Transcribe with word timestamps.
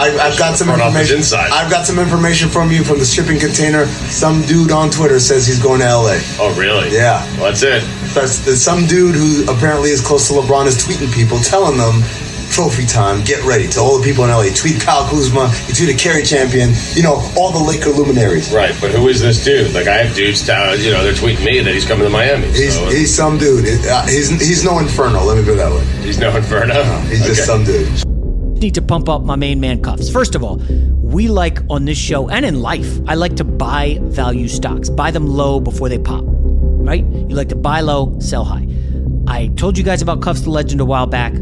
I, 0.00 0.16
I've 0.28 0.38
got 0.38 0.56
some 0.56 0.70
information. 0.70 1.18
inside. 1.18 1.50
I've 1.52 1.70
got 1.70 1.84
some 1.86 1.98
information 1.98 2.48
from 2.48 2.70
you 2.70 2.82
from 2.84 2.98
the 2.98 3.04
shipping 3.04 3.38
container. 3.38 3.86
Some 4.08 4.42
dude 4.42 4.72
on 4.72 4.90
Twitter 4.90 5.20
says 5.20 5.46
he's 5.46 5.60
going 5.62 5.80
to 5.80 5.86
LA. 5.86 6.16
Oh, 6.40 6.54
really? 6.58 6.88
Yeah. 6.94 7.20
Well, 7.36 7.50
that's 7.52 7.62
it. 7.62 7.82
That's, 8.14 8.38
there's 8.40 8.62
some 8.62 8.86
dude 8.86 9.14
who 9.14 9.44
apparently 9.52 9.90
is 9.90 10.00
close 10.00 10.26
to 10.28 10.34
LeBron 10.34 10.66
is 10.66 10.76
tweeting 10.78 11.12
people, 11.14 11.38
telling 11.38 11.76
them, 11.78 12.02
"Trophy 12.50 12.84
time, 12.86 13.22
get 13.24 13.44
ready." 13.44 13.68
To 13.68 13.80
all 13.80 13.98
the 13.98 14.04
people 14.04 14.24
in 14.24 14.30
LA, 14.30 14.50
tweet 14.54 14.80
Kyle 14.80 15.06
Kuzma, 15.08 15.46
You 15.68 15.74
tweet 15.74 15.94
tweeted 15.94 15.98
Kerry 16.00 16.22
Champion, 16.24 16.70
you 16.94 17.02
know, 17.04 17.22
all 17.36 17.52
the 17.52 17.62
Laker 17.62 17.90
luminaries. 17.90 18.50
Right, 18.52 18.74
but 18.80 18.90
who 18.90 19.06
is 19.08 19.20
this 19.20 19.44
dude? 19.44 19.72
Like, 19.74 19.86
I 19.86 20.02
have 20.02 20.16
dudes, 20.16 20.48
uh, 20.48 20.76
you 20.80 20.90
know, 20.90 21.04
they're 21.04 21.12
tweeting 21.12 21.44
me 21.44 21.60
that 21.60 21.72
he's 21.72 21.84
coming 21.86 22.04
to 22.04 22.10
Miami. 22.10 22.48
He's 22.48 22.74
so, 22.74 22.86
he's 22.88 23.14
some 23.14 23.38
dude. 23.38 23.66
Uh, 23.86 24.06
He's 24.06 24.28
he's 24.30 24.64
no 24.64 24.80
Inferno. 24.80 25.22
Let 25.22 25.36
me 25.38 25.44
put 25.44 25.52
it 25.54 25.56
that 25.58 25.70
way. 25.70 25.84
he's 26.04 26.18
no 26.18 26.34
inferno. 26.36 26.82
He's 27.06 27.24
just 27.24 27.44
some 27.46 27.62
dude. 27.64 28.19
Need 28.60 28.74
to 28.74 28.82
pump 28.82 29.08
up 29.08 29.22
my 29.22 29.36
main 29.36 29.60
man 29.60 29.82
cuffs. 29.82 30.10
First 30.10 30.34
of 30.34 30.44
all, 30.44 30.56
we 31.00 31.28
like 31.28 31.58
on 31.68 31.84
this 31.84 31.98
show 31.98 32.28
and 32.28 32.44
in 32.44 32.60
life, 32.60 32.98
I 33.06 33.14
like 33.14 33.36
to 33.36 33.44
buy 33.44 33.98
value 34.02 34.48
stocks, 34.48 34.88
buy 34.88 35.10
them 35.10 35.26
low 35.26 35.60
before 35.60 35.88
they 35.88 35.98
pop, 35.98 36.24
right? 36.26 37.04
You 37.04 37.34
like 37.34 37.48
to 37.48 37.56
buy 37.56 37.80
low, 37.80 38.18
sell 38.20 38.44
high. 38.44 38.66
I 39.26 39.48
told 39.56 39.78
you 39.78 39.84
guys 39.84 40.02
about 40.02 40.22
Cuffs 40.22 40.42
the 40.42 40.50
Legend 40.50 40.80
a 40.80 40.84
while 40.84 41.06
back. 41.06 41.32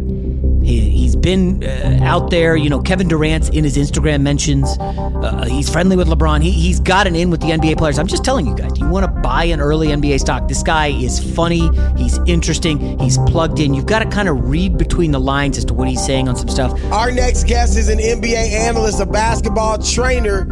He, 0.69 0.81
he's 0.91 1.17
been 1.17 1.65
uh, 1.65 2.01
out 2.03 2.31
there, 2.31 2.55
you 2.55 2.69
know, 2.69 2.81
Kevin 2.81 3.09
Durant's 3.09 3.49
in 3.49 3.65
his 3.65 3.79
Instagram 3.79 4.21
mentions. 4.21 4.77
Uh, 4.79 5.47
he's 5.49 5.71
friendly 5.71 5.97
with 5.97 6.09
LeBron. 6.09 6.43
He, 6.43 6.51
he's 6.51 6.79
got 6.79 7.07
an 7.07 7.17
in 7.17 7.31
with 7.31 7.41
the 7.41 7.47
NBA 7.47 7.79
players. 7.79 7.99
I'm 7.99 8.07
just 8.07 8.23
telling 8.23 8.47
you 8.47 8.55
guys, 8.55 8.79
you 8.79 8.87
want 8.87 9.07
to 9.07 9.21
buy 9.23 9.45
an 9.45 9.61
early 9.61 9.89
NBA 9.89 10.21
stock. 10.21 10.47
This 10.47 10.63
guy 10.63 10.89
is 10.89 11.19
funny. 11.35 11.71
He's 11.97 12.19
interesting. 12.27 12.99
He's 12.99 13.17
plugged 13.19 13.61
in. 13.61 13.73
You've 13.73 13.87
got 13.87 14.01
to 14.01 14.07
kind 14.11 14.29
of 14.29 14.51
read 14.51 14.77
between 14.77 15.11
the 15.11 15.21
lines 15.21 15.57
as 15.57 15.65
to 15.67 15.75
what 15.75 15.89
he's 15.89 16.05
saying 16.05 16.29
on 16.29 16.37
some 16.37 16.49
stuff. 16.49 16.79
Our 16.93 17.11
next 17.11 17.45
guest 17.45 17.79
is 17.79 17.89
an 17.89 17.99
NBA 17.99 18.53
analyst, 18.53 19.01
a 19.01 19.07
basketball 19.07 19.79
trainer, 19.79 20.43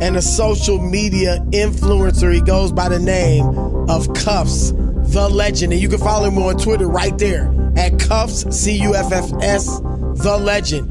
and 0.00 0.16
a 0.16 0.22
social 0.22 0.78
media 0.78 1.38
influencer. 1.50 2.32
He 2.32 2.40
goes 2.40 2.70
by 2.70 2.88
the 2.88 3.00
name 3.00 3.44
of 3.88 4.12
Cuffs, 4.14 4.72
the 5.14 5.28
legend. 5.28 5.72
And 5.72 5.80
you 5.80 5.88
can 5.88 5.98
follow 5.98 6.28
him 6.28 6.38
on 6.38 6.58
Twitter 6.58 6.88
right 6.88 7.16
there 7.16 7.54
at 7.76 7.98
Cuffs, 7.98 8.44
C 8.54 8.82
U 8.82 8.94
F 8.94 9.12
F 9.12 9.32
S, 9.40 9.80
the 9.80 10.38
legend. 10.40 10.90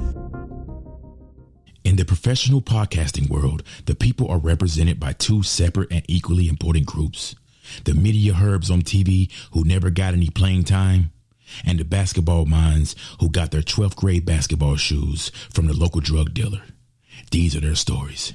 In 1.83 1.97
the 1.97 2.05
professional 2.05 2.61
podcasting 2.61 3.29
world, 3.29 3.61
the 3.85 3.93
people 3.93 4.29
are 4.29 4.39
represented 4.39 4.99
by 4.99 5.11
two 5.13 5.43
separate 5.43 5.91
and 5.91 6.03
equally 6.07 6.47
important 6.47 6.85
groups. 6.85 7.35
The 7.83 7.93
media 7.93 8.33
herbs 8.41 8.71
on 8.71 8.81
TV 8.81 9.29
who 9.51 9.65
never 9.65 9.89
got 9.89 10.13
any 10.13 10.29
playing 10.29 10.63
time, 10.63 11.11
and 11.65 11.79
the 11.79 11.85
basketball 11.85 12.45
minds 12.45 12.95
who 13.19 13.29
got 13.29 13.51
their 13.51 13.61
12th 13.61 13.95
grade 13.95 14.25
basketball 14.25 14.77
shoes 14.77 15.29
from 15.51 15.67
the 15.67 15.73
local 15.73 16.01
drug 16.01 16.33
dealer. 16.33 16.61
These 17.31 17.55
are 17.55 17.61
their 17.61 17.75
stories. 17.75 18.33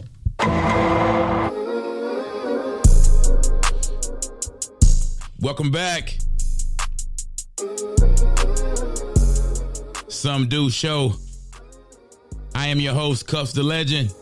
Welcome 5.41 5.71
back. 5.71 6.19
Some 10.09 10.49
Dude 10.49 10.73
Show. 10.73 11.13
I 12.57 12.67
am 12.67 12.81
your 12.81 12.93
host, 12.93 13.29
Cuffs 13.29 13.53
the 13.53 13.63
Legend. 13.63 14.13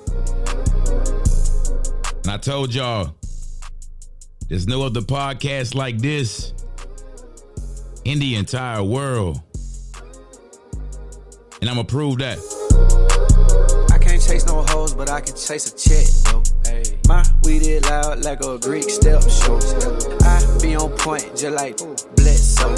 And 2.25 2.29
I 2.29 2.37
told 2.37 2.75
y'all, 2.75 3.15
there's 4.51 4.67
no 4.67 4.83
other 4.83 5.01
podcast 5.01 5.75
like 5.75 5.97
this 5.97 6.53
in 8.05 8.19
the 8.19 8.35
entire 8.35 8.83
world. 8.83 9.41
And 11.63 11.71
I'm 11.71 11.77
gonna 11.77 11.85
prove 11.85 12.19
that. 12.19 12.56
Chase 14.27 14.45
no 14.47 14.63
hoes, 14.69 14.93
but 14.93 15.09
I 15.09 15.21
can 15.21 15.37
chase 15.37 15.73
a 15.73 15.77
chick, 15.77 16.07
though. 16.25 16.43
My 17.07 17.25
weed 17.45 17.63
is 17.63 17.85
loud 17.89 18.25
like 18.25 18.41
a 18.43 18.59
Greek 18.59 18.91
step 18.91 19.23
show. 19.23 19.61
I 20.23 20.59
be 20.61 20.75
on 20.75 20.91
point 20.99 21.37
just 21.37 21.55
like 21.55 21.77
Bledsoe. 22.17 22.75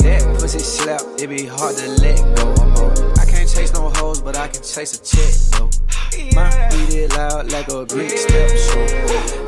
That 0.00 0.38
pussy 0.40 0.58
slap, 0.58 1.00
it 1.18 1.28
be 1.28 1.46
hard 1.46 1.76
to 1.76 1.88
let 2.02 2.18
go. 2.36 2.52
I 3.20 3.24
can't 3.24 3.48
chase 3.48 3.72
no 3.72 3.88
hoes, 3.90 4.20
but 4.20 4.36
I 4.36 4.48
can 4.48 4.62
chase 4.64 4.98
a 4.98 5.02
chick, 5.04 5.32
though. 5.52 5.70
My 6.34 6.50
weed 6.72 6.94
is 6.94 7.16
loud 7.16 7.52
like 7.52 7.68
a 7.68 7.86
Greek 7.86 8.10
step 8.10 8.50
show. 8.50 8.86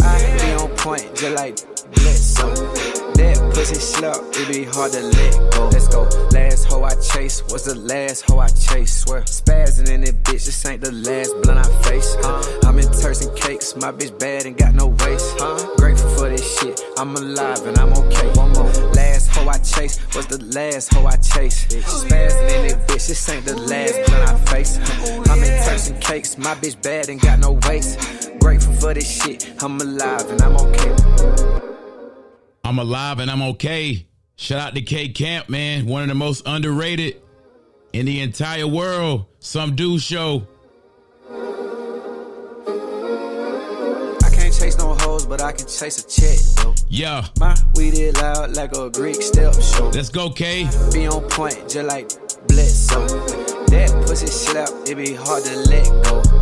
I 0.07 0.39
be 0.39 0.53
on 0.63 0.71
point 0.77 1.17
just 1.17 1.35
like 1.35 1.57
Bledsoe. 1.93 2.92
That 3.23 3.39
pussy 3.55 3.77
slap, 3.77 4.17
it 4.35 4.49
be 4.49 4.65
hard 4.65 4.91
to 4.93 5.01
let 5.01 5.53
go. 5.53 5.69
Let's 5.69 5.87
go. 5.87 6.03
Last 6.33 6.65
hoe 6.65 6.83
I 6.83 6.95
chase 6.97 7.43
was 7.53 7.65
the 7.65 7.77
last 7.77 8.23
hoe 8.23 8.41
I 8.41 8.49
chase. 8.49 9.05
Swear, 9.05 9.23
spazzing 9.23 9.89
in 9.89 10.03
it, 10.03 10.23
bitch. 10.25 10.45
This 10.47 10.67
ain't 10.67 10.81
the 10.81 10.91
last 10.91 11.31
blunt 11.43 11.61
I 11.61 11.83
face. 11.83 12.17
Huh? 12.19 12.43
I'm 12.67 12.79
in 12.81 12.91
turks 12.91 13.25
and 13.25 13.37
cakes. 13.37 13.77
My 13.77 13.93
bitch 13.93 14.19
bad 14.19 14.47
and 14.47 14.57
got 14.57 14.75
no 14.75 14.89
waist. 14.89 15.37
Huh? 15.39 15.77
Grateful 15.77 16.11
for 16.17 16.29
this 16.31 16.59
shit. 16.59 16.81
I'm 16.99 17.15
alive 17.15 17.65
and 17.65 17.79
I'm 17.79 17.93
okay. 17.93 18.29
One 18.35 18.51
more. 18.53 18.73
Last 18.91 19.29
hoe 19.29 19.49
I 19.49 19.59
chase 19.59 20.01
was 20.17 20.27
the 20.27 20.43
last 20.53 20.93
hoe 20.93 21.07
I 21.07 21.17
chase. 21.17 21.67
Spazzing 21.67 22.51
in 22.59 22.65
it, 22.73 22.79
bitch. 22.89 23.07
This 23.07 23.29
ain't 23.29 23.45
the 23.45 23.57
last 23.57 23.95
blunt 24.07 24.31
I 24.31 24.35
face. 24.51 24.79
I'm 25.31 25.39
in 25.39 25.65
turks 25.65 25.89
and 25.89 26.01
cakes. 26.01 26.37
My 26.39 26.55
bitch 26.57 26.81
bad 26.83 27.09
and 27.09 27.21
got 27.21 27.39
no 27.39 27.53
waist. 27.69 28.01
Grateful 28.41 28.75
for 28.75 28.93
this 28.95 29.09
shit. 29.09 29.55
I'm 29.63 29.81
alive 29.81 30.29
and 30.29 30.43
I'm 30.43 30.57
okay. 30.57 31.62
I'm 32.65 32.79
alive 32.79 33.19
and 33.19 33.29
I'm 33.29 33.43
okay. 33.43 34.07
Shout 34.37 34.61
out 34.61 34.75
to 34.77 34.83
K 34.83 35.09
Camp, 35.09 35.49
man. 35.49 35.85
One 35.87 36.03
of 36.03 36.09
the 36.09 36.15
most 36.15 36.47
underrated 36.47 37.21
in 37.93 38.07
the 38.07 38.21
entire 38.21 38.69
world. 38.69 39.27
Some 39.41 39.75
Dude 39.75 40.01
Show. 40.01 40.47
I 44.23 44.31
can't 44.33 44.55
chase 44.55 44.79
no 44.79 44.95
hoes, 44.95 45.27
but 45.27 45.43
I 45.43 45.51
can 45.51 45.67
chase 45.67 46.05
a 46.05 46.09
chick, 46.09 46.39
though. 46.57 46.75
Yeah. 46.89 47.27
My 47.41 47.57
weed 47.75 47.95
is 47.95 48.17
loud 48.23 48.55
like 48.55 48.77
a 48.77 48.91
Greek 48.91 49.21
step 49.21 49.55
show. 49.55 49.89
Let's 49.89 50.09
go, 50.09 50.31
K. 50.31 50.69
Be 50.93 51.09
on 51.09 51.29
point 51.31 51.69
just 51.69 51.87
like 51.87 52.11
Bledsoe. 52.47 53.09
That 53.67 54.05
pussy 54.07 54.29
slap, 54.29 54.69
it 54.87 54.95
be 54.95 55.15
hard 55.15 55.43
to 55.45 55.57
let 55.69 56.05
go. 56.05 56.42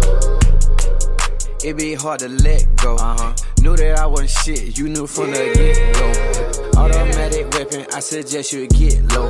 It 1.63 1.77
be 1.77 1.93
hard 1.93 2.21
to 2.21 2.29
let 2.29 2.75
go. 2.77 2.97
Uh-huh. 2.97 3.35
Knew 3.61 3.77
that 3.77 3.99
I 3.99 4.07
wasn't 4.07 4.31
shit, 4.31 4.79
you 4.79 4.89
knew 4.89 5.07
from 5.07 5.31
the 5.31 5.53
get 5.53 5.95
go. 5.95 6.81
Automatic 6.81 7.51
weapon, 7.53 7.87
I 7.93 8.01
suggest 8.01 8.55
you 8.55 8.67
get 8.67 9.03
low. 9.13 9.29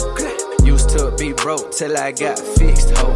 Used 0.64 0.90
to 0.90 1.12
be 1.18 1.32
broke 1.32 1.72
till 1.72 1.96
I 1.98 2.12
got 2.12 2.38
fixed, 2.38 2.90
ho. 2.96 3.08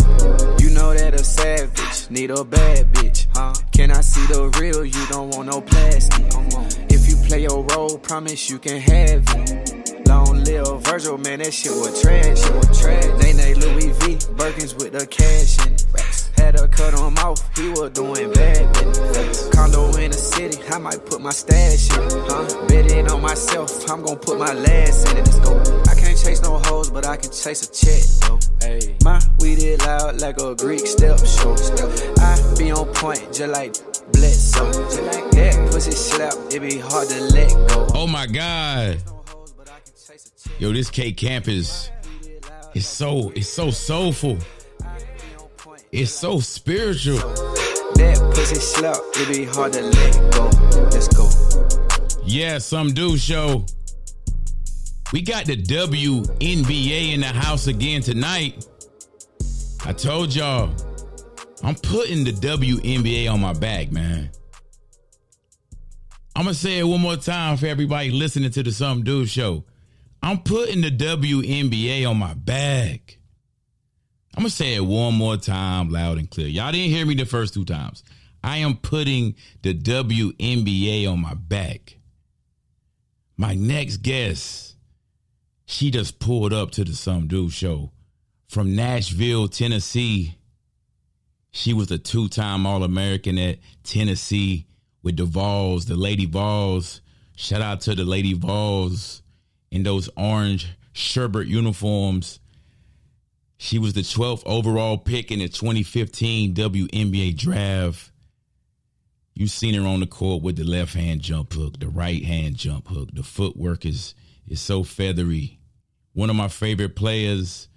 You 0.58 0.70
know 0.70 0.92
that 0.94 1.14
a 1.14 1.22
savage 1.22 2.10
need 2.10 2.32
a 2.32 2.42
bad 2.44 2.92
bitch, 2.92 3.28
huh? 3.34 3.54
Can 3.70 3.92
I 3.92 4.00
see 4.00 4.26
the 4.26 4.48
real? 4.58 4.84
You 4.84 5.06
don't 5.06 5.30
want 5.30 5.46
no 5.46 5.60
plastic. 5.60 6.26
If 6.90 7.08
you 7.08 7.16
play 7.28 7.42
your 7.42 7.64
role, 7.66 7.96
promise 7.98 8.50
you 8.50 8.58
can 8.58 8.80
have 8.80 9.22
it. 9.28 10.08
Long 10.08 10.42
live 10.42 10.82
Virgil, 10.82 11.18
man, 11.18 11.38
that 11.38 11.54
shit 11.54 11.70
was 11.72 12.02
trash. 12.02 12.42
Shit 12.42 12.54
was 12.54 12.80
trash. 12.80 13.22
They 13.22 13.32
named 13.32 13.58
Louis 13.58 13.90
V, 14.00 14.16
Birkins 14.34 14.74
with 14.74 14.92
the 14.92 15.06
cash 15.06 15.64
in 15.66 15.74
it. 15.74 16.13
Had 16.44 16.58
to 16.58 16.68
cut 16.68 16.92
him 16.92 17.16
off, 17.24 17.40
he 17.56 17.70
was 17.70 17.90
doing 17.92 18.30
bad 18.34 18.70
business. 18.74 19.48
Condo 19.48 19.86
in 19.96 20.10
the 20.10 20.16
city, 20.16 20.58
I 20.70 20.76
might 20.76 21.02
put 21.06 21.22
my 21.22 21.30
stash 21.30 21.88
in 21.96 22.04
it, 22.04 22.12
huh? 22.28 22.66
Betting 22.68 23.10
on 23.10 23.22
myself, 23.22 23.90
I'm 23.90 24.02
gonna 24.02 24.16
put 24.16 24.38
my 24.38 24.52
last 24.52 25.08
in 25.08 25.16
it. 25.16 25.24
Let's 25.24 25.38
go. 25.38 25.58
I 25.88 25.94
can't 25.94 26.18
chase 26.22 26.42
no 26.42 26.58
hoes, 26.58 26.90
but 26.90 27.06
I 27.06 27.16
can 27.16 27.30
chase 27.30 27.62
a 27.66 27.72
check, 27.72 28.02
though. 28.20 28.38
Hey. 28.60 28.94
My 29.02 29.18
weed 29.40 29.56
is 29.56 29.80
loud 29.86 30.20
like 30.20 30.38
a 30.38 30.54
Greek 30.54 30.86
step 30.86 31.18
show. 31.24 31.56
I 32.18 32.36
be 32.58 32.70
on 32.72 32.92
point 32.92 33.24
just 33.32 33.50
like 33.50 33.72
Bledsoe. 34.12 34.70
That 35.32 35.70
pussy 35.72 35.92
slap, 35.92 36.34
it 36.52 36.60
be 36.60 36.78
hard 36.78 37.08
to 37.08 37.20
let 37.32 37.52
go. 37.68 37.86
Oh 37.94 38.06
my 38.06 38.26
God. 38.26 38.98
Yo, 40.58 40.74
this 40.74 40.90
K 40.90 41.10
Camp 41.10 41.48
is 41.48 41.90
it's 42.74 42.86
so 42.86 43.32
it's 43.34 43.48
so 43.48 43.70
soulful. 43.70 44.36
It's 45.96 46.10
so 46.10 46.40
spiritual. 46.40 47.18
That 47.18 48.32
pussy 48.34 48.56
slap, 48.56 48.96
it 49.14 49.28
be 49.32 49.44
hard 49.44 49.74
to 49.74 49.82
let 49.82 50.32
go. 50.32 50.50
Let's 50.90 51.06
go. 51.06 51.30
Yeah, 52.24 52.58
some 52.58 52.92
dude 52.92 53.20
show. 53.20 53.64
We 55.12 55.22
got 55.22 55.44
the 55.44 55.56
WNBA 55.56 57.14
in 57.14 57.20
the 57.20 57.28
house 57.28 57.68
again 57.68 58.02
tonight. 58.02 58.66
I 59.86 59.92
told 59.92 60.34
y'all, 60.34 60.74
I'm 61.62 61.76
putting 61.76 62.24
the 62.24 62.32
WNBA 62.32 63.32
on 63.32 63.40
my 63.40 63.52
back, 63.52 63.92
man. 63.92 64.32
I'm 66.34 66.42
gonna 66.42 66.54
say 66.54 66.80
it 66.80 66.84
one 66.84 67.02
more 67.02 67.16
time 67.16 67.56
for 67.56 67.66
everybody 67.66 68.10
listening 68.10 68.50
to 68.50 68.64
the 68.64 68.72
Some 68.72 69.04
Dude 69.04 69.28
Show. 69.28 69.64
I'm 70.20 70.40
putting 70.40 70.80
the 70.80 70.90
WNBA 70.90 72.04
on 72.10 72.16
my 72.16 72.34
back. 72.34 73.18
I'm 74.36 74.42
gonna 74.42 74.50
say 74.50 74.74
it 74.74 74.84
one 74.84 75.14
more 75.14 75.36
time, 75.36 75.90
loud 75.90 76.18
and 76.18 76.28
clear. 76.28 76.48
Y'all 76.48 76.72
didn't 76.72 76.90
hear 76.90 77.06
me 77.06 77.14
the 77.14 77.24
first 77.24 77.54
two 77.54 77.64
times. 77.64 78.02
I 78.42 78.58
am 78.58 78.76
putting 78.76 79.36
the 79.62 79.72
WNBA 79.72 81.10
on 81.10 81.20
my 81.20 81.34
back. 81.34 81.96
My 83.36 83.54
next 83.54 83.98
guest, 83.98 84.76
she 85.66 85.90
just 85.90 86.18
pulled 86.18 86.52
up 86.52 86.72
to 86.72 86.84
the 86.84 86.94
Some 86.94 87.28
Dude 87.28 87.52
Show 87.52 87.92
from 88.48 88.74
Nashville, 88.74 89.48
Tennessee. 89.48 90.36
She 91.52 91.72
was 91.72 91.90
a 91.92 91.98
two 91.98 92.28
time 92.28 92.66
All 92.66 92.82
American 92.82 93.38
at 93.38 93.58
Tennessee 93.84 94.66
with 95.02 95.16
the 95.16 95.24
Vols, 95.24 95.86
the 95.86 95.96
Lady 95.96 96.26
Vols. 96.26 97.00
Shout 97.36 97.62
out 97.62 97.82
to 97.82 97.94
the 97.94 98.04
Lady 98.04 98.34
Vols 98.34 99.22
in 99.70 99.84
those 99.84 100.10
orange 100.16 100.76
sherbet 100.92 101.46
uniforms. 101.46 102.40
She 103.56 103.78
was 103.78 103.92
the 103.94 104.00
12th 104.00 104.42
overall 104.46 104.98
pick 104.98 105.30
in 105.30 105.38
the 105.38 105.48
2015 105.48 106.54
WNBA 106.54 107.36
draft. 107.36 108.10
You've 109.34 109.50
seen 109.50 109.74
her 109.74 109.86
on 109.86 110.00
the 110.00 110.06
court 110.06 110.42
with 110.42 110.56
the 110.56 110.64
left 110.64 110.94
hand 110.94 111.20
jump 111.20 111.52
hook, 111.52 111.80
the 111.80 111.88
right 111.88 112.24
hand 112.24 112.56
jump 112.56 112.88
hook. 112.88 113.10
The 113.12 113.22
footwork 113.22 113.84
is 113.84 114.14
is 114.46 114.60
so 114.60 114.82
feathery. 114.82 115.58
One 116.12 116.30
of 116.30 116.36
my 116.36 116.48
favorite 116.48 116.96
players 116.96 117.68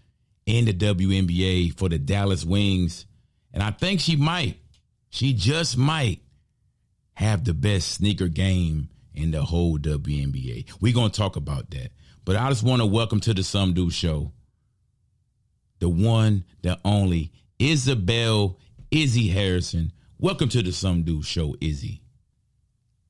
in 0.45 0.65
the 0.65 0.74
WNBA 0.74 1.77
for 1.77 1.89
the 1.89 1.97
Dallas 1.97 2.45
Wings. 2.45 3.06
And 3.53 3.63
I 3.63 3.71
think 3.71 4.00
she 4.00 4.15
might, 4.15 4.57
she 5.09 5.33
just 5.33 5.77
might 5.77 6.21
have 7.13 7.44
the 7.44 7.53
best 7.53 7.94
sneaker 7.94 8.27
game 8.27 8.89
in 9.13 9.31
the 9.31 9.44
whole 9.44 9.77
WNBA. 9.77 10.71
We're 10.80 10.94
going 10.94 11.12
to 11.12 11.18
talk 11.18 11.35
about 11.35 11.71
that. 11.71 11.91
But 12.25 12.35
I 12.35 12.50
just 12.50 12.63
want 12.63 12.81
to 12.81 12.85
welcome 12.85 13.19
to 13.21 13.33
the 13.33 13.44
Some 13.44 13.73
Dude 13.73 13.94
Show 13.94 14.33
the 15.79 15.89
one, 15.89 16.44
the 16.62 16.79
only 16.83 17.31
Isabelle 17.59 18.57
Izzy 18.91 19.27
Harrison. 19.27 19.91
Welcome 20.19 20.50
to 20.50 20.63
the 20.63 20.71
Some 20.71 21.03
Dude 21.03 21.25
Show, 21.25 21.56
Izzy. 21.62 22.01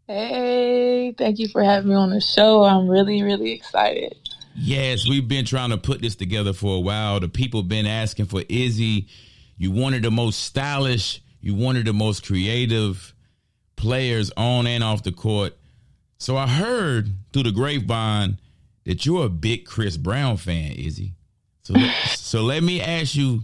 Hey, 0.08 1.14
thank 1.18 1.40
you 1.40 1.48
for 1.48 1.64
having 1.64 1.90
me 1.90 1.96
on 1.96 2.10
the 2.10 2.22
show. 2.22 2.64
I'm 2.64 2.88
really, 2.88 3.24
really 3.24 3.52
excited. 3.52 4.18
Yes, 4.56 5.08
we've 5.08 5.28
been 5.28 5.46
trying 5.46 5.70
to 5.70 5.78
put 5.78 6.02
this 6.02 6.16
together 6.16 6.54
for 6.54 6.78
a 6.78 6.80
while. 6.80 7.20
The 7.20 7.30
people 7.30 7.62
been 7.64 7.86
asking 7.86 8.26
for 8.26 8.42
Izzy. 8.50 9.08
You 9.58 9.72
wanted 9.72 10.04
the 10.04 10.12
most 10.12 10.44
stylish, 10.44 11.22
you 11.42 11.56
wanted 11.56 11.86
the 11.86 11.94
most 11.94 12.26
creative 12.26 13.14
players 13.76 14.32
on 14.36 14.66
and 14.68 14.84
off 14.84 15.04
the 15.04 15.12
court. 15.12 15.56
So 16.18 16.36
I 16.36 16.48
heard 16.48 17.10
through 17.32 17.44
the 17.44 17.52
grapevine 17.52 18.40
that 18.86 19.06
you're 19.06 19.26
a 19.26 19.30
big 19.30 19.66
Chris 19.66 19.98
Brown 19.98 20.38
fan, 20.38 20.72
Izzy. 20.72 21.14
So, 21.68 21.74
so 22.16 22.44
let 22.44 22.64
me 22.64 22.80
ask 22.80 23.14
you, 23.14 23.44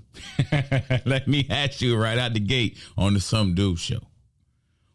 let 1.05 1.27
me 1.27 1.45
ask 1.49 1.81
you 1.81 1.97
right 1.97 2.17
out 2.17 2.33
the 2.33 2.39
gate 2.39 2.77
on 2.97 3.15
the 3.15 3.19
Some 3.19 3.53
Dude 3.53 3.79
Show. 3.79 3.99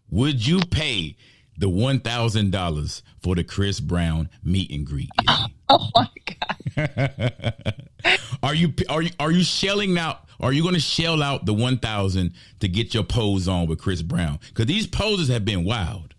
Would 0.08 0.46
you 0.46 0.60
pay 0.60 1.14
the 1.58 1.68
one 1.68 2.00
thousand 2.00 2.52
dollars 2.52 3.02
for 3.20 3.34
the 3.34 3.44
Chris 3.44 3.80
Brown 3.80 4.30
meet 4.42 4.70
and 4.70 4.86
greet? 4.86 5.10
Oh 5.70 5.90
my 5.94 6.08
god! 6.78 7.52
are 8.42 8.54
you 8.54 8.72
are 8.88 9.02
you 9.02 9.10
are 9.20 9.30
you 9.30 9.42
shelling 9.42 9.98
out? 9.98 10.20
Are 10.40 10.50
you 10.50 10.62
going 10.62 10.72
to 10.72 10.80
shell 10.80 11.22
out 11.22 11.44
the 11.44 11.52
one 11.52 11.76
thousand 11.76 12.32
to 12.60 12.68
get 12.68 12.94
your 12.94 13.02
pose 13.02 13.46
on 13.46 13.66
with 13.66 13.78
Chris 13.78 14.00
Brown? 14.00 14.38
Because 14.48 14.64
these 14.64 14.86
poses 14.86 15.28
have 15.28 15.44
been 15.44 15.66
wild. 15.66 16.14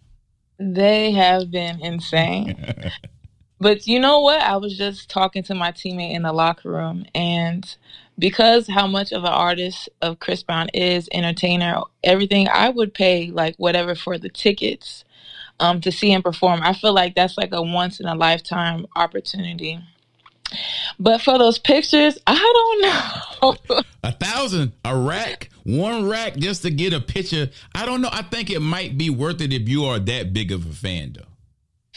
They 0.60 1.14
have 1.14 1.50
been 1.50 1.84
insane. 1.84 2.64
But 3.60 3.88
you 3.88 4.00
know 4.00 4.22
what? 4.22 4.42
I 4.42 4.58
was 4.58 4.78
just 4.78 5.10
talking 5.10 5.44
to 5.44 5.56
my 5.56 5.72
teammate 5.72 6.14
in 6.14 6.24
the 6.24 6.32
locker 6.32 6.70
room, 6.72 7.06
and 7.14 7.76
because 8.18 8.68
how 8.68 8.88
much 8.88 9.12
of 9.12 9.24
an 9.24 9.32
artist 9.32 9.90
of 10.02 10.20
Chris 10.20 10.44
Brown 10.44 10.70
is, 10.74 11.10
entertainer, 11.14 11.82
everything, 12.04 12.48
I 12.48 12.70
would 12.70 12.94
pay 12.94 13.32
like 13.32 13.56
whatever 13.58 13.96
for 13.96 14.18
the 14.18 14.30
tickets 14.30 15.04
um, 15.60 15.82
to 15.82 15.92
see 15.92 16.12
him 16.12 16.22
perform. 16.22 16.62
I 16.64 16.74
feel 16.74 16.94
like 16.94 17.16
that's 17.16 17.38
like 17.38 17.54
a 17.54 17.62
once 17.62 18.00
in 18.00 18.06
a 18.06 18.16
lifetime 18.16 18.86
opportunity. 18.96 19.80
But 21.00 21.22
for 21.22 21.38
those 21.38 21.60
pictures, 21.60 22.18
I 22.26 22.36
don't 23.42 23.62
know. 23.72 23.82
a 24.04 24.12
thousand, 24.12 24.74
a 24.84 24.98
rack, 24.98 25.50
one 25.64 26.08
rack 26.08 26.36
just 26.38 26.64
to 26.64 26.72
get 26.72 26.94
a 26.94 27.00
picture. 27.00 27.50
I 27.76 27.86
don't 27.86 28.02
know. 28.02 28.10
I 28.12 28.24
think 28.24 28.50
it 28.50 28.60
might 28.62 28.98
be 28.98 29.10
worth 29.10 29.42
it 29.42 29.54
if 29.54 29.70
you 29.70 29.86
are 29.86 30.00
that 30.00 30.34
big 30.34 30.52
of 30.52 30.66
a 30.66 30.74
fan, 30.74 31.14
though. 31.18 31.29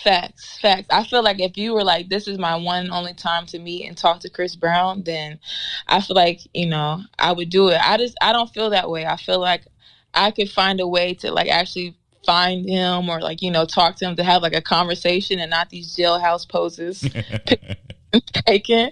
Facts, 0.03 0.59
facts. 0.61 0.89
I 0.91 1.05
feel 1.05 1.23
like 1.23 1.41
if 1.41 1.57
you 1.57 1.75
were 1.75 1.85
like, 1.85 2.09
this 2.09 2.27
is 2.27 2.39
my 2.39 2.57
one 2.57 2.85
and 2.85 2.93
only 2.93 3.15
time 3.15 3.47
to 3.47 3.59
meet 3.59 3.87
and 3.87 3.97
talk 3.97 4.21
to 4.21 4.31
Chris 4.31 4.57
Brown, 4.57 5.03
then 5.05 5.39
I 5.87 6.01
feel 6.01 6.17
like, 6.17 6.41
you 6.53 6.67
know, 6.67 7.03
I 7.19 7.33
would 7.33 7.51
do 7.51 7.69
it. 7.69 7.81
I 7.81 7.97
just, 7.99 8.17
I 8.21 8.33
don't 8.33 8.53
feel 8.53 8.71
that 8.71 8.91
way. 8.91 9.07
I 9.07 9.17
feel 9.17 9.39
like 9.39 9.67
I 10.13 10.31
could 10.31 10.51
find 10.51 10.81
a 10.81 10.89
way 10.89 11.15
to 11.15 11.31
like 11.31 11.49
actually 11.49 11.97
find 12.27 12.69
him 12.69 13.09
or 13.09 13.21
like, 13.21 13.43
you 13.43 13.51
know, 13.51 13.65
talk 13.65 13.97
to 13.97 14.07
him 14.07 14.17
to 14.17 14.25
have 14.25 14.43
like 14.43 14.55
a 14.55 14.63
conversation 14.63 15.39
and 15.39 15.51
not 15.51 15.71
these 15.71 15.97
jailhouse 15.97 16.49
poses 16.49 17.09
taken 18.47 18.91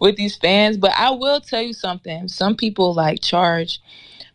with 0.00 0.16
these 0.16 0.36
fans. 0.36 0.76
But 0.76 0.92
I 0.96 1.10
will 1.10 1.40
tell 1.40 1.62
you 1.62 1.72
something. 1.72 2.28
Some 2.28 2.56
people 2.56 2.94
like 2.94 3.20
charge 3.20 3.80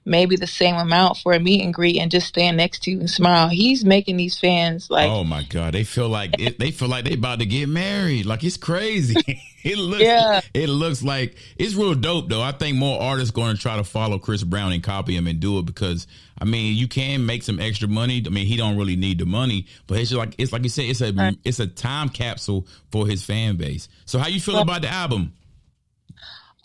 maybe 0.07 0.36
the 0.36 0.48
same 0.48 0.75
amount 0.75 1.18
for 1.18 1.33
a 1.33 1.39
meet 1.39 1.62
and 1.63 1.74
greet 1.74 1.98
and 2.00 2.09
just 2.09 2.27
stand 2.27 2.57
next 2.57 2.83
to 2.83 2.92
you 2.92 3.00
and 3.00 3.09
smile. 3.09 3.50
He's 3.50 3.86
making 3.86 4.18
these 4.18 4.39
fans 4.39 4.89
like 4.89 5.09
Oh 5.09 5.24
my 5.24 5.44
god, 5.44 5.74
they 5.74 5.83
feel 5.83 6.09
like 6.09 6.39
it, 6.39 6.57
they 6.59 6.71
feel 6.71 6.88
like 6.88 7.06
they 7.06 7.13
about 7.13 7.39
to 7.39 7.45
get 7.45 7.69
married. 7.69 8.25
Like 8.25 8.44
it's 8.44 8.57
crazy. 8.57 9.15
it 9.63 9.77
looks 9.77 10.01
Yeah. 10.04 10.42
it 10.54 10.69
looks 10.69 11.04
like 11.04 11.36
it's 11.57 11.75
real 11.75 11.94
dope 11.94 12.30
though. 12.30 12.42
I 12.42 12.51
think 12.54 12.77
more 12.77 13.01
artists 13.01 13.31
going 13.31 13.56
to 13.56 13.62
try 13.62 13.75
to 13.77 13.83
follow 13.83 14.18
Chris 14.18 14.44
Brown 14.44 14.71
and 14.71 14.81
copy 14.81 15.15
him 15.15 15.27
and 15.27 15.39
do 15.39 15.59
it 15.59 15.65
because 15.65 16.07
I 16.39 16.45
mean, 16.45 16.75
you 16.75 16.88
can 16.88 17.25
make 17.25 17.42
some 17.42 17.59
extra 17.59 17.88
money. 17.88 18.24
I 18.25 18.30
mean, 18.30 18.45
he 18.45 18.57
don't 18.57 18.77
really 18.77 18.95
need 18.95 19.18
the 19.19 19.25
money, 19.25 19.65
but 19.88 19.98
it's 19.98 20.12
just 20.12 20.19
like 20.19 20.36
it's 20.38 20.51
like 20.54 20.63
you 20.63 20.69
said 20.69 20.86
it's 20.86 21.01
a 21.01 21.36
it's 21.44 21.59
a 21.59 21.68
time 21.68 22.09
capsule 22.09 22.68
for 22.92 23.07
his 23.07 23.24
fan 23.24 23.56
base. 23.57 23.89
So 24.06 24.19
how 24.19 24.27
you 24.27 24.39
feel 24.39 24.59
about 24.59 24.83
the 24.83 24.89
album? 24.89 25.33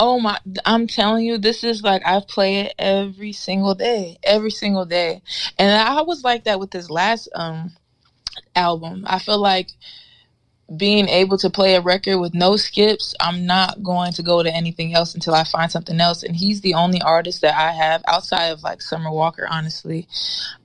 Oh 0.04 0.18
my, 0.18 0.36
I'm 0.64 0.88
telling 0.88 1.24
you, 1.24 1.38
this 1.38 1.62
is 1.62 1.84
like 1.84 2.02
I 2.04 2.20
play 2.26 2.62
it 2.62 2.74
every 2.76 3.32
single 3.32 3.76
day, 3.76 4.18
every 4.24 4.50
single 4.50 4.84
day. 4.84 5.22
And 5.60 5.72
I 5.72 6.02
was 6.02 6.24
like 6.24 6.42
that 6.42 6.58
with 6.58 6.72
this 6.72 6.90
last 6.90 7.28
um 7.36 7.70
album. 8.56 9.04
I 9.06 9.20
feel 9.20 9.38
like 9.38 9.68
being 10.76 11.08
able 11.08 11.38
to 11.38 11.50
play 11.50 11.76
a 11.76 11.80
record 11.80 12.18
with 12.18 12.34
no 12.34 12.56
skips, 12.56 13.14
I'm 13.20 13.46
not 13.46 13.80
going 13.84 14.12
to 14.14 14.24
go 14.24 14.42
to 14.42 14.52
anything 14.52 14.92
else 14.92 15.14
until 15.14 15.34
I 15.34 15.44
find 15.44 15.70
something 15.70 16.00
else. 16.00 16.24
And 16.24 16.34
he's 16.34 16.62
the 16.62 16.74
only 16.74 17.00
artist 17.00 17.42
that 17.42 17.54
I 17.54 17.70
have 17.70 18.02
outside 18.08 18.48
of 18.48 18.64
like 18.64 18.82
Summer 18.82 19.12
Walker, 19.12 19.46
honestly, 19.48 20.08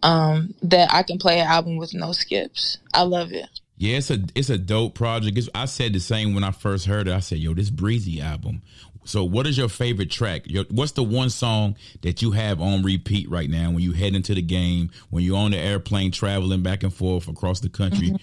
um, 0.02 0.56
that 0.64 0.92
I 0.92 1.04
can 1.04 1.20
play 1.20 1.40
an 1.40 1.46
album 1.46 1.78
with 1.78 1.94
no 1.94 2.12
skips. 2.12 2.80
I 2.92 3.04
love 3.04 3.32
it. 3.34 3.50
Yeah, 3.80 3.98
it's 3.98 4.10
a 4.10 4.18
it's 4.34 4.50
a 4.50 4.58
dope 4.58 4.96
project. 4.96 5.38
It's, 5.38 5.50
I 5.54 5.66
said 5.66 5.94
the 5.94 6.00
same 6.00 6.34
when 6.34 6.44
I 6.44 6.50
first 6.50 6.88
heard 6.88 7.08
it. 7.08 7.14
I 7.14 7.20
said, 7.20 7.38
"Yo, 7.38 7.54
this 7.54 7.70
Breezy 7.70 8.20
album." 8.20 8.64
So, 9.08 9.24
what 9.24 9.48
is 9.48 9.58
your 9.58 9.70
favorite 9.70 10.12
track? 10.12 10.44
Your, 10.48 10.66
what's 10.70 10.92
the 10.92 11.04
one 11.04 11.30
song 11.30 11.78
that 12.02 12.22
you 12.22 12.32
have 12.32 12.60
on 12.60 12.84
repeat 12.84 13.30
right 13.30 13.50
now 13.50 13.72
when 13.72 13.80
you 13.80 13.94
head 13.94 14.16
into 14.16 14.36
the 14.36 14.42
game, 14.42 14.92
when 15.10 15.24
you're 15.24 15.38
on 15.38 15.52
the 15.52 15.58
airplane 15.58 16.12
traveling 16.12 16.62
back 16.62 16.84
and 16.84 16.94
forth 16.94 17.30
across 17.30 17.62
the 17.62 17.70
country? 17.70 18.14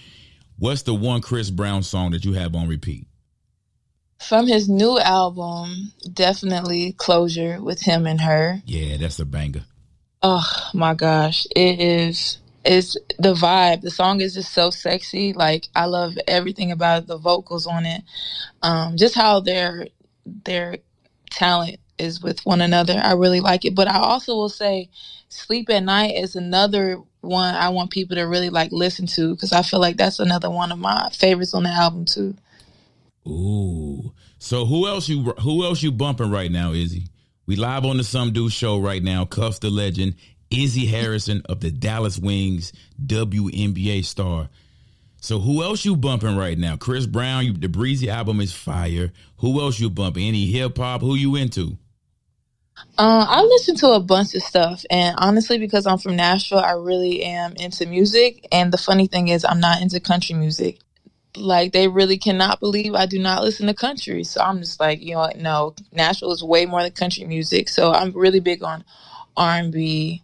What's 0.58 0.82
the 0.82 0.94
one 0.94 1.22
Chris 1.22 1.50
Brown 1.50 1.82
song 1.82 2.10
that 2.10 2.24
you 2.24 2.34
have 2.34 2.54
on 2.54 2.68
repeat? 2.68 3.06
From 4.20 4.46
his 4.46 4.68
new 4.68 4.98
album, 4.98 5.92
definitely 6.12 6.92
Closure 6.92 7.62
with 7.62 7.80
him 7.80 8.06
and 8.06 8.20
her. 8.20 8.62
Yeah, 8.66 8.98
that's 8.98 9.18
a 9.18 9.24
banger. 9.24 9.64
Oh 10.22 10.70
my 10.72 10.94
gosh, 10.94 11.46
it 11.56 11.80
is. 11.80 12.38
It's 12.64 12.96
the 13.18 13.34
vibe. 13.34 13.80
The 13.82 13.90
song 13.90 14.20
is 14.20 14.34
just 14.34 14.52
so 14.52 14.70
sexy. 14.70 15.32
Like 15.32 15.68
I 15.74 15.86
love 15.86 16.16
everything 16.28 16.72
about 16.72 17.06
the 17.06 17.18
vocals 17.18 17.66
on 17.66 17.84
it. 17.84 18.02
Um, 18.62 18.96
just 18.96 19.14
how 19.14 19.40
their 19.40 19.86
their 20.26 20.78
talent 21.30 21.78
is 21.98 22.22
with 22.22 22.44
one 22.44 22.60
another. 22.60 23.00
I 23.02 23.12
really 23.12 23.40
like 23.40 23.64
it. 23.64 23.74
But 23.74 23.88
I 23.88 23.98
also 23.98 24.34
will 24.34 24.48
say, 24.48 24.90
Sleep 25.28 25.68
at 25.70 25.82
Night 25.82 26.14
is 26.16 26.36
another 26.36 27.00
one 27.20 27.54
I 27.54 27.70
want 27.70 27.90
people 27.90 28.16
to 28.16 28.22
really 28.22 28.50
like 28.50 28.70
listen 28.70 29.06
to 29.08 29.34
because 29.34 29.52
I 29.52 29.62
feel 29.62 29.80
like 29.80 29.96
that's 29.96 30.20
another 30.20 30.50
one 30.50 30.70
of 30.70 30.78
my 30.78 31.08
favorites 31.10 31.54
on 31.54 31.64
the 31.64 31.70
album 31.70 32.04
too. 32.04 32.36
Ooh. 33.26 34.12
So 34.38 34.66
who 34.66 34.86
else 34.86 35.08
you 35.08 35.22
who 35.40 35.64
else 35.64 35.82
you 35.82 35.90
bumping 35.90 36.30
right 36.30 36.50
now, 36.50 36.72
Izzy? 36.72 37.06
We 37.46 37.56
live 37.56 37.84
on 37.84 37.96
the 37.96 38.04
Some 38.04 38.32
Dude 38.32 38.52
show 38.52 38.78
right 38.78 39.02
now. 39.02 39.24
Cuffs 39.24 39.58
the 39.58 39.70
legend, 39.70 40.16
Izzy 40.50 40.86
Harrison 40.86 41.42
of 41.46 41.60
the 41.60 41.70
Dallas 41.70 42.18
Wings, 42.18 42.72
WNBA 43.04 44.04
star. 44.04 44.48
So 45.24 45.38
who 45.38 45.62
else 45.62 45.86
you 45.86 45.96
bumping 45.96 46.36
right 46.36 46.58
now? 46.58 46.76
Chris 46.76 47.06
Brown, 47.06 47.46
you, 47.46 47.54
the 47.54 47.66
Breezy 47.66 48.10
album 48.10 48.42
is 48.42 48.52
fire. 48.52 49.10
Who 49.38 49.58
else 49.58 49.80
you 49.80 49.88
bumping? 49.88 50.28
Any 50.28 50.48
hip 50.48 50.76
hop? 50.76 51.00
Who 51.00 51.14
you 51.14 51.34
into? 51.34 51.78
Uh, 52.98 53.24
I 53.26 53.40
listen 53.40 53.74
to 53.76 53.92
a 53.92 54.00
bunch 54.00 54.34
of 54.34 54.42
stuff, 54.42 54.84
and 54.90 55.16
honestly, 55.16 55.56
because 55.56 55.86
I'm 55.86 55.96
from 55.96 56.16
Nashville, 56.16 56.58
I 56.58 56.72
really 56.72 57.22
am 57.22 57.54
into 57.58 57.86
music. 57.86 58.46
And 58.52 58.70
the 58.70 58.76
funny 58.76 59.06
thing 59.06 59.28
is, 59.28 59.46
I'm 59.46 59.60
not 59.60 59.80
into 59.80 59.98
country 59.98 60.34
music. 60.34 60.80
Like 61.34 61.72
they 61.72 61.88
really 61.88 62.18
cannot 62.18 62.60
believe 62.60 62.94
I 62.94 63.06
do 63.06 63.18
not 63.18 63.42
listen 63.42 63.66
to 63.68 63.74
country. 63.74 64.24
So 64.24 64.42
I'm 64.42 64.58
just 64.58 64.78
like, 64.78 65.00
you 65.00 65.14
know, 65.14 65.30
no, 65.38 65.74
Nashville 65.90 66.32
is 66.32 66.44
way 66.44 66.66
more 66.66 66.82
than 66.82 66.92
country 66.92 67.24
music. 67.24 67.70
So 67.70 67.92
I'm 67.92 68.12
really 68.12 68.40
big 68.40 68.62
on 68.62 68.84
R&B, 69.38 70.22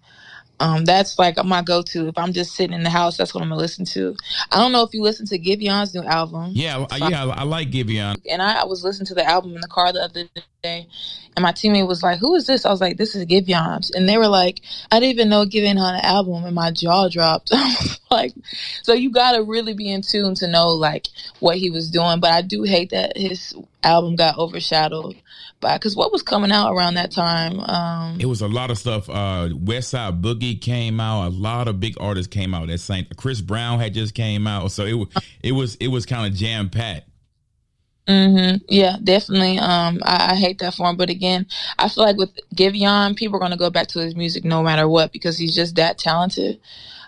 Um, 0.61 0.85
that's 0.85 1.19
like 1.19 1.43
my 1.45 1.62
go-to. 1.62 2.09
If 2.09 2.19
I'm 2.19 2.33
just 2.33 2.55
sitting 2.55 2.75
in 2.75 2.83
the 2.83 2.90
house, 2.90 3.17
that's 3.17 3.35
what 3.35 3.43
I'm 3.43 3.49
gonna 3.49 3.61
listen 3.61 3.87
to. 3.87 4.14
I 4.52 4.59
don't 4.59 4.73
know 4.73 4.83
if 4.83 4.93
you 4.93 5.02
listen 5.02 5.26
to 5.26 5.38
Giveon's 5.38 5.95
new 5.95 6.02
album. 6.02 6.50
Yeah, 6.52 6.87
so 6.87 7.09
yeah, 7.09 7.25
I, 7.25 7.40
I, 7.40 7.43
like 7.45 7.71
Giveon. 7.71 8.21
And 8.31 8.43
I, 8.43 8.61
I, 8.61 8.64
was 8.64 8.85
listening 8.85 9.07
to 9.07 9.14
the 9.14 9.25
album 9.25 9.55
in 9.55 9.62
the 9.62 9.69
car 9.69 9.90
the 9.93 10.02
other 10.02 10.25
day, 10.62 10.87
and 11.37 11.42
my 11.42 11.52
teammate 11.52 11.87
was 11.87 12.02
like, 12.02 12.18
"Who 12.18 12.34
is 12.34 12.46
this?" 12.46 12.64
I 12.64 12.70
was 12.70 12.80
like, 12.80 12.96
"This 12.96 13.14
is 13.14 13.25
Giveon's," 13.26 13.90
and 13.90 14.08
they 14.08 14.18
were 14.18 14.28
like, 14.28 14.60
"I 14.90 15.00
didn't 15.00 15.12
even 15.12 15.28
know 15.28 15.44
Giveon 15.44 15.78
had 15.78 15.94
an 15.94 16.04
album," 16.04 16.44
and 16.44 16.54
my 16.54 16.70
jaw 16.70 17.08
dropped. 17.08 17.52
like, 18.10 18.32
so 18.82 18.92
you 18.92 19.10
gotta 19.10 19.42
really 19.42 19.75
be 19.75 19.90
in 19.90 20.02
tune 20.02 20.34
to 20.37 20.49
know 20.49 20.68
like 20.68 21.08
what 21.38 21.56
he 21.56 21.70
was 21.70 21.90
doing. 21.90 22.20
But 22.20 22.30
I 22.30 22.42
do 22.42 22.62
hate 22.64 22.90
that 22.90 23.16
his 23.16 23.54
album 23.82 24.16
got 24.16 24.38
overshadowed 24.38 25.16
by 25.60 25.76
because 25.76 25.94
what 25.94 26.12
was 26.12 26.22
coming 26.22 26.50
out 26.50 26.72
around 26.72 26.94
that 26.94 27.10
time. 27.10 27.60
Um, 27.60 28.18
it 28.20 28.26
was 28.26 28.40
a 28.40 28.49
lot 28.49 28.70
of 28.70 28.78
stuff. 28.78 29.08
Uh, 29.08 29.50
Westside 29.52 30.20
Boogie 30.20 30.60
came 30.60 31.00
out. 31.00 31.28
A 31.28 31.30
lot 31.30 31.68
of 31.68 31.80
big 31.80 31.94
artists 32.00 32.32
came 32.32 32.54
out. 32.54 32.68
That 32.68 32.78
same 32.78 33.06
Chris 33.16 33.40
Brown 33.40 33.78
had 33.78 33.94
just 33.94 34.14
came 34.14 34.46
out. 34.46 34.72
So 34.72 34.84
it 34.84 35.22
it 35.42 35.52
was 35.52 35.76
it 35.76 35.88
was 35.88 36.06
kind 36.06 36.30
of 36.30 36.38
jam 36.38 36.70
packed. 36.70 37.10
Mm-hmm. 38.11 38.57
Yeah, 38.69 38.97
definitely. 39.02 39.59
Um, 39.59 40.00
I, 40.02 40.33
I, 40.33 40.35
hate 40.35 40.59
that 40.59 40.75
form, 40.75 40.97
but 40.97 41.11
again, 41.11 41.47
I 41.79 41.88
feel 41.88 42.05
like 42.05 42.17
with 42.17 42.31
Giveon, 42.57 43.14
people 43.14 43.37
are 43.37 43.38
going 43.38 43.52
to 43.52 43.57
go 43.57 43.71
back 43.71 43.87
to 43.88 44.00
his 44.00 44.17
music 44.17 44.45
no 44.45 44.64
matter 44.64 44.88
what 44.88 45.12
because 45.12 45.38
he's 45.38 45.55
just 45.55 45.76
that 45.76 45.97
talented. 45.97 46.61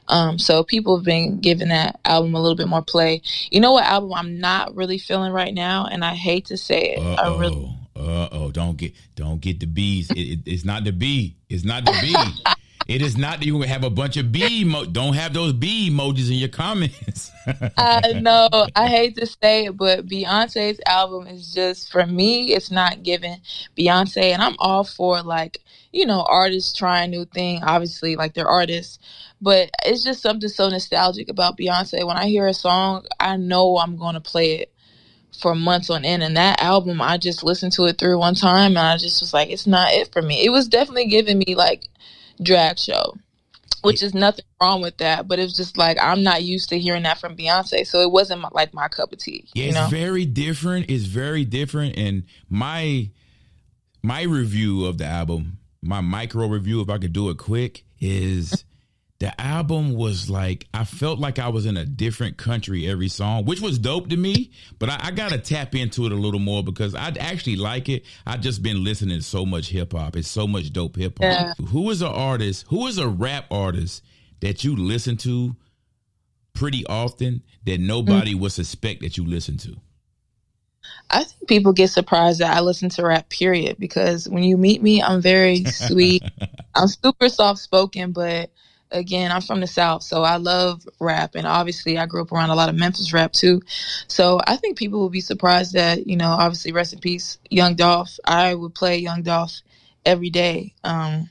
Um, 0.07 0.39
so 0.39 0.63
people 0.63 0.97
have 0.97 1.05
been 1.05 1.41
giving 1.41 1.69
that 1.69 1.99
album 2.05 2.37
a 2.37 2.41
little 2.41 2.55
bit 2.55 2.69
more 2.69 2.83
play. 2.83 3.23
You 3.51 3.61
know 3.61 3.73
what 3.73 3.85
album 3.85 4.13
I'm 4.15 4.39
not 4.39 4.77
really 4.77 4.99
feeling 4.99 5.33
right 5.33 5.53
now, 5.53 5.87
and 5.91 6.05
I 6.05 6.15
hate 6.15 6.47
to 6.47 6.57
say 6.57 6.95
it. 6.97 6.99
Uh-oh. 7.01 7.37
I 7.37 7.41
really. 7.41 7.77
Uh 7.95 8.29
oh! 8.33 8.51
Don't 8.51 8.77
get 8.79 8.95
don't 9.17 9.39
get 9.41 9.61
the 9.61 9.67
bees. 9.67 10.11
It, 10.11 10.19
it, 10.19 10.39
it's 10.47 10.65
not 10.65 10.85
the 10.85 10.93
bee. 10.93 11.37
It's 11.51 11.63
not 11.63 11.85
the 11.85 11.93
bee. 12.01 12.53
It 12.87 13.03
is 13.03 13.17
not 13.17 13.41
that 13.41 13.47
you 13.47 13.61
have 13.63 13.85
a 13.85 13.91
bunch 13.91 14.17
of 14.17 14.33
B. 14.33 14.61
Emo- 14.61 14.85
don't 14.85 15.15
have 15.15 15.33
those 15.33 15.53
B 15.53 15.91
emojis 15.91 16.29
in 16.29 16.37
your 16.37 16.49
comments. 16.49 17.31
I 17.77 18.13
know. 18.15 18.49
I 18.75 18.89
hate 18.89 19.17
to 19.17 19.27
say 19.27 19.67
it, 19.67 19.77
but 19.77 20.07
Beyonce's 20.07 20.81
album 20.87 21.27
is 21.27 21.53
just 21.53 21.91
for 21.91 22.07
me. 22.07 22.53
It's 22.53 22.71
not 22.71 23.03
giving 23.03 23.39
Beyonce, 23.77 24.33
and 24.33 24.43
I'm 24.43 24.57
all 24.59 24.85
for 24.85 25.23
like 25.23 25.59
you 25.93 26.07
know 26.07 26.23
artists 26.29 26.77
trying 26.77 27.11
new 27.11 27.25
thing. 27.25 27.63
Obviously, 27.63 28.17
like 28.17 28.35
they're 28.35 28.49
artists, 28.49 28.99
but 29.41 29.71
it's 29.85 30.05
just 30.05 30.23
something 30.23 30.49
so 30.49 30.69
nostalgic 30.69 31.29
about 31.29 31.59
Beyonce. 31.59 32.07
When 32.07 32.17
I 32.17 32.27
hear 32.27 32.47
a 32.47 32.55
song, 32.55 33.07
I 33.19 33.37
know 33.37 33.79
I'm 33.79 33.97
going 33.97 34.15
to 34.15 34.21
play 34.21 34.61
it 34.61 34.73
for 35.41 35.55
months 35.55 35.91
on 35.91 36.05
end. 36.05 36.23
And 36.23 36.37
that 36.37 36.63
album, 36.63 37.01
I 37.01 37.19
just 37.19 37.43
listened 37.43 37.73
to 37.73 37.85
it 37.87 37.99
through 37.99 38.19
one 38.19 38.35
time, 38.35 38.77
and 38.77 38.79
I 38.79 38.97
just 38.97 39.21
was 39.21 39.33
like, 39.33 39.51
it's 39.51 39.67
not 39.67 39.93
it 39.93 40.13
for 40.13 40.23
me. 40.23 40.45
It 40.45 40.51
was 40.51 40.69
definitely 40.69 41.09
giving 41.09 41.39
me 41.39 41.55
like 41.55 41.89
drag 42.43 42.79
show, 42.79 43.15
which 43.83 44.03
is 44.03 44.15
nothing 44.15 44.45
wrong 44.61 44.83
with 44.83 44.99
that. 44.99 45.29
But 45.29 45.39
it's 45.39 45.57
just 45.57 45.77
like 45.77 45.99
I'm 46.01 46.23
not 46.23 46.43
used 46.43 46.69
to 46.71 46.79
hearing 46.79 47.05
that 47.05 47.19
from 47.19 47.37
Beyonce, 47.37 47.87
so 47.87 48.01
it 48.01 48.11
wasn't 48.11 48.43
my, 48.43 48.49
like 48.53 48.75
my 48.75 48.89
cup 48.89 49.13
of 49.13 49.19
tea. 49.19 49.49
Yeah, 49.55 49.67
it's 49.67 49.75
know? 49.75 49.87
very 49.89 50.25
different. 50.25 50.91
It's 50.91 51.05
very 51.05 51.45
different, 51.45 51.97
and 51.97 52.25
my 52.49 53.11
my 54.03 54.23
review 54.23 54.87
of 54.87 54.99
the 54.99 55.07
album, 55.07 55.59
my 55.81 56.01
micro 56.01 56.47
review, 56.47 56.81
if 56.81 56.91
I 56.91 56.99
could 56.99 57.13
do 57.13 57.31
it 57.31 57.39
quick, 57.39 57.85
is 58.01 58.65
the 59.23 59.41
album 59.41 59.95
was 59.95 60.29
like 60.29 60.67
I 60.75 60.83
felt 60.83 61.21
like 61.21 61.39
I 61.39 61.49
was 61.49 61.65
in 61.65 61.77
a 61.77 61.85
different 61.85 62.39
country 62.39 62.89
every 62.89 63.07
song, 63.07 63.45
which 63.45 63.61
was 63.61 63.79
dope 63.79 64.09
to 64.09 64.17
me. 64.17 64.51
But 64.81 64.91
I, 64.91 64.99
I 65.01 65.11
gotta 65.13 65.39
tap 65.39 65.77
into 65.77 66.07
it 66.07 66.13
a 66.13 66.17
little 66.17 66.41
more 66.41 66.65
because 66.65 66.97
I 66.97 67.13
actually 67.21 67.55
like 67.55 67.89
it. 67.89 68.05
I've 68.27 68.41
just 68.41 68.65
been 68.65 68.83
listening 68.83 69.19
to 69.19 69.23
so 69.23 69.47
much 69.47 69.69
hip 69.69 69.93
hop. 69.93 70.17
It's 70.17 70.27
so 70.27 70.49
much 70.49 70.73
dope 70.73 70.97
hip 70.97 71.19
hop. 71.21 71.57
Yeah. 71.61 71.67
Who 71.67 71.89
is 71.91 72.03
an 72.03 72.09
artist? 72.09 72.67
Who 72.71 72.89
is 72.89 72.99
a 72.99 73.07
rap 73.07 73.45
artist 73.49 74.03
that 74.41 74.65
you 74.65 74.75
listen 74.75 75.17
to 75.19 75.55
pretty 76.53 76.85
often 76.89 77.45
that 77.65 77.79
nobody 77.79 78.33
mm-hmm. 78.33 78.41
would 78.41 78.53
suspect 78.53 79.03
that 79.03 79.17
you 79.17 79.25
listen 79.25 79.57
to? 79.59 79.77
I 81.11 81.23
think 81.23 81.47
people 81.47 81.73
get 81.73 81.91
surprised 81.91 82.41
that 82.41 82.57
I 82.57 82.59
listen 82.59 82.89
to 82.89 83.07
rap, 83.07 83.29
period, 83.29 83.77
because 83.79 84.29
when 84.29 84.43
you 84.43 84.57
meet 84.57 84.83
me, 84.83 85.01
I'm 85.01 85.23
very 85.23 85.65
sweet. 85.67 86.25
I'm 86.75 86.89
super 86.89 87.29
soft 87.29 87.61
spoken, 87.61 88.11
but 88.11 88.51
again, 88.93 89.33
I'm 89.33 89.41
from 89.41 89.61
the 89.61 89.67
South, 89.67 90.03
so 90.03 90.23
I 90.23 90.37
love 90.37 90.87
rap. 91.01 91.35
And 91.35 91.47
obviously, 91.47 91.99
I 91.99 92.07
grew 92.07 92.23
up 92.23 92.33
around 92.33 92.51
a 92.51 92.55
lot 92.55 92.69
of 92.69 92.77
Memphis 92.77 93.13
rap 93.13 93.33
too. 93.33 93.61
So 94.09 94.41
I 94.47 94.57
think 94.57 94.79
people 94.79 95.01
will 95.01 95.11
be 95.11 95.21
surprised 95.21 95.73
that, 95.73 96.07
you 96.07 96.17
know, 96.17 96.31
obviously, 96.31 96.73
rest 96.73 96.93
in 96.93 97.01
peace, 97.01 97.39
Young 97.51 97.75
Dolph. 97.75 98.19
I 98.25 98.55
would 98.55 98.75
play 98.75 98.99
Young 98.99 99.23
Dolph 99.23 99.61
every 100.05 100.31
day. 100.31 100.75
Um, 100.85 101.29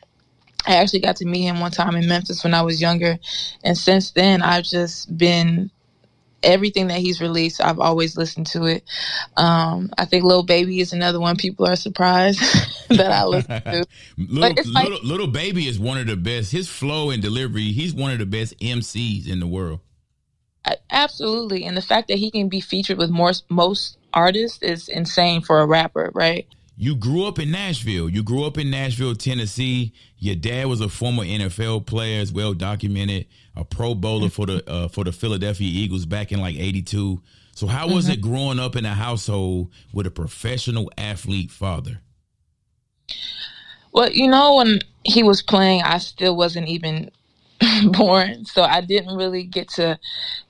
I 0.65 0.75
actually 0.75 0.99
got 0.99 1.15
to 1.17 1.25
meet 1.25 1.43
him 1.43 1.59
one 1.59 1.71
time 1.71 1.95
in 1.95 2.07
Memphis 2.07 2.43
when 2.43 2.53
I 2.53 2.61
was 2.61 2.81
younger. 2.81 3.17
And 3.63 3.77
since 3.77 4.11
then, 4.11 4.41
I've 4.41 4.63
just 4.63 5.15
been 5.17 5.71
everything 6.43 6.87
that 6.87 6.99
he's 6.99 7.21
released, 7.21 7.61
I've 7.61 7.79
always 7.79 8.17
listened 8.17 8.47
to 8.47 8.65
it. 8.65 8.83
Um, 9.37 9.91
I 9.97 10.05
think 10.05 10.23
Lil 10.23 10.43
Baby 10.43 10.79
is 10.79 10.93
another 10.93 11.19
one 11.19 11.35
people 11.35 11.67
are 11.67 11.75
surprised 11.75 12.39
that 12.89 13.11
I 13.11 13.25
listen 13.25 13.61
to. 13.61 13.85
little, 14.17 14.71
like, 14.73 14.89
little, 14.89 14.99
Lil 15.03 15.27
Baby 15.27 15.67
is 15.67 15.79
one 15.79 15.97
of 15.97 16.07
the 16.07 16.17
best. 16.17 16.51
His 16.51 16.67
flow 16.67 17.09
and 17.09 17.21
delivery, 17.21 17.71
he's 17.71 17.93
one 17.93 18.11
of 18.11 18.19
the 18.19 18.25
best 18.25 18.57
MCs 18.59 19.27
in 19.27 19.39
the 19.39 19.47
world. 19.47 19.79
Absolutely, 20.91 21.65
and 21.65 21.75
the 21.75 21.81
fact 21.81 22.07
that 22.09 22.17
he 22.17 22.29
can 22.29 22.47
be 22.47 22.61
featured 22.61 22.97
with 22.97 23.09
more 23.09 23.31
most 23.49 23.97
artists 24.13 24.61
is 24.61 24.89
insane 24.89 25.41
for 25.41 25.59
a 25.59 25.65
rapper, 25.65 26.11
right? 26.13 26.47
You 26.77 26.95
grew 26.95 27.25
up 27.25 27.39
in 27.39 27.51
Nashville. 27.51 28.09
You 28.09 28.23
grew 28.23 28.43
up 28.43 28.57
in 28.57 28.69
Nashville, 28.69 29.15
Tennessee. 29.15 29.93
Your 30.17 30.35
dad 30.35 30.67
was 30.67 30.81
a 30.81 30.89
former 30.89 31.23
NFL 31.23 31.85
player, 31.85 32.21
as 32.21 32.31
well 32.31 32.53
documented 32.53 33.27
a 33.55 33.65
Pro 33.65 33.95
Bowler 33.95 34.29
for 34.29 34.45
the 34.45 34.69
uh, 34.69 34.87
for 34.87 35.03
the 35.03 35.11
Philadelphia 35.11 35.67
Eagles 35.67 36.05
back 36.05 36.31
in 36.31 36.39
like 36.39 36.55
'82. 36.55 37.21
So 37.53 37.67
how 37.67 37.87
was 37.87 38.05
mm-hmm. 38.05 38.13
it 38.13 38.21
growing 38.21 38.59
up 38.59 38.75
in 38.75 38.85
a 38.85 38.93
household 38.93 39.71
with 39.93 40.07
a 40.07 40.11
professional 40.11 40.91
athlete 40.97 41.51
father? 41.51 41.99
Well, 43.93 44.09
you 44.09 44.27
know, 44.27 44.55
when 44.55 44.79
he 45.03 45.21
was 45.21 45.41
playing, 45.41 45.81
I 45.81 45.97
still 45.97 46.35
wasn't 46.35 46.69
even 46.69 47.11
born, 47.91 48.45
so 48.45 48.63
I 48.63 48.81
didn't 48.81 49.15
really 49.15 49.43
get 49.43 49.69
to 49.71 49.99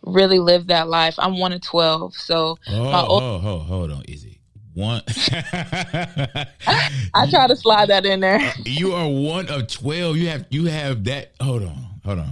really 0.03 0.39
live 0.39 0.67
that 0.67 0.87
life. 0.87 1.15
I'm 1.17 1.39
one 1.39 1.53
of 1.53 1.61
twelve, 1.61 2.13
so 2.13 2.57
oh, 2.69 2.83
my 2.91 3.01
old- 3.01 3.23
oh, 3.23 3.41
oh, 3.43 3.59
hold 3.59 3.91
on, 3.91 4.03
Izzy. 4.07 4.37
One. 4.73 5.01
I, 5.43 7.27
try 7.29 7.45
to 7.45 7.57
slide 7.57 7.89
that 7.89 8.05
in 8.05 8.21
there. 8.21 8.39
You 8.63 8.93
are 8.93 9.09
one 9.09 9.49
of 9.49 9.67
twelve. 9.67 10.15
You 10.15 10.29
have 10.29 10.45
you 10.49 10.65
have 10.67 11.03
that. 11.05 11.33
Hold 11.41 11.63
on, 11.63 11.87
hold 12.05 12.19
on. 12.19 12.31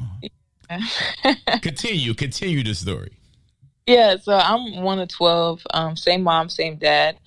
continue, 1.62 2.14
continue 2.14 2.64
the 2.64 2.74
story. 2.74 3.18
Yeah, 3.86 4.18
so 4.18 4.34
I'm 4.34 4.84
one 4.84 5.00
of 5.00 5.10
12, 5.10 5.66
um, 5.74 5.96
same 5.96 6.22
mom, 6.22 6.50
same 6.50 6.78
dad. 6.78 7.18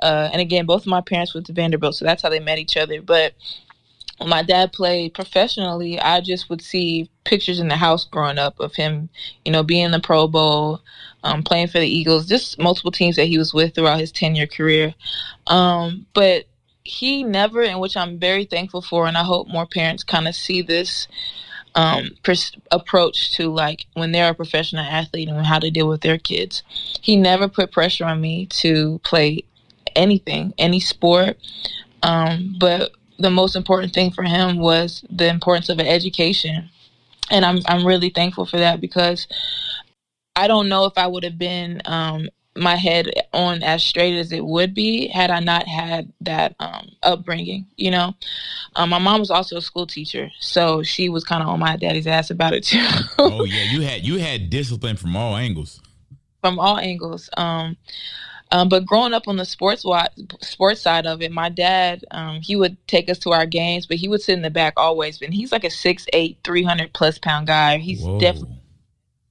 Uh, 0.00 0.28
and 0.32 0.42
again, 0.42 0.66
both 0.66 0.82
of 0.82 0.88
my 0.88 1.00
parents 1.00 1.32
went 1.32 1.46
to 1.46 1.52
Vanderbilt, 1.52 1.94
so 1.94 2.04
that's 2.04 2.22
how 2.22 2.28
they 2.28 2.40
met 2.40 2.58
each 2.58 2.76
other. 2.76 3.00
But 3.00 3.34
when 4.18 4.28
my 4.28 4.42
dad 4.42 4.72
played 4.72 5.14
professionally, 5.14 5.98
I 5.98 6.20
just 6.20 6.50
would 6.50 6.60
see 6.60 7.08
pictures 7.24 7.60
in 7.60 7.68
the 7.68 7.76
house 7.76 8.04
growing 8.04 8.38
up 8.38 8.60
of 8.60 8.74
him, 8.74 9.08
you 9.44 9.52
know, 9.52 9.62
being 9.62 9.86
in 9.86 9.90
the 9.90 10.00
Pro 10.00 10.28
Bowl, 10.28 10.80
um, 11.24 11.42
playing 11.42 11.68
for 11.68 11.78
the 11.78 11.88
Eagles, 11.88 12.26
just 12.26 12.58
multiple 12.58 12.90
teams 12.92 13.16
that 13.16 13.26
he 13.26 13.38
was 13.38 13.54
with 13.54 13.74
throughout 13.74 14.00
his 14.00 14.12
10 14.12 14.34
year 14.34 14.46
career. 14.46 14.94
Um, 15.46 16.06
but 16.14 16.44
he 16.84 17.22
never, 17.22 17.62
and 17.62 17.80
which 17.80 17.96
I'm 17.96 18.18
very 18.18 18.44
thankful 18.44 18.82
for, 18.82 19.06
and 19.06 19.16
I 19.16 19.24
hope 19.24 19.48
more 19.48 19.66
parents 19.66 20.04
kind 20.04 20.28
of 20.28 20.34
see 20.34 20.62
this 20.62 21.08
um, 21.74 22.10
pers- 22.22 22.56
approach 22.70 23.34
to 23.36 23.50
like 23.50 23.86
when 23.94 24.12
they're 24.12 24.30
a 24.30 24.34
professional 24.34 24.84
athlete 24.84 25.28
and 25.28 25.46
how 25.46 25.58
to 25.58 25.70
deal 25.70 25.88
with 25.88 26.02
their 26.02 26.18
kids. 26.18 26.62
He 27.00 27.16
never 27.16 27.48
put 27.48 27.72
pressure 27.72 28.04
on 28.04 28.20
me 28.20 28.46
to 28.46 29.00
play 29.04 29.44
anything, 29.94 30.54
any 30.58 30.80
sport. 30.80 31.36
Um, 32.02 32.56
but 32.58 32.92
the 33.18 33.30
most 33.30 33.56
important 33.56 33.94
thing 33.94 34.10
for 34.10 34.24
him 34.24 34.58
was 34.58 35.04
the 35.08 35.28
importance 35.28 35.68
of 35.68 35.78
an 35.78 35.86
education. 35.86 36.70
And 37.30 37.44
I'm 37.44 37.60
I'm 37.66 37.86
really 37.86 38.10
thankful 38.10 38.44
for 38.44 38.58
that 38.58 38.80
because 38.80 39.26
I 40.36 40.48
don't 40.48 40.68
know 40.68 40.86
if 40.86 40.94
I 40.96 41.06
would 41.06 41.24
have 41.24 41.38
been 41.38 41.80
um, 41.84 42.28
my 42.54 42.76
head 42.76 43.10
on 43.32 43.62
as 43.62 43.82
straight 43.82 44.16
as 44.18 44.32
it 44.32 44.44
would 44.44 44.74
be 44.74 45.08
had 45.08 45.30
I 45.30 45.40
not 45.40 45.66
had 45.66 46.12
that 46.20 46.54
um, 46.60 46.90
upbringing. 47.02 47.66
You 47.76 47.90
know, 47.90 48.14
um, 48.76 48.90
my 48.90 48.98
mom 48.98 49.20
was 49.20 49.30
also 49.30 49.56
a 49.56 49.62
school 49.62 49.86
teacher, 49.86 50.30
so 50.38 50.82
she 50.82 51.08
was 51.08 51.24
kind 51.24 51.42
of 51.42 51.48
on 51.48 51.60
my 51.60 51.76
daddy's 51.76 52.06
ass 52.06 52.30
about 52.30 52.52
it 52.52 52.64
too. 52.64 52.86
oh 53.18 53.44
yeah, 53.44 53.64
you 53.72 53.82
had 53.82 54.02
you 54.04 54.18
had 54.18 54.50
discipline 54.50 54.96
from 54.96 55.16
all 55.16 55.36
angles. 55.36 55.80
From 56.42 56.58
all 56.58 56.78
angles. 56.78 57.30
Um, 57.36 57.76
um, 58.50 58.68
but 58.68 58.84
growing 58.84 59.14
up 59.14 59.28
on 59.28 59.36
the 59.36 59.46
sports 59.46 59.84
sports 60.42 60.82
side 60.82 61.06
of 61.06 61.22
it, 61.22 61.32
my 61.32 61.48
dad 61.48 62.04
um, 62.10 62.40
he 62.42 62.54
would 62.54 62.76
take 62.86 63.08
us 63.08 63.18
to 63.20 63.30
our 63.30 63.46
games, 63.46 63.86
but 63.86 63.96
he 63.96 64.08
would 64.08 64.20
sit 64.20 64.34
in 64.34 64.42
the 64.42 64.50
back 64.50 64.74
always. 64.76 65.22
And 65.22 65.32
he's 65.32 65.52
like 65.52 65.64
a 65.64 65.68
6'8", 65.68 66.36
300 66.44 66.92
plus 66.92 67.18
pound 67.18 67.46
guy. 67.46 67.78
He's 67.78 68.02
Whoa. 68.02 68.20
definitely 68.20 68.61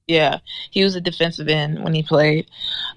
Yeah, 0.08 0.38
he 0.70 0.82
was 0.82 0.96
a 0.96 1.00
defensive 1.00 1.48
end 1.48 1.82
when 1.84 1.94
he 1.94 2.02
played. 2.02 2.48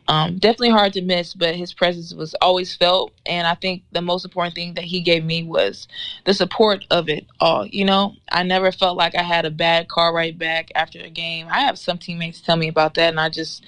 Um, 0.07 0.37
definitely 0.37 0.71
hard 0.71 0.93
to 0.93 1.01
miss, 1.01 1.35
but 1.35 1.55
his 1.55 1.71
presence 1.71 2.13
was 2.13 2.33
always 2.41 2.75
felt. 2.75 3.13
And 3.27 3.45
I 3.45 3.53
think 3.53 3.83
the 3.91 4.01
most 4.01 4.25
important 4.25 4.55
thing 4.55 4.73
that 4.73 4.85
he 4.85 5.01
gave 5.01 5.23
me 5.23 5.43
was 5.43 5.87
the 6.25 6.33
support 6.33 6.83
of 6.89 7.07
it 7.07 7.27
all. 7.39 7.67
You 7.67 7.85
know, 7.85 8.15
I 8.31 8.41
never 8.41 8.71
felt 8.71 8.97
like 8.97 9.15
I 9.15 9.21
had 9.21 9.45
a 9.45 9.51
bad 9.51 9.87
car 9.87 10.13
ride 10.13 10.39
back 10.39 10.71
after 10.73 10.99
a 10.99 11.09
game. 11.11 11.47
I 11.49 11.61
have 11.61 11.77
some 11.77 11.99
teammates 11.99 12.41
tell 12.41 12.57
me 12.57 12.69
about 12.69 12.95
that, 12.95 13.09
and 13.09 13.19
I 13.19 13.29
just 13.29 13.63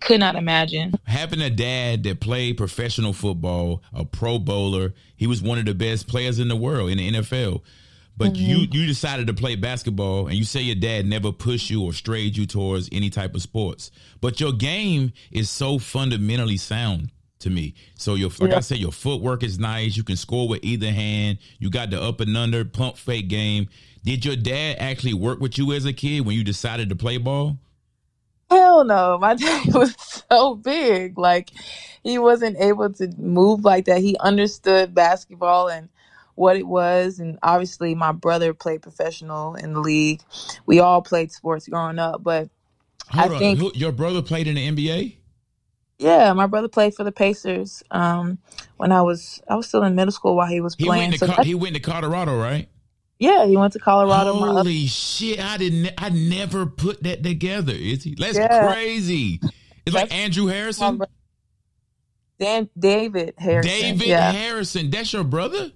could 0.00 0.18
not 0.18 0.34
imagine. 0.34 0.94
Having 1.04 1.42
a 1.42 1.50
dad 1.50 2.02
that 2.04 2.20
played 2.20 2.56
professional 2.56 3.12
football, 3.12 3.82
a 3.92 4.04
pro 4.04 4.38
bowler, 4.38 4.94
he 5.16 5.26
was 5.28 5.42
one 5.42 5.58
of 5.58 5.64
the 5.64 5.74
best 5.74 6.08
players 6.08 6.38
in 6.40 6.48
the 6.48 6.56
world 6.56 6.90
in 6.90 6.98
the 6.98 7.12
NFL. 7.12 7.62
But 8.20 8.34
mm-hmm. 8.34 8.50
you 8.50 8.56
you 8.70 8.86
decided 8.86 9.28
to 9.28 9.32
play 9.32 9.54
basketball, 9.56 10.26
and 10.26 10.36
you 10.36 10.44
say 10.44 10.60
your 10.60 10.74
dad 10.74 11.06
never 11.06 11.32
pushed 11.32 11.70
you 11.70 11.82
or 11.82 11.94
strayed 11.94 12.36
you 12.36 12.44
towards 12.44 12.86
any 12.92 13.08
type 13.08 13.34
of 13.34 13.40
sports. 13.40 13.90
But 14.20 14.40
your 14.40 14.52
game 14.52 15.14
is 15.30 15.48
so 15.48 15.78
fundamentally 15.78 16.58
sound 16.58 17.12
to 17.38 17.48
me. 17.48 17.72
So 17.94 18.16
your 18.16 18.28
like 18.38 18.50
yeah. 18.50 18.58
I 18.58 18.60
said, 18.60 18.76
your 18.76 18.92
footwork 18.92 19.42
is 19.42 19.58
nice. 19.58 19.96
You 19.96 20.04
can 20.04 20.16
score 20.16 20.46
with 20.46 20.62
either 20.62 20.92
hand. 20.92 21.38
You 21.60 21.70
got 21.70 21.88
the 21.88 21.98
up 21.98 22.20
and 22.20 22.36
under 22.36 22.62
pump 22.62 22.98
fake 22.98 23.28
game. 23.28 23.70
Did 24.04 24.26
your 24.26 24.36
dad 24.36 24.76
actually 24.80 25.14
work 25.14 25.40
with 25.40 25.56
you 25.56 25.72
as 25.72 25.86
a 25.86 25.92
kid 25.94 26.26
when 26.26 26.36
you 26.36 26.44
decided 26.44 26.90
to 26.90 26.96
play 26.96 27.16
ball? 27.16 27.56
Hell 28.50 28.84
no. 28.84 29.16
My 29.18 29.34
dad 29.36 29.72
was 29.72 29.96
so 30.28 30.56
big. 30.56 31.16
Like 31.16 31.52
he 32.02 32.18
wasn't 32.18 32.58
able 32.60 32.92
to 32.92 33.08
move 33.16 33.64
like 33.64 33.86
that. 33.86 34.02
He 34.02 34.18
understood 34.18 34.94
basketball 34.94 35.70
and 35.70 35.88
what 36.34 36.56
it 36.56 36.66
was. 36.66 37.18
And 37.18 37.38
obviously, 37.42 37.94
my 37.94 38.12
brother 38.12 38.54
played 38.54 38.82
professional 38.82 39.54
in 39.54 39.72
the 39.72 39.80
league. 39.80 40.22
We 40.66 40.80
all 40.80 41.02
played 41.02 41.32
sports 41.32 41.68
growing 41.68 41.98
up, 41.98 42.22
but 42.22 42.48
Hold 43.08 43.32
I 43.32 43.34
on. 43.34 43.38
think 43.40 43.58
Who, 43.58 43.72
your 43.74 43.92
brother 43.92 44.22
played 44.22 44.46
in 44.46 44.54
the 44.54 44.68
NBA. 44.68 45.16
Yeah, 45.98 46.32
my 46.32 46.46
brother 46.46 46.68
played 46.68 46.94
for 46.94 47.04
the 47.04 47.12
Pacers. 47.12 47.82
Um, 47.90 48.38
when 48.78 48.90
I 48.90 49.02
was 49.02 49.42
I 49.48 49.54
was 49.54 49.68
still 49.68 49.82
in 49.82 49.94
middle 49.94 50.12
school 50.12 50.34
while 50.34 50.48
he 50.48 50.60
was 50.60 50.74
he 50.74 50.86
playing. 50.86 51.10
Went 51.10 51.20
to 51.20 51.34
so 51.34 51.42
he 51.42 51.54
went 51.54 51.74
to 51.74 51.80
Colorado, 51.80 52.40
right? 52.40 52.68
Yeah, 53.18 53.44
he 53.44 53.54
went 53.54 53.74
to 53.74 53.78
Colorado. 53.78 54.32
Holy 54.32 54.86
shit! 54.86 55.38
I 55.38 55.58
didn't. 55.58 55.92
I 55.98 56.08
never 56.08 56.64
put 56.64 57.02
that 57.02 57.22
together. 57.22 57.74
Is 57.74 58.02
he? 58.02 58.14
That's 58.14 58.38
yeah. 58.38 58.72
crazy. 58.72 59.40
It's 59.84 59.94
like 59.94 60.14
Andrew 60.14 60.46
Harrison. 60.46 61.02
Dan 62.38 62.70
David 62.78 63.34
Harrison. 63.36 63.70
David 63.70 64.06
yeah. 64.06 64.32
Harrison. 64.32 64.88
That's 64.88 65.12
your 65.12 65.24
brother. 65.24 65.70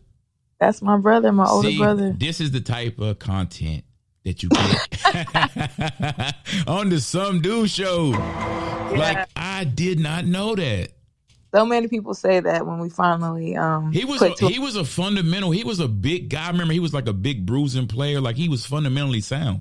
That's 0.65 0.81
my 0.81 0.97
brother, 0.97 1.31
my 1.31 1.47
older 1.47 1.69
See, 1.69 1.77
brother. 1.77 2.15
This 2.17 2.41
is 2.41 2.51
the 2.51 2.61
type 2.63 2.99
of 2.99 3.19
content 3.19 3.85
that 4.25 4.43
you 4.43 4.49
get 4.49 6.35
on 6.67 6.89
the 6.89 7.01
Some 7.01 7.43
Dude 7.43 7.69
Show. 7.69 8.13
Yeah. 8.13 8.95
Like 8.97 9.29
I 9.37 9.65
did 9.65 9.99
not 10.01 10.25
know 10.25 10.55
that. 10.55 10.89
So 11.55 11.67
many 11.67 11.89
people 11.89 12.15
say 12.15 12.41
that 12.41 12.67
when 12.67 12.79
we 12.79 12.89
finally 12.89 13.57
um 13.57 13.93
he 13.93 14.07
was 14.07 14.23
a, 14.23 14.31
he 14.31 14.59
was 14.59 14.77
a 14.77 14.87
fundamental 14.87 15.51
he 15.51 15.65
was 15.65 15.81
a 15.81 15.89
big 15.89 16.31
guy. 16.31 16.47
I 16.47 16.51
remember 16.51 16.73
he 16.73 16.81
was 16.81 16.95
like 16.95 17.09
a 17.09 17.13
big 17.13 17.45
bruising 17.45 17.87
player. 17.87 18.23
Like 18.23 18.37
he 18.37 18.49
was 18.49 18.65
fundamentally 18.65 19.21
sound. 19.21 19.61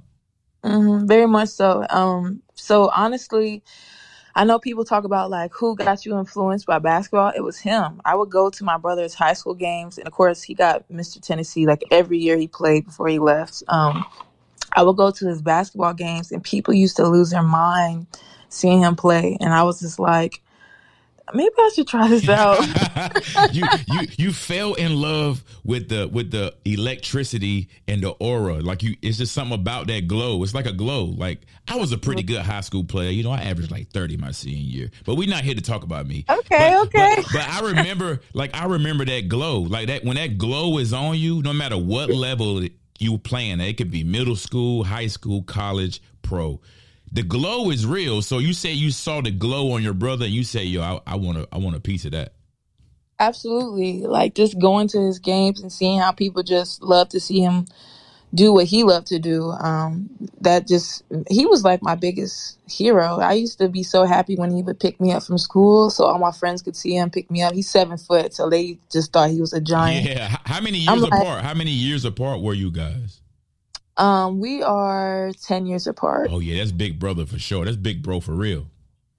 Mm-hmm, 0.63 1.05
very 1.05 1.27
much 1.27 1.49
so. 1.49 1.85
Um, 1.89 2.41
so 2.55 2.89
honestly, 2.95 3.61
I 4.35 4.45
know 4.45 4.57
people 4.57 4.83
talk 4.83 5.03
about 5.03 5.29
like 5.29 5.51
who 5.53 5.75
got 5.75 6.05
you 6.05 6.17
influenced 6.17 6.65
by 6.65 6.79
basketball. 6.79 7.31
It 7.35 7.41
was 7.41 7.59
him. 7.59 8.01
I 8.03 8.15
would 8.15 8.29
go 8.29 8.49
to 8.49 8.63
my 8.63 8.77
brother's 8.77 9.13
high 9.13 9.33
school 9.33 9.53
games, 9.53 9.97
and 9.97 10.07
of 10.07 10.13
course, 10.13 10.41
he 10.41 10.53
got 10.53 10.87
Mr. 10.89 11.21
Tennessee 11.21 11.67
like 11.67 11.83
every 11.91 12.17
year 12.17 12.37
he 12.37 12.47
played 12.47 12.85
before 12.85 13.07
he 13.07 13.19
left. 13.19 13.63
Um, 13.67 14.05
I 14.75 14.83
would 14.83 14.97
go 14.97 15.11
to 15.11 15.27
his 15.27 15.41
basketball 15.41 15.93
games, 15.93 16.31
and 16.31 16.43
people 16.43 16.73
used 16.73 16.97
to 16.97 17.07
lose 17.07 17.29
their 17.29 17.43
mind 17.43 18.07
seeing 18.49 18.81
him 18.81 18.95
play, 18.95 19.37
and 19.39 19.53
I 19.53 19.63
was 19.63 19.79
just 19.79 19.99
like, 19.99 20.41
maybe 21.33 21.53
I 21.57 21.71
should 21.73 21.87
try 21.87 22.07
this 22.07 22.27
out. 22.27 22.59
you 23.53 23.65
you 23.87 24.07
you 24.17 24.33
fell 24.33 24.73
in 24.73 24.99
love 24.99 25.43
with 25.63 25.89
the 25.89 26.07
with 26.07 26.31
the 26.31 26.53
electricity 26.65 27.69
and 27.87 28.01
the 28.01 28.09
aura. 28.11 28.59
Like 28.59 28.83
you 28.83 28.95
it's 29.01 29.17
just 29.17 29.33
something 29.33 29.55
about 29.55 29.87
that 29.87 30.07
glow. 30.07 30.43
It's 30.43 30.53
like 30.53 30.65
a 30.65 30.73
glow. 30.73 31.05
Like 31.05 31.41
I 31.67 31.77
was 31.77 31.91
a 31.91 31.97
pretty 31.97 32.23
mm-hmm. 32.23 32.35
good 32.35 32.41
high 32.41 32.61
school 32.61 32.83
player. 32.83 33.09
You 33.09 33.23
know, 33.23 33.31
I 33.31 33.41
averaged 33.41 33.71
like 33.71 33.89
30 33.91 34.17
my 34.17 34.31
senior 34.31 34.57
year. 34.57 34.91
But 35.05 35.15
we're 35.15 35.29
not 35.29 35.43
here 35.43 35.55
to 35.55 35.61
talk 35.61 35.83
about 35.83 36.07
me. 36.07 36.25
Okay, 36.29 36.73
but, 36.73 36.87
okay. 36.87 37.15
But, 37.17 37.25
but 37.31 37.49
I 37.49 37.61
remember 37.61 38.19
like 38.33 38.55
I 38.55 38.65
remember 38.65 39.05
that 39.05 39.29
glow. 39.29 39.61
Like 39.61 39.87
that 39.87 40.03
when 40.03 40.15
that 40.15 40.37
glow 40.37 40.77
is 40.77 40.93
on 40.93 41.17
you, 41.17 41.41
no 41.41 41.53
matter 41.53 41.77
what 41.77 42.09
level 42.09 42.63
you 42.99 43.17
playing, 43.17 43.59
it 43.61 43.77
could 43.77 43.91
be 43.91 44.03
middle 44.03 44.35
school, 44.35 44.83
high 44.83 45.07
school, 45.07 45.43
college, 45.43 46.01
pro 46.21 46.59
the 47.13 47.23
glow 47.23 47.69
is 47.69 47.85
real. 47.85 48.21
So 48.23 48.39
you 48.39 48.53
say 48.53 48.73
you 48.73 48.89
saw 48.89 49.21
the 49.21 49.31
glow 49.31 49.71
on 49.73 49.83
your 49.83 49.93
brother, 49.93 50.25
and 50.25 50.33
you 50.33 50.43
say, 50.43 50.63
"Yo, 50.63 51.01
I 51.05 51.15
want 51.15 51.37
to, 51.37 51.47
I 51.51 51.59
want 51.59 51.75
a 51.75 51.79
piece 51.79 52.05
of 52.05 52.11
that." 52.11 52.33
Absolutely, 53.19 54.01
like 54.01 54.33
just 54.33 54.59
going 54.59 54.87
to 54.89 54.99
his 54.99 55.19
games 55.19 55.61
and 55.61 55.71
seeing 55.71 55.99
how 55.99 56.11
people 56.11 56.41
just 56.41 56.81
love 56.81 57.09
to 57.09 57.19
see 57.19 57.39
him 57.39 57.67
do 58.33 58.51
what 58.51 58.65
he 58.65 58.83
loved 58.83 59.07
to 59.07 59.19
do. 59.19 59.51
Um, 59.51 60.09
that 60.41 60.67
just 60.67 61.03
he 61.29 61.45
was 61.45 61.63
like 61.63 61.83
my 61.83 61.93
biggest 61.93 62.57
hero. 62.67 63.19
I 63.19 63.33
used 63.33 63.59
to 63.59 63.69
be 63.69 63.83
so 63.83 64.05
happy 64.05 64.35
when 64.35 64.49
he 64.49 64.63
would 64.63 64.79
pick 64.79 64.99
me 64.99 65.11
up 65.11 65.21
from 65.21 65.37
school, 65.37 65.91
so 65.91 66.05
all 66.05 66.17
my 66.17 66.31
friends 66.31 66.63
could 66.63 66.75
see 66.75 66.95
him 66.95 67.11
pick 67.11 67.29
me 67.29 67.43
up. 67.43 67.53
He's 67.53 67.69
seven 67.69 67.97
foot, 67.99 68.33
so 68.33 68.49
they 68.49 68.79
just 68.91 69.13
thought 69.13 69.29
he 69.29 69.39
was 69.39 69.53
a 69.53 69.61
giant. 69.61 70.09
Yeah. 70.09 70.35
How 70.45 70.61
many 70.61 70.79
years 70.79 71.03
apart? 71.03 71.23
Like, 71.23 71.43
how 71.43 71.53
many 71.53 71.71
years 71.71 72.05
apart 72.05 72.41
were 72.41 72.55
you 72.55 72.71
guys? 72.71 73.21
Um, 73.97 74.39
we 74.39 74.63
are 74.63 75.31
ten 75.41 75.65
years 75.65 75.87
apart. 75.87 76.29
Oh 76.31 76.39
yeah, 76.39 76.57
that's 76.57 76.71
big 76.71 76.99
brother 76.99 77.25
for 77.25 77.37
sure. 77.39 77.65
That's 77.65 77.77
big 77.77 78.01
bro 78.01 78.19
for 78.19 78.33
real. 78.33 78.67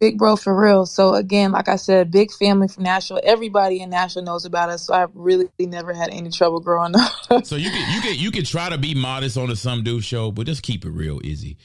Big 0.01 0.19
bro 0.19 0.37
for 0.37 0.55
real. 0.59 0.85
So 0.87 1.15
again, 1.15 1.53
like 1.53 1.69
I 1.69 1.77
said, 1.77 2.11
big 2.11 2.33
family 2.33 2.69
from 2.69 2.83
Nashville. 2.83 3.21
Everybody 3.23 3.81
in 3.81 3.91
Nashville 3.91 4.25
knows 4.25 4.45
about 4.45 4.69
us. 4.69 4.87
So 4.87 4.93
I've 4.95 5.11
really 5.15 5.49
never 5.61 5.95
had 5.95 6.11
any 6.11 6.31
trouble 6.31 6.61
growing 6.61 6.95
up. 7.31 7.47
so 7.47 7.57
you 7.57 7.71
can 7.71 7.95
you 7.95 8.01
can 8.01 8.19
you 8.19 8.31
can 8.31 8.45
try 8.45 8.69
to 8.69 8.77
be 8.79 8.95
modest 8.95 9.39
on 9.39 9.49
the 9.49 9.57
Some 9.57 9.85
Dude 9.85 10.05
show, 10.05 10.31
but 10.31 10.47
just 10.47 10.63
keep 10.63 10.85
it 10.85 10.91
real, 10.91 11.21
Izzy. 11.25 11.57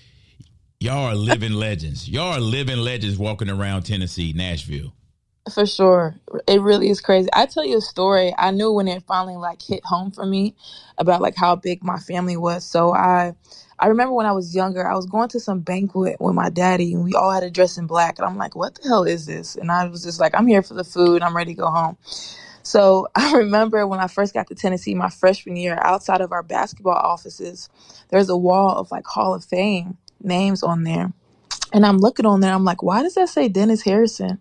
Y'all 0.79 1.07
are 1.07 1.15
living 1.15 1.51
legends. 1.51 2.07
Y'all 2.07 2.33
are 2.33 2.39
living 2.39 2.77
legends 2.77 3.17
walking 3.17 3.49
around 3.49 3.83
Tennessee, 3.83 4.31
Nashville. 4.33 4.93
For 5.49 5.65
sure. 5.65 6.15
It 6.47 6.61
really 6.61 6.89
is 6.89 7.01
crazy. 7.01 7.29
I 7.33 7.45
tell 7.47 7.65
you 7.65 7.77
a 7.77 7.81
story. 7.81 8.33
I 8.37 8.51
knew 8.51 8.71
when 8.73 8.87
it 8.87 9.03
finally 9.07 9.37
like 9.37 9.61
hit 9.61 9.85
home 9.85 10.11
for 10.11 10.25
me 10.25 10.55
about 10.97 11.21
like 11.21 11.35
how 11.37 11.55
big 11.55 11.83
my 11.83 11.99
family 11.99 12.37
was. 12.37 12.65
So 12.65 12.93
I 12.93 13.35
I 13.79 13.87
remember 13.87 14.13
when 14.13 14.25
I 14.27 14.33
was 14.33 14.55
younger, 14.55 14.87
I 14.87 14.95
was 14.95 15.05
going 15.07 15.29
to 15.29 15.39
some 15.39 15.61
banquet 15.61 16.17
with 16.19 16.35
my 16.35 16.49
daddy 16.49 16.93
and 16.93 17.03
we 17.03 17.13
all 17.15 17.31
had 17.31 17.41
to 17.41 17.51
dress 17.51 17.77
in 17.77 17.87
black 17.87 18.19
and 18.19 18.27
I'm 18.27 18.37
like, 18.37 18.55
"What 18.55 18.75
the 18.75 18.87
hell 18.89 19.03
is 19.03 19.25
this?" 19.25 19.55
And 19.55 19.71
I 19.71 19.87
was 19.87 20.03
just 20.03 20.19
like, 20.19 20.35
"I'm 20.35 20.47
here 20.47 20.63
for 20.63 20.75
the 20.75 20.83
food. 20.85 21.23
I'm 21.23 21.35
ready 21.35 21.55
to 21.55 21.61
go 21.61 21.67
home." 21.67 21.97
So 22.63 23.07
I 23.15 23.33
remember 23.37 23.87
when 23.87 23.99
I 23.99 24.07
first 24.07 24.33
got 24.33 24.47
to 24.47 24.55
Tennessee 24.55 24.95
my 24.95 25.09
freshman 25.09 25.55
year, 25.57 25.79
outside 25.81 26.21
of 26.21 26.31
our 26.31 26.43
basketball 26.43 26.97
offices, 26.97 27.69
there's 28.09 28.29
a 28.29 28.37
wall 28.37 28.77
of 28.77 28.91
like 28.91 29.07
Hall 29.07 29.33
of 29.35 29.45
Fame 29.45 29.97
names 30.21 30.63
on 30.63 30.83
there. 30.83 31.13
And 31.71 31.85
I'm 31.85 31.97
looking 31.97 32.25
on 32.25 32.41
there, 32.41 32.53
I'm 32.53 32.63
like, 32.63 32.81
why 32.81 33.03
does 33.03 33.15
that 33.15 33.29
say 33.29 33.47
Dennis 33.47 33.83
Harrison? 33.83 34.39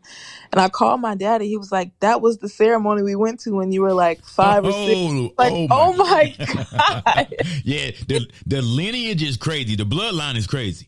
And 0.50 0.60
I 0.60 0.68
called 0.68 1.00
my 1.00 1.14
daddy. 1.14 1.48
He 1.48 1.58
was 1.58 1.70
like, 1.70 1.90
that 2.00 2.22
was 2.22 2.38
the 2.38 2.48
ceremony 2.48 3.02
we 3.02 3.14
went 3.14 3.40
to 3.40 3.54
when 3.54 3.70
you 3.70 3.82
were 3.82 3.92
like 3.92 4.24
five 4.24 4.64
or 4.64 4.72
six. 4.72 4.96
Oh, 4.96 5.32
like, 5.36 5.52
oh, 5.52 5.66
oh 5.70 5.92
my, 5.92 6.34
God. 6.46 7.34
yeah, 7.64 7.90
the, 8.06 8.26
the 8.46 8.62
lineage 8.62 9.22
is 9.22 9.36
crazy. 9.36 9.76
The 9.76 9.84
bloodline 9.84 10.36
is 10.36 10.46
crazy. 10.46 10.86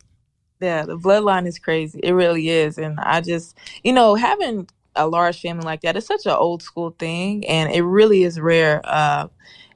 Yeah, 0.60 0.84
the 0.84 0.98
bloodline 0.98 1.46
is 1.46 1.58
crazy. 1.58 2.00
It 2.02 2.12
really 2.12 2.48
is. 2.48 2.78
And 2.78 2.98
I 3.00 3.20
just, 3.20 3.56
you 3.82 3.92
know, 3.92 4.14
having 4.14 4.68
a 4.96 5.06
large 5.06 5.40
family 5.40 5.64
like 5.64 5.82
that, 5.82 5.96
it's 5.96 6.06
such 6.06 6.26
an 6.26 6.32
old 6.32 6.62
school 6.62 6.94
thing. 6.98 7.46
And 7.46 7.72
it 7.72 7.82
really 7.82 8.22
is 8.24 8.40
rare. 8.40 8.80
Uh, 8.84 9.28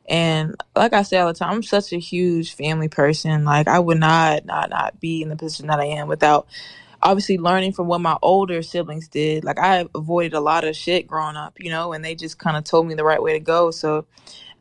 and 0.07 0.55
like 0.77 0.93
I 0.93 1.03
say 1.03 1.19
all 1.19 1.29
the 1.29 1.35
time, 1.35 1.53
I'm 1.53 1.63
such 1.63 1.93
a 1.93 1.99
huge 1.99 2.55
family 2.55 2.89
person. 2.89 3.45
Like 3.45 3.69
I 3.69 3.79
would 3.79 3.99
not 3.99 4.45
not 4.45 4.71
not 4.71 5.01
be 5.01 5.23
in 5.23 5.29
the 5.29 5.37
position 5.37 5.69
that 5.69 5.81
I 5.81 5.87
am 5.87 6.09
without 6.09 6.47
obviously 7.03 7.39
learning 7.39 7.73
from 7.73 7.87
what 7.87 8.01
my 8.01 8.17
older 8.23 8.63
siblings 8.63 9.09
did. 9.09 9.45
Like 9.45 9.59
I 9.59 9.87
avoided 9.95 10.35
a 10.35 10.41
lot 10.41 10.65
of 10.65 10.75
shit 10.75 11.07
growing 11.07 11.37
up, 11.37 11.59
you 11.61 11.71
know, 11.71 11.93
and 11.93 12.05
they 12.05 12.15
just 12.15 12.39
kind 12.39 12.57
of 12.57 12.65
told 12.65 12.87
me 12.87 12.95
the 12.95 13.05
right 13.05 13.23
way 13.23 13.35
to 13.35 13.41
go. 13.41 13.71
So 13.71 14.07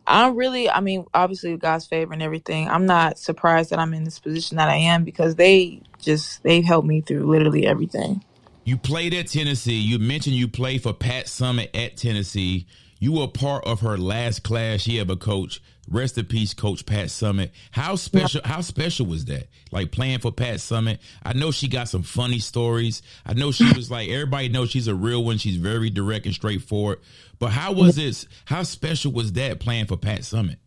I'm 0.06 0.36
really, 0.36 0.69
I 0.69 0.82
mean, 0.82 1.06
obviously 1.13 1.56
God's 1.58 1.88
favor 1.88 2.13
and 2.13 2.21
everything. 2.21 2.67
I'm 2.67 2.86
not 2.86 3.17
surprised 3.17 3.69
that 3.69 3.79
I'm 3.79 3.93
in 3.93 4.03
this 4.03 4.19
position 4.19 4.58
that 4.58 4.69
I 4.69 4.75
am 4.75 5.06
because 5.06 5.36
they 5.36 5.82
just 5.99 6.43
they've 6.43 6.63
helped 6.63 6.88
me 6.88 7.01
through 7.01 7.25
literally 7.25 7.65
everything. 7.65 8.23
You 8.65 8.77
played 8.77 9.13
at 9.13 9.27
Tennessee. 9.27 9.79
You 9.79 9.99
mentioned 9.99 10.36
you 10.36 10.47
played 10.47 10.84
for 10.84 10.93
Pat 10.93 11.25
Summitt 11.25 11.69
at 11.73 11.97
Tennessee. 11.97 12.67
You 13.04 13.12
were 13.12 13.28
part 13.28 13.66
of 13.66 13.82
her 13.82 13.98
last 13.98 14.44
class 14.44 14.80
she 14.80 14.98
ever 14.98 15.18
coached. 15.18 15.60
Rest 15.89 16.18
in 16.18 16.24
peace, 16.24 16.54
Coach 16.54 16.86
Pat 16.86 17.08
Summitt. 17.08 17.50
How 17.72 17.98
special? 17.98 18.39
How 18.46 18.62
special 18.62 19.08
was 19.08 19.26
that? 19.26 19.50
Like 19.74 19.92
playing 19.92 20.20
for 20.20 20.32
Pat 20.32 20.60
Summitt. 20.60 21.00
I 21.22 21.34
know 21.34 21.52
she 21.52 21.68
got 21.68 21.89
some 21.89 22.04
funny 22.04 22.39
stories. 22.39 23.02
I 23.26 23.34
know 23.34 23.52
she 23.52 23.66
was 23.74 23.92
like 23.92 24.08
everybody 24.08 24.48
knows 24.48 24.72
she's 24.72 24.88
a 24.88 24.96
real 24.96 25.22
one. 25.26 25.38
She's 25.38 25.58
very 25.58 25.89
direct 25.89 26.28
and 26.28 26.34
straightforward. 26.34 27.02
But 27.39 27.50
how 27.50 27.74
was 27.74 27.98
it? 27.98 28.26
How 28.46 28.63
special 28.63 29.12
was 29.12 29.34
that 29.34 29.60
playing 29.60 29.88
for 29.88 29.98
Pat 29.98 30.22
Summitt? 30.22 30.60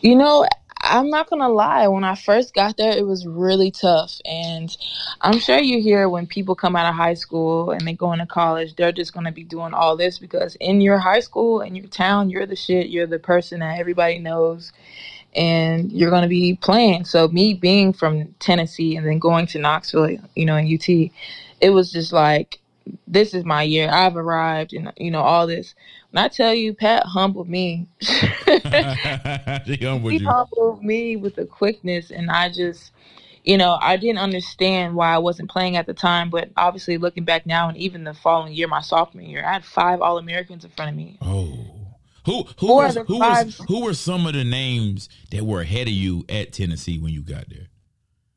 You 0.00 0.16
know, 0.16 0.44
I'm 0.82 1.10
not 1.10 1.30
gonna 1.30 1.48
lie. 1.48 1.86
When 1.86 2.02
I 2.02 2.16
first 2.16 2.54
got 2.54 2.76
there, 2.76 2.96
it 2.96 3.06
was 3.06 3.24
really 3.26 3.70
tough, 3.70 4.20
and 4.24 4.76
I'm 5.20 5.38
sure 5.38 5.58
you 5.58 5.80
hear 5.80 6.08
when 6.08 6.26
people 6.26 6.56
come 6.56 6.74
out 6.74 6.88
of 6.88 6.96
high 6.96 7.14
school 7.14 7.70
and 7.70 7.86
they 7.86 7.92
go 7.92 8.12
into 8.12 8.26
college, 8.26 8.74
they're 8.74 8.92
just 8.92 9.14
gonna 9.14 9.30
be 9.30 9.44
doing 9.44 9.74
all 9.74 9.96
this 9.96 10.18
because 10.18 10.56
in 10.56 10.80
your 10.80 10.98
high 10.98 11.20
school 11.20 11.60
in 11.60 11.76
your 11.76 11.86
town, 11.86 12.30
you're 12.30 12.46
the 12.46 12.56
shit. 12.56 12.88
You're 12.88 13.06
the 13.06 13.20
person 13.20 13.60
that 13.60 13.78
everybody 13.78 14.18
knows, 14.18 14.72
and 15.36 15.92
you're 15.92 16.10
gonna 16.10 16.28
be 16.28 16.56
playing. 16.56 17.04
So 17.04 17.28
me 17.28 17.54
being 17.54 17.92
from 17.92 18.34
Tennessee 18.40 18.96
and 18.96 19.06
then 19.06 19.20
going 19.20 19.46
to 19.48 19.60
Knoxville, 19.60 20.18
you 20.34 20.46
know, 20.46 20.56
in 20.56 20.66
UT, 20.66 21.10
it 21.60 21.70
was 21.70 21.92
just 21.92 22.12
like 22.12 22.58
this 23.06 23.34
is 23.34 23.44
my 23.44 23.62
year. 23.62 23.88
I've 23.90 24.16
arrived, 24.16 24.72
and 24.72 24.92
you 24.96 25.10
know 25.10 25.22
all 25.22 25.46
this. 25.46 25.74
When 26.12 26.22
I 26.22 26.28
tell 26.28 26.52
you, 26.52 26.74
Pat 26.74 27.06
humbled 27.06 27.48
me. 27.48 27.86
he 28.00 28.08
humbled 29.80 30.12
he 30.12 30.18
you. 30.18 30.28
humbled 30.28 30.84
me 30.84 31.16
with 31.16 31.38
a 31.38 31.46
quickness, 31.46 32.10
and 32.10 32.30
I 32.30 32.50
just, 32.50 32.92
you 33.44 33.56
know, 33.56 33.78
I 33.80 33.96
didn't 33.96 34.18
understand 34.18 34.94
why 34.94 35.14
I 35.14 35.18
wasn't 35.18 35.50
playing 35.50 35.76
at 35.76 35.86
the 35.86 35.94
time. 35.94 36.28
But 36.28 36.50
obviously, 36.54 36.98
looking 36.98 37.24
back 37.24 37.46
now, 37.46 37.70
and 37.70 37.78
even 37.78 38.04
the 38.04 38.12
following 38.12 38.52
year, 38.52 38.68
my 38.68 38.82
sophomore 38.82 39.22
year, 39.22 39.42
I 39.42 39.54
had 39.54 39.64
five 39.64 40.02
All 40.02 40.18
Americans 40.18 40.66
in 40.66 40.70
front 40.72 40.90
of 40.90 40.96
me. 40.96 41.16
Oh. 41.22 41.56
Who 42.26 42.44
who 42.58 42.66
Four 42.68 42.84
was, 42.84 42.94
the 42.94 43.04
who 43.04 43.18
was 43.18 43.60
who 43.66 43.82
were 43.82 43.94
some 43.94 44.26
of 44.26 44.34
the 44.34 44.44
names 44.44 45.08
that 45.30 45.44
were 45.44 45.62
ahead 45.62 45.88
of 45.88 45.94
you 45.94 46.24
at 46.28 46.52
Tennessee 46.52 46.98
when 46.98 47.12
you 47.12 47.22
got 47.22 47.48
there? 47.48 47.68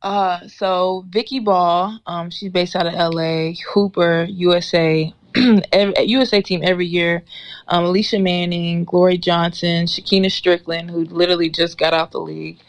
Uh, 0.02 0.48
so 0.48 1.06
Vicki 1.10 1.40
Baugh, 1.40 2.00
um, 2.08 2.30
she's 2.30 2.52
based 2.52 2.76
out 2.76 2.88
of 2.88 2.94
LA. 2.94 3.52
Hooper, 3.74 4.24
USA, 4.30 5.14
USA 6.06 6.42
team 6.42 6.62
every 6.64 6.88
year. 6.88 7.24
Um, 7.68 7.86
Alicia 7.86 8.20
Manning, 8.20 8.84
Glory 8.84 9.18
Johnson, 9.18 9.86
Shekinna 9.86 10.28
Stricklen, 10.28 10.90
who 10.90 11.06
literally 11.06 11.50
just 11.50 11.78
got 11.78 11.94
out 11.94 12.12
the 12.12 12.20
league. 12.20 12.60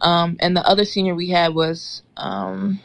Um, 0.00 0.36
and 0.40 0.56
the 0.56 0.66
other 0.66 0.84
senior 0.84 1.14
we 1.14 1.30
had 1.30 1.54
was 1.54 2.02
um, 2.16 2.80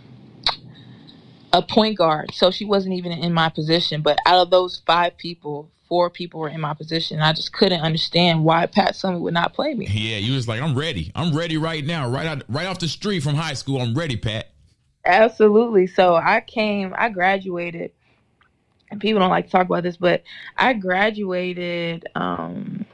a 1.53 1.61
point 1.61 1.97
guard. 1.97 2.33
So 2.33 2.51
she 2.51 2.65
wasn't 2.65 2.95
even 2.95 3.11
in 3.11 3.33
my 3.33 3.49
position. 3.49 4.01
But 4.01 4.17
out 4.25 4.39
of 4.39 4.49
those 4.49 4.81
five 4.85 5.17
people, 5.17 5.69
four 5.87 6.09
people 6.09 6.39
were 6.39 6.49
in 6.49 6.61
my 6.61 6.73
position. 6.73 7.19
I 7.19 7.33
just 7.33 7.51
couldn't 7.51 7.81
understand 7.81 8.45
why 8.45 8.65
Pat 8.65 8.93
Summitt 8.93 9.19
would 9.19 9.33
not 9.33 9.53
play 9.53 9.73
me. 9.73 9.87
Yeah, 9.87 10.17
you 10.17 10.33
was 10.33 10.47
like, 10.47 10.61
I'm 10.61 10.77
ready. 10.77 11.11
I'm 11.13 11.35
ready 11.35 11.57
right 11.57 11.85
now. 11.85 12.09
Right 12.09 12.25
out 12.25 12.43
right 12.47 12.65
off 12.65 12.79
the 12.79 12.87
street 12.87 13.21
from 13.21 13.35
high 13.35 13.55
school. 13.55 13.81
I'm 13.81 13.93
ready, 13.93 14.15
Pat. 14.15 14.51
Absolutely. 15.03 15.87
So 15.87 16.15
I 16.15 16.41
came, 16.41 16.93
I 16.97 17.09
graduated, 17.09 17.91
and 18.91 18.99
people 18.99 19.21
don't 19.21 19.29
like 19.29 19.45
to 19.45 19.51
talk 19.51 19.65
about 19.65 19.83
this, 19.83 19.97
but 19.97 20.21
I 20.57 20.73
graduated, 20.73 22.07
um, 22.13 22.85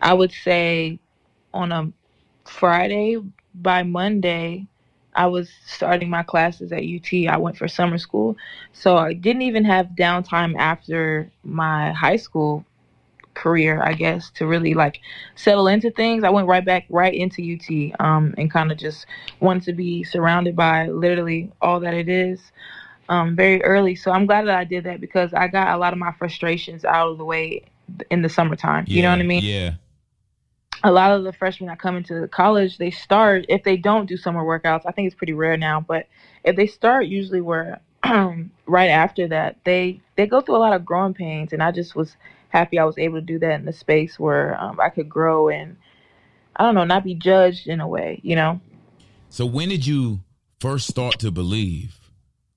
I 0.00 0.14
would 0.14 0.32
say 0.32 0.98
on 1.52 1.72
a 1.72 1.92
Friday. 2.44 3.18
By 3.58 3.84
Monday, 3.84 4.66
I 5.14 5.26
was 5.26 5.50
starting 5.64 6.10
my 6.10 6.22
classes 6.22 6.72
at 6.72 6.82
UT. 6.82 7.26
I 7.26 7.38
went 7.38 7.56
for 7.56 7.68
summer 7.68 7.96
school. 7.96 8.36
So 8.74 8.96
I 8.98 9.14
didn't 9.14 9.42
even 9.42 9.64
have 9.64 9.88
downtime 9.98 10.56
after 10.58 11.30
my 11.42 11.92
high 11.92 12.16
school 12.16 12.66
career, 13.32 13.82
I 13.82 13.94
guess, 13.94 14.30
to 14.32 14.46
really 14.46 14.74
like 14.74 15.00
settle 15.34 15.68
into 15.68 15.90
things. 15.90 16.24
I 16.24 16.30
went 16.30 16.48
right 16.48 16.64
back 16.64 16.84
right 16.90 17.14
into 17.14 17.42
UT 17.42 17.98
um, 18.00 18.34
and 18.36 18.50
kind 18.50 18.70
of 18.70 18.78
just 18.78 19.06
wanted 19.40 19.62
to 19.64 19.72
be 19.72 20.04
surrounded 20.04 20.54
by 20.54 20.88
literally 20.88 21.50
all 21.62 21.80
that 21.80 21.94
it 21.94 22.08
is 22.08 22.52
um, 23.08 23.36
very 23.36 23.62
early. 23.62 23.94
So 23.94 24.10
I'm 24.10 24.26
glad 24.26 24.46
that 24.46 24.56
I 24.56 24.64
did 24.64 24.84
that 24.84 25.00
because 25.00 25.32
I 25.34 25.48
got 25.48 25.74
a 25.74 25.78
lot 25.78 25.92
of 25.92 25.98
my 25.98 26.12
frustrations 26.12 26.84
out 26.84 27.08
of 27.08 27.18
the 27.18 27.24
way 27.24 27.62
in 28.10 28.22
the 28.22 28.28
summertime. 28.28 28.84
you 28.88 29.02
know 29.02 29.10
what 29.10 29.20
I 29.20 29.24
mean? 29.24 29.42
Yeah. 29.44 29.74
a 30.82 30.90
lot 30.90 31.12
of 31.12 31.24
the 31.24 31.32
freshmen 31.32 31.68
that 31.68 31.78
come 31.78 31.96
into 31.96 32.26
college, 32.28 32.78
they 32.78 32.90
start 32.90 33.46
if 33.48 33.62
they 33.64 33.76
don't 33.76 34.06
do 34.06 34.16
summer 34.16 34.42
workouts. 34.42 34.82
I 34.86 34.92
think 34.92 35.06
it's 35.06 35.16
pretty 35.16 35.32
rare 35.32 35.56
now, 35.56 35.80
but 35.80 36.06
if 36.44 36.56
they 36.56 36.66
start, 36.66 37.06
usually 37.06 37.40
where 37.40 37.80
right 38.66 38.90
after 38.90 39.28
that, 39.28 39.56
they 39.64 40.00
they 40.16 40.26
go 40.26 40.40
through 40.40 40.56
a 40.56 40.58
lot 40.58 40.74
of 40.74 40.84
growing 40.84 41.14
pains, 41.14 41.52
and 41.52 41.62
I 41.62 41.72
just 41.72 41.94
was 41.96 42.16
happy 42.48 42.78
I 42.78 42.84
was 42.84 42.98
able 42.98 43.18
to 43.18 43.24
do 43.24 43.38
that 43.40 43.58
in 43.58 43.64
the 43.66 43.72
space 43.72 44.18
where 44.18 44.60
um, 44.60 44.78
I 44.80 44.88
could 44.88 45.08
grow 45.08 45.48
and 45.48 45.76
I 46.54 46.64
don't 46.64 46.74
know, 46.74 46.84
not 46.84 47.04
be 47.04 47.14
judged 47.14 47.66
in 47.66 47.80
a 47.80 47.88
way, 47.88 48.20
you 48.22 48.34
know. 48.34 48.60
So 49.28 49.44
when 49.44 49.68
did 49.68 49.86
you 49.86 50.20
first 50.60 50.86
start 50.88 51.18
to 51.18 51.30
believe? 51.30 52.05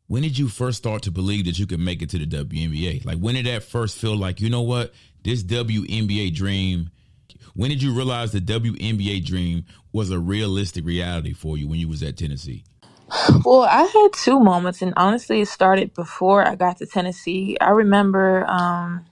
When 0.09 0.23
did 0.23 0.39
you 0.39 0.47
first 0.47 0.79
start 0.79 1.03
to 1.03 1.11
believe 1.11 1.45
that 1.45 1.59
you 1.59 1.67
could 1.67 1.79
make 1.79 2.01
it 2.01 2.09
to 2.09 2.17
the 2.17 2.25
WNBA? 2.25 3.05
Like 3.05 3.19
when 3.19 3.35
did 3.35 3.45
that 3.45 3.61
first 3.61 3.95
feel 3.95 4.17
like, 4.17 4.41
you 4.41 4.49
know 4.49 4.63
what, 4.63 4.91
this 5.23 5.43
WNBA 5.43 6.33
dream? 6.33 6.89
When 7.53 7.69
did 7.69 7.83
you 7.83 7.93
realize 7.93 8.31
the 8.31 8.41
WNBA 8.41 9.23
dream 9.23 9.65
was 9.93 10.09
a 10.09 10.17
realistic 10.17 10.83
reality 10.83 11.33
for 11.33 11.59
you 11.59 11.67
when 11.67 11.79
you 11.79 11.87
was 11.87 12.01
at 12.01 12.17
Tennessee? 12.17 12.63
Well, 13.45 13.61
I 13.61 13.83
had 13.83 14.07
two 14.13 14.39
moments, 14.39 14.81
and 14.81 14.95
honestly, 14.97 15.41
it 15.41 15.47
started 15.47 15.93
before 15.93 16.43
I 16.43 16.55
got 16.55 16.77
to 16.77 16.87
Tennessee. 16.87 17.55
I 17.61 17.69
remember, 17.69 18.47
um, 18.47 19.05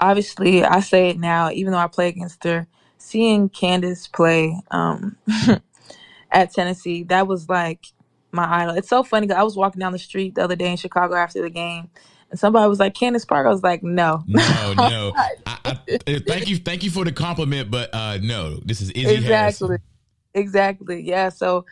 obviously, 0.00 0.64
I 0.64 0.80
say 0.80 1.10
it 1.10 1.18
now, 1.18 1.50
even 1.50 1.72
though 1.72 1.78
I 1.78 1.88
play 1.88 2.08
against 2.08 2.44
her, 2.44 2.66
seeing 2.96 3.50
Candace 3.50 4.08
play 4.08 4.58
um, 4.70 5.16
at 6.30 6.54
Tennessee, 6.54 7.02
that 7.04 7.26
was 7.26 7.50
like 7.50 7.88
my 8.36 8.62
idol. 8.62 8.74
It's 8.76 8.88
so 8.88 9.02
funny. 9.02 9.26
'cause 9.26 9.36
I 9.36 9.42
was 9.42 9.56
walking 9.56 9.80
down 9.80 9.92
the 9.92 9.98
street 9.98 10.34
the 10.36 10.44
other 10.44 10.56
day 10.56 10.70
in 10.70 10.76
Chicago 10.76 11.14
after 11.16 11.42
the 11.42 11.50
game, 11.50 11.90
and 12.30 12.38
somebody 12.38 12.68
was 12.68 12.78
like, 12.78 12.94
Candace 12.94 13.24
Park. 13.24 13.46
I 13.46 13.50
was 13.50 13.62
like, 13.62 13.82
no. 13.82 14.22
No, 14.26 14.74
no. 14.76 15.12
I, 15.16 15.30
I, 15.46 15.70
uh, 16.06 16.18
thank 16.26 16.48
you, 16.48 16.56
thank 16.58 16.84
you 16.84 16.90
for 16.90 17.04
the 17.04 17.12
compliment, 17.12 17.70
but 17.70 17.90
uh, 17.92 18.18
no, 18.22 18.56
this 18.64 18.80
is 18.80 18.90
Izzy 18.90 19.16
exactly. 19.16 19.68
Harrison. 19.68 19.78
Exactly. 20.34 21.02
Yeah. 21.02 21.30
So 21.30 21.64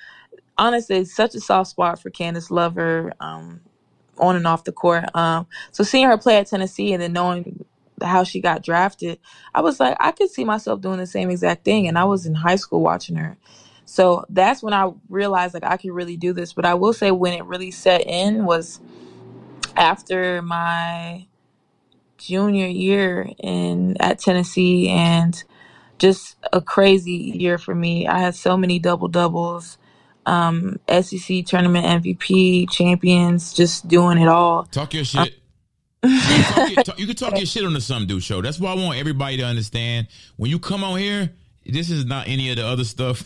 honestly, 0.58 0.96
it's 0.96 1.14
such 1.14 1.34
a 1.34 1.40
soft 1.40 1.70
spot 1.70 2.00
for 2.00 2.10
Candace 2.10 2.50
Lover, 2.50 3.12
um, 3.20 3.60
on 4.18 4.36
and 4.36 4.46
off 4.46 4.64
the 4.64 4.72
court. 4.72 5.04
Um, 5.16 5.46
so 5.72 5.82
seeing 5.84 6.06
her 6.06 6.16
play 6.16 6.36
at 6.38 6.46
Tennessee 6.46 6.92
and 6.92 7.02
then 7.02 7.12
knowing 7.12 7.64
how 8.02 8.22
she 8.24 8.40
got 8.40 8.62
drafted, 8.62 9.18
I 9.54 9.60
was 9.60 9.80
like, 9.80 9.96
I 10.00 10.12
could 10.12 10.30
see 10.30 10.44
myself 10.44 10.80
doing 10.80 10.98
the 10.98 11.06
same 11.06 11.30
exact 11.30 11.64
thing. 11.64 11.88
And 11.88 11.98
I 11.98 12.04
was 12.04 12.24
in 12.26 12.34
high 12.34 12.56
school 12.56 12.80
watching 12.80 13.16
her. 13.16 13.36
So 13.86 14.24
that's 14.28 14.62
when 14.62 14.72
I 14.72 14.92
realized 15.08 15.54
like 15.54 15.64
I 15.64 15.76
could 15.76 15.92
really 15.92 16.16
do 16.16 16.32
this. 16.32 16.52
But 16.52 16.64
I 16.64 16.74
will 16.74 16.92
say 16.92 17.10
when 17.10 17.34
it 17.34 17.44
really 17.44 17.70
set 17.70 18.06
in 18.06 18.44
was 18.44 18.80
after 19.76 20.42
my 20.42 21.26
junior 22.16 22.66
year 22.66 23.28
in 23.38 23.96
at 24.00 24.18
Tennessee 24.18 24.88
and 24.88 25.42
just 25.98 26.36
a 26.52 26.60
crazy 26.60 27.12
year 27.12 27.58
for 27.58 27.74
me. 27.74 28.06
I 28.06 28.18
had 28.18 28.34
so 28.34 28.56
many 28.56 28.78
double 28.78 29.08
doubles, 29.08 29.78
um, 30.26 30.78
SEC 30.88 31.44
tournament 31.46 31.86
MVP, 31.86 32.70
champions, 32.70 33.52
just 33.52 33.86
doing 33.88 34.18
it 34.18 34.28
all. 34.28 34.64
Talk 34.64 34.94
your 34.94 35.04
shit. 35.04 35.34
you, 36.02 36.10
can 36.20 36.44
talk 36.44 36.68
your, 36.68 36.76
talk- 36.84 36.98
you 36.98 37.06
can 37.06 37.16
talk 37.16 37.36
your 37.36 37.46
shit 37.46 37.64
on 37.64 37.72
the 37.72 37.80
Some 37.80 38.06
Dude 38.06 38.22
Show. 38.22 38.42
That's 38.42 38.58
why 38.58 38.72
I 38.72 38.74
want 38.74 38.98
everybody 38.98 39.36
to 39.38 39.44
understand. 39.44 40.08
When 40.36 40.50
you 40.50 40.58
come 40.58 40.82
on 40.82 40.98
here, 40.98 41.30
this 41.66 41.90
is 41.90 42.04
not 42.04 42.28
any 42.28 42.50
of 42.50 42.56
the 42.56 42.66
other 42.66 42.84
stuff. 42.84 43.24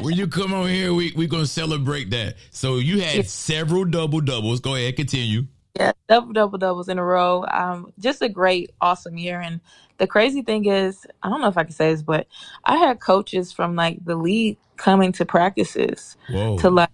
when 0.02 0.14
you 0.14 0.26
come 0.26 0.52
on 0.52 0.68
here, 0.68 0.92
we 0.92 1.12
we 1.16 1.26
gonna 1.26 1.46
celebrate 1.46 2.10
that. 2.10 2.36
So 2.50 2.76
you 2.76 3.00
had 3.00 3.28
several 3.28 3.84
double 3.84 4.20
doubles. 4.20 4.60
Go 4.60 4.74
ahead, 4.74 4.96
continue. 4.96 5.46
Yeah, 5.78 5.92
double 6.08 6.32
double 6.32 6.58
doubles 6.58 6.88
in 6.88 6.98
a 6.98 7.04
row. 7.04 7.44
Um, 7.50 7.92
just 7.98 8.22
a 8.22 8.28
great, 8.28 8.70
awesome 8.80 9.16
year. 9.16 9.40
And 9.40 9.60
the 9.98 10.06
crazy 10.06 10.42
thing 10.42 10.66
is, 10.66 11.06
I 11.22 11.28
don't 11.28 11.40
know 11.40 11.48
if 11.48 11.56
I 11.56 11.64
can 11.64 11.72
say 11.72 11.92
this, 11.92 12.02
but 12.02 12.26
I 12.64 12.76
had 12.76 13.00
coaches 13.00 13.52
from 13.52 13.76
like 13.76 14.04
the 14.04 14.16
league 14.16 14.58
coming 14.76 15.12
to 15.12 15.24
practices 15.24 16.16
Whoa. 16.28 16.58
to 16.58 16.70
like 16.70 16.90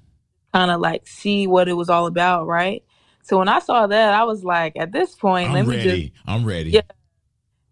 kind 0.53 0.71
of 0.71 0.81
like 0.81 1.07
see 1.07 1.47
what 1.47 1.69
it 1.69 1.75
was 1.75 1.89
all 1.89 2.07
about, 2.07 2.47
right? 2.47 2.83
So 3.23 3.39
when 3.39 3.49
I 3.49 3.59
saw 3.59 3.87
that, 3.87 4.15
I 4.15 4.25
was 4.25 4.45
like, 4.45 4.77
at 4.77 4.93
this 4.93 5.15
point, 5.15 5.53
let 5.53 5.61
I'm 5.61 5.69
me 5.69 5.75
just 5.77 5.87
ready. 5.87 6.13
I'm 6.27 6.45
ready. 6.45 6.71
Yeah. 6.71 6.83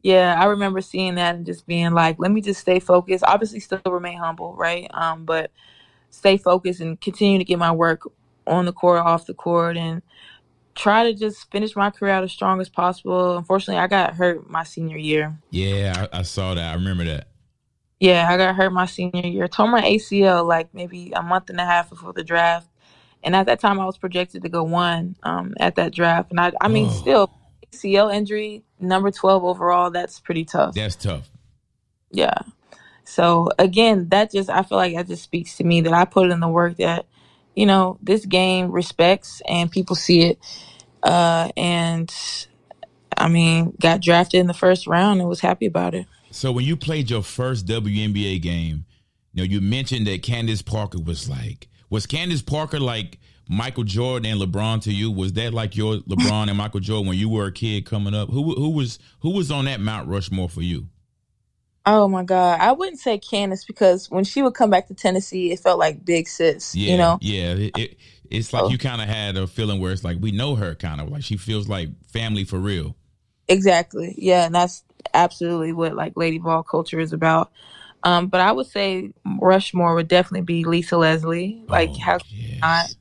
Yeah, 0.05 0.37
I 0.39 0.45
remember 0.45 0.83
seeing 0.83 1.15
that 1.15 1.35
and 1.35 1.47
just 1.47 1.67
being 1.67 1.93
like, 1.93 2.17
let 2.19 2.31
me 2.31 2.43
just 2.43 2.61
stay 2.61 2.79
focused. 2.79 3.25
Obviously, 3.27 3.59
still 3.59 3.81
remain 3.87 4.19
humble, 4.19 4.55
right? 4.55 4.87
Um, 4.93 5.25
but 5.25 5.51
stay 6.11 6.37
focused 6.37 6.81
and 6.81 7.01
continue 7.01 7.39
to 7.39 7.45
get 7.45 7.59
my 7.59 7.73
work 7.73 8.03
on 8.47 8.67
the 8.67 8.73
court, 8.73 9.01
off 9.01 9.25
the 9.25 9.33
court, 9.33 9.79
and 9.79 10.03
try 10.75 11.05
to 11.05 11.15
just 11.15 11.51
finish 11.51 11.75
my 11.75 11.89
career 11.89 12.13
out 12.13 12.23
as 12.23 12.33
strong 12.33 12.61
as 12.61 12.69
possible. 12.69 13.39
Unfortunately, 13.39 13.81
I 13.81 13.87
got 13.87 14.15
hurt 14.15 14.49
my 14.51 14.63
senior 14.63 14.99
year. 14.99 15.39
Yeah, 15.51 16.07
I, 16.13 16.19
I 16.19 16.23
saw 16.23 16.53
that. 16.53 16.71
I 16.73 16.75
remember 16.75 17.05
that. 17.05 17.29
Yeah, 17.99 18.29
I 18.29 18.37
got 18.37 18.57
hurt 18.57 18.75
my 18.75 18.85
senior 18.85 19.27
year. 19.27 19.49
Tore 19.49 19.69
my 19.69 19.81
ACL 19.81 20.47
like 20.47 20.69
maybe 20.75 21.13
a 21.17 21.23
month 21.23 21.49
and 21.49 21.59
a 21.59 21.65
half 21.65 21.89
before 21.89 22.13
the 22.13 22.25
draft, 22.25 22.69
and 23.23 23.35
at 23.35 23.47
that 23.47 23.59
time 23.59 23.81
I 23.81 23.87
was 23.87 23.97
projected 23.97 24.43
to 24.43 24.51
go 24.51 24.65
one 24.65 25.17
um, 25.23 25.55
at 25.59 25.77
that 25.77 25.95
draft. 25.95 26.31
And 26.31 26.39
I, 26.39 26.53
I 26.61 26.69
mean, 26.69 26.89
Oh. 26.89 26.91
still 26.91 27.31
ACL 27.73 28.13
injury, 28.15 28.63
number 28.85 29.11
twelve 29.11 29.45
overall. 29.45 29.91
That's 29.91 30.21
pretty 30.21 30.45
tough. 30.45 30.75
That's 30.75 30.97
tough. 30.97 31.31
Yeah. 32.11 32.39
So 33.05 33.51
again, 33.59 34.09
that 34.11 34.33
just 34.33 34.49
I 34.49 34.63
feel 34.63 34.79
like 34.79 34.95
that 34.95 35.07
just 35.09 35.23
speaks 35.23 35.57
to 35.59 35.65
me 35.65 35.83
that 35.83 35.93
I 35.93 36.05
put 36.05 36.31
in 36.31 36.41
the 36.41 36.49
work 36.49 36.77
that, 36.79 37.07
you 37.55 37.67
know, 37.67 37.99
this 38.03 38.25
game 38.25 38.71
respects 38.71 39.43
and 39.49 39.71
people 39.71 39.97
see 39.97 40.23
it. 40.23 40.39
Uh 41.03 41.51
and 41.57 42.13
I 43.17 43.29
mean, 43.29 43.77
got 43.81 44.01
drafted 44.01 44.41
in 44.41 44.47
the 44.47 44.55
first 44.55 44.87
round 44.87 45.21
and 45.21 45.29
was 45.29 45.41
happy 45.41 45.67
about 45.67 45.95
it. 45.95 46.07
So 46.31 46.51
when 46.51 46.65
you 46.65 46.77
played 46.77 47.11
your 47.11 47.23
first 47.23 47.67
WNBA 47.67 48.43
game, 48.43 48.87
you 49.33 49.43
know, 49.43 49.45
you 49.45 49.61
mentioned 49.61 50.07
that 50.07 50.23
Candace 50.23 50.63
Parker 50.63 50.99
was 50.99 51.29
like, 51.29 51.69
was 51.91 52.07
Candace 52.07 52.43
Parker 52.43 52.81
like 52.81 53.19
Michael 53.49 53.85
Jordan 53.85 54.31
and 54.31 54.41
LeBron 54.41 54.83
to 54.83 54.93
you? 54.93 55.11
Was 55.11 55.33
that 55.35 55.53
like 55.55 55.77
your 55.77 55.97
LeBron 55.97 56.49
and 56.49 56.57
Michael 56.57 56.81
Jordan 56.81 57.09
when 57.09 57.19
you 57.19 57.29
were 57.29 57.47
a 57.47 57.53
kid 57.53 57.85
coming 57.87 58.15
up? 58.15 58.31
Who 58.31 58.55
who 58.55 58.71
was 58.71 58.99
who 59.21 59.31
was 59.31 59.51
on 59.51 59.67
that 59.67 59.81
Mount 59.81 60.09
Rushmore 60.09 60.49
for 60.49 60.63
you? 60.63 60.89
Oh 61.87 62.09
my 62.09 62.23
God. 62.25 62.61
I 62.61 62.73
wouldn't 62.73 62.99
say 62.99 63.19
Candace 63.19 63.65
because 63.65 64.11
when 64.11 64.25
she 64.25 64.43
would 64.43 64.55
come 64.55 64.71
back 64.71 64.87
to 64.89 64.95
Tennessee, 64.95 65.53
it 65.53 65.61
felt 65.61 65.79
like 65.79 66.03
big 66.05 66.29
sis, 66.29 66.75
Yeah, 66.75 66.93
you 66.93 66.97
know? 66.99 67.19
yeah. 67.21 67.53
It, 67.53 67.79
it, 67.79 67.97
it's 68.31 68.55
like 68.55 68.65
Oh. 68.65 68.69
you 68.71 68.79
kind 68.79 69.03
of 69.03 69.09
had 69.09 69.37
a 69.37 69.47
feeling 69.47 69.81
where 69.83 69.93
it's 69.93 70.03
like 70.03 70.17
we 70.19 70.33
know 70.33 70.55
her, 70.55 70.75
kind 70.75 70.99
of 71.01 71.11
like 71.11 71.23
she 71.23 71.37
feels 71.37 71.69
like 71.69 71.91
family 72.07 72.45
for 72.45 72.59
real. 72.59 72.97
Exactly. 73.49 74.15
Yeah, 74.17 74.47
and 74.47 74.55
that's 74.55 74.83
absolutely 75.13 75.75
what 75.75 75.95
like 75.95 76.15
Lady 76.17 76.39
Vol 76.39 76.63
culture 76.63 76.99
is 77.01 77.13
about. 77.13 77.53
Um, 78.03 78.29
but 78.29 78.41
I 78.41 78.53
would 78.53 78.67
say 78.67 79.13
Rushmore 79.41 79.95
would 79.95 80.09
definitely 80.09 80.41
be 80.47 80.65
Lisa 80.65 80.97
Leslie. 80.97 81.63
Like 81.69 81.91
Oh, 81.91 81.99
how 82.01 82.19
yes. 82.31 82.61
not 82.63 82.95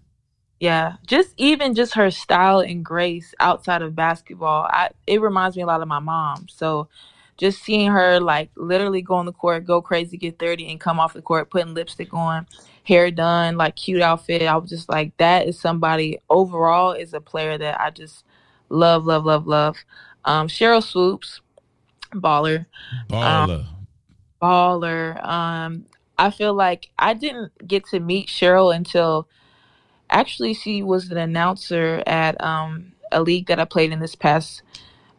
yeah. 0.64 0.96
Just 1.06 1.34
even 1.36 1.76
just 1.76 1.94
her 1.96 2.10
style 2.10 2.62
and 2.62 2.86
grace 2.86 3.36
outside 3.42 3.82
of 3.82 3.98
basketball. 3.98 4.66
I 4.70 4.92
it 5.06 5.20
reminds 5.20 5.58
me 5.58 5.64
a 5.64 5.66
lot 5.66 5.82
of 5.82 5.90
my 5.90 6.00
mom. 6.00 6.48
So 6.48 6.88
just 7.36 7.62
seeing 7.62 7.92
her 7.92 8.22
like 8.22 8.50
literally 8.56 9.02
go 9.02 9.16
on 9.16 9.26
the 9.26 9.34
court, 9.34 9.66
go 9.66 9.82
crazy, 9.82 10.16
get 10.16 10.40
30 10.40 10.72
and 10.72 10.80
come 10.80 11.02
off 11.02 11.12
the 11.12 11.22
court, 11.22 11.50
putting 11.50 11.74
lipstick 11.74 12.14
on, 12.14 12.48
hair 12.86 13.12
done, 13.12 13.58
like 13.58 13.76
cute 13.76 14.02
outfit. 14.02 14.44
I 14.44 14.56
was 14.56 14.70
just 14.70 14.88
like, 14.88 15.12
that 15.18 15.50
is 15.50 15.60
somebody 15.60 16.20
overall 16.30 16.94
is 16.94 17.14
a 17.14 17.20
player 17.20 17.58
that 17.58 17.82
I 17.82 17.90
just 17.90 18.24
love, 18.70 19.04
love, 19.04 19.26
love, 19.26 19.46
love. 19.46 19.76
Um, 20.24 20.48
Sheryl 20.48 20.82
Swoopes, 20.82 21.42
baller, 22.14 22.68
baller. 23.10 23.66
baller. 24.42 25.28
Um, 25.28 25.88
I 26.18 26.32
feel 26.32 26.54
like 26.54 26.90
I 26.98 27.16
didn't 27.16 27.52
get 27.68 27.86
to 27.88 28.00
meet 28.00 28.30
Sheryl 28.30 28.74
until 28.74 29.28
actually 30.14 30.54
she 30.54 30.84
was 30.84 31.10
an 31.10 31.18
announcer 31.18 32.04
at 32.06 32.42
um, 32.42 32.94
a 33.12 33.22
league 33.22 33.48
that 33.48 33.60
I 33.60 33.66
played 33.66 33.92
in 33.92 34.00
this 34.00 34.16
past 34.16 34.62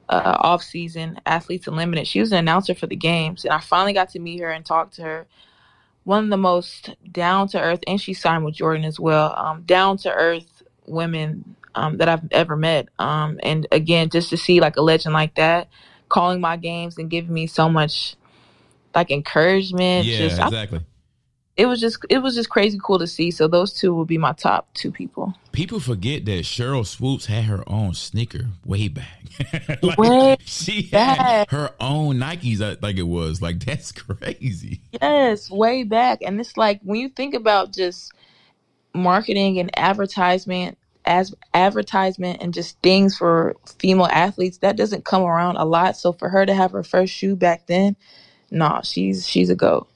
uh, 0.08 0.36
off 0.40 0.62
season, 0.62 1.20
Athletes 1.26 1.66
Unlimited. 1.66 2.06
She 2.06 2.20
was 2.20 2.32
an 2.32 2.38
announcer 2.38 2.74
for 2.74 2.86
the 2.86 2.96
games, 2.96 3.44
and 3.44 3.52
I 3.52 3.60
finally 3.60 3.92
got 3.92 4.10
to 4.10 4.18
meet 4.18 4.40
her 4.40 4.50
and 4.50 4.64
talk 4.64 4.92
to 4.92 5.02
her. 5.02 5.26
One 6.04 6.24
of 6.24 6.30
the 6.30 6.36
most 6.36 6.94
down 7.10 7.48
to 7.48 7.60
earth, 7.60 7.80
and 7.86 8.00
she 8.00 8.14
signed 8.14 8.44
with 8.44 8.54
Jordan 8.54 8.84
as 8.84 9.00
well. 9.00 9.34
Um, 9.36 9.62
down 9.62 9.96
to 9.98 10.12
earth 10.12 10.62
women 10.86 11.56
um, 11.74 11.96
that 11.98 12.08
I've 12.08 12.30
ever 12.30 12.56
met. 12.56 12.88
Um, 12.98 13.40
and 13.42 13.66
again, 13.72 14.10
just 14.10 14.30
to 14.30 14.36
see 14.36 14.60
like 14.60 14.76
a 14.76 14.82
legend 14.82 15.14
like 15.14 15.34
that 15.36 15.68
calling 16.08 16.40
my 16.40 16.56
games 16.56 16.98
and 16.98 17.10
giving 17.10 17.32
me 17.32 17.46
so 17.46 17.68
much 17.68 18.16
like 18.94 19.10
encouragement. 19.10 20.06
yeah, 20.06 20.18
just 20.18 20.40
I- 20.40 20.46
exactly. 20.46 20.80
It 21.56 21.66
was 21.66 21.80
just 21.80 22.04
it 22.10 22.18
was 22.18 22.34
just 22.34 22.50
crazy 22.50 22.78
cool 22.82 22.98
to 22.98 23.06
see. 23.06 23.30
So 23.30 23.46
those 23.46 23.72
two 23.72 23.94
will 23.94 24.04
be 24.04 24.18
my 24.18 24.32
top 24.32 24.72
two 24.74 24.90
people. 24.90 25.34
People 25.52 25.78
forget 25.78 26.24
that 26.24 26.44
Sheryl 26.44 26.84
Swoopes 26.84 27.26
had 27.26 27.44
her 27.44 27.62
own 27.68 27.94
sneaker 27.94 28.46
way 28.64 28.88
back. 28.88 29.22
like, 29.82 29.96
Way 29.96 30.36
she 30.44 30.82
had 30.82 31.16
back. 31.18 31.50
her 31.50 31.70
own 31.78 32.16
Nikes, 32.16 32.60
I 32.60 32.74
think 32.74 32.98
it 32.98 33.02
was. 33.04 33.40
Like 33.40 33.64
that's 33.64 33.92
crazy. 33.92 34.80
Yes, 35.00 35.48
way 35.48 35.84
back. 35.84 36.22
And 36.22 36.40
it's 36.40 36.56
like 36.56 36.80
when 36.82 36.98
you 36.98 37.08
think 37.08 37.34
about 37.34 37.72
just 37.72 38.12
marketing 38.92 39.58
and 39.60 39.76
advertisement 39.78 40.76
as 41.04 41.34
advertisement 41.52 42.38
and 42.40 42.54
just 42.54 42.80
things 42.80 43.16
for 43.16 43.54
female 43.78 44.06
athletes, 44.06 44.58
that 44.58 44.76
doesn't 44.76 45.04
come 45.04 45.22
around 45.22 45.56
a 45.56 45.64
lot. 45.64 45.96
So 45.96 46.12
for 46.12 46.28
her 46.28 46.44
to 46.46 46.54
have 46.54 46.72
her 46.72 46.82
first 46.82 47.12
shoe 47.12 47.36
back 47.36 47.66
then, 47.66 47.94
nah, 48.50 48.80
she's 48.80 49.28
she's 49.28 49.50
a 49.50 49.54
goat. 49.54 49.88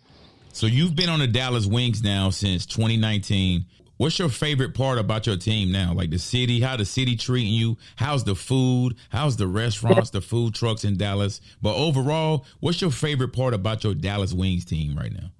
So 0.59 0.67
you've 0.67 0.97
been 0.97 1.09
on 1.09 1.21
the 1.21 1.29
Dallas 1.29 1.67
Wings 1.67 2.03
now 2.03 2.31
since 2.31 2.67
2019. 2.67 3.65
What's 3.97 4.19
your 4.19 4.29
favorite 4.29 4.75
part 4.75 4.99
about 4.99 5.25
your 5.25 5.37
team 5.37 5.71
now? 5.71 5.93
Like 5.93 6.11
the 6.11 6.19
city, 6.19 6.61
how 6.61 6.77
the 6.77 6.85
city 6.85 7.15
treating 7.15 7.53
you? 7.53 7.77
How's 7.95 8.25
the 8.25 8.35
food? 8.35 8.97
How's 9.11 9.37
the 9.37 9.47
restaurants, 9.47 10.11
the 10.11 10.21
food 10.21 10.57
trucks 10.57 10.83
in 10.83 10.97
Dallas? 10.97 11.41
But 11.63 11.77
overall, 11.77 12.45
what's 12.59 12.81
your 12.81 12.91
favorite 12.91 13.33
part 13.33 13.55
about 13.55 13.85
your 13.85 13.95
Dallas 13.95 14.33
Wings 14.33 14.65
team 14.65 14.99
right 14.99 15.13
now? 15.13 15.31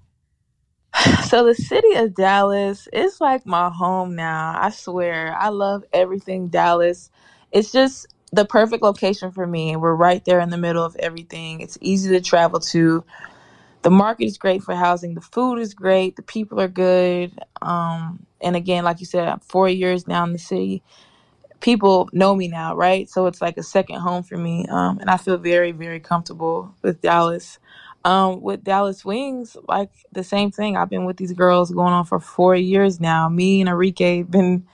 So 1.25 1.43
the 1.43 1.53
city 1.53 1.95
of 1.95 2.15
Dallas 2.15 2.87
is 2.93 3.19
like 3.19 3.45
my 3.45 3.69
home 3.69 4.15
now. 4.15 4.57
I 4.57 4.69
swear. 4.69 5.35
I 5.37 5.49
love 5.49 5.83
everything 5.91 6.47
Dallas. 6.47 7.11
It's 7.51 7.73
just 7.73 8.07
the 8.31 8.45
perfect 8.45 8.81
location 8.83 9.33
for 9.33 9.45
me. 9.45 9.75
We're 9.75 9.95
right 9.95 10.23
there 10.23 10.39
in 10.39 10.49
the 10.49 10.57
middle 10.57 10.85
of 10.85 10.95
everything. 10.95 11.59
It's 11.59 11.77
easy 11.81 12.09
to 12.11 12.21
travel 12.21 12.61
to. 12.61 13.03
The 13.83 13.89
market 13.91 14.25
is 14.25 14.37
great 14.37 14.63
for 14.63 14.75
housing. 14.75 15.15
The 15.15 15.21
food 15.21 15.57
is 15.59 15.73
great. 15.73 16.15
The 16.17 16.21
people 16.21 16.59
are 16.59 16.67
good. 16.67 17.31
Um, 17.61 18.25
and 18.41 18.55
again, 18.55 18.83
like 18.83 18.99
you 18.99 19.05
said, 19.05 19.27
I'm 19.27 19.39
four 19.39 19.69
years 19.69 20.07
now 20.07 20.23
in 20.25 20.33
the 20.33 20.39
city. 20.39 20.83
People 21.61 22.09
know 22.13 22.35
me 22.35 22.47
now, 22.47 22.75
right? 22.75 23.09
So 23.09 23.25
it's 23.27 23.41
like 23.41 23.57
a 23.57 23.63
second 23.63 24.01
home 24.01 24.23
for 24.23 24.37
me. 24.37 24.65
Um, 24.69 24.99
and 24.99 25.09
I 25.09 25.17
feel 25.17 25.37
very, 25.37 25.71
very 25.71 25.99
comfortable 25.99 26.73
with 26.81 27.01
Dallas. 27.01 27.59
Um, 28.05 28.41
with 28.41 28.63
Dallas 28.63 29.05
Wings, 29.05 29.57
like 29.67 29.91
the 30.13 30.23
same 30.23 30.51
thing. 30.51 30.77
I've 30.77 30.89
been 30.89 31.05
with 31.05 31.17
these 31.17 31.33
girls 31.33 31.71
going 31.71 31.93
on 31.93 32.05
for 32.05 32.19
four 32.19 32.55
years 32.55 32.99
now. 32.99 33.29
Me 33.29 33.61
and 33.61 33.69
Arike 33.69 34.31
been 34.31 34.65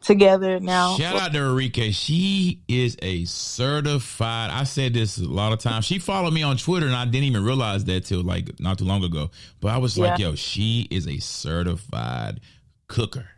together 0.00 0.60
now. 0.60 0.96
Shout 0.96 1.16
out 1.16 1.32
to 1.32 1.38
Arike. 1.38 1.92
She 1.92 2.62
is 2.68 2.96
a 3.02 3.24
certified. 3.24 4.50
I 4.50 4.64
said 4.64 4.94
this 4.94 5.18
a 5.18 5.24
lot 5.24 5.52
of 5.52 5.58
times. 5.58 5.84
She 5.84 5.98
followed 5.98 6.32
me 6.32 6.42
on 6.42 6.56
Twitter, 6.56 6.86
and 6.86 6.94
I 6.94 7.04
didn't 7.04 7.24
even 7.24 7.44
realize 7.44 7.84
that 7.84 8.04
till 8.04 8.22
like 8.22 8.58
not 8.60 8.78
too 8.78 8.84
long 8.84 9.04
ago. 9.04 9.30
But 9.60 9.68
I 9.68 9.78
was 9.78 9.98
like, 9.98 10.18
yo, 10.18 10.34
she 10.34 10.88
is 10.90 11.06
a 11.06 11.18
certified 11.18 12.40
cooker. 12.88 13.28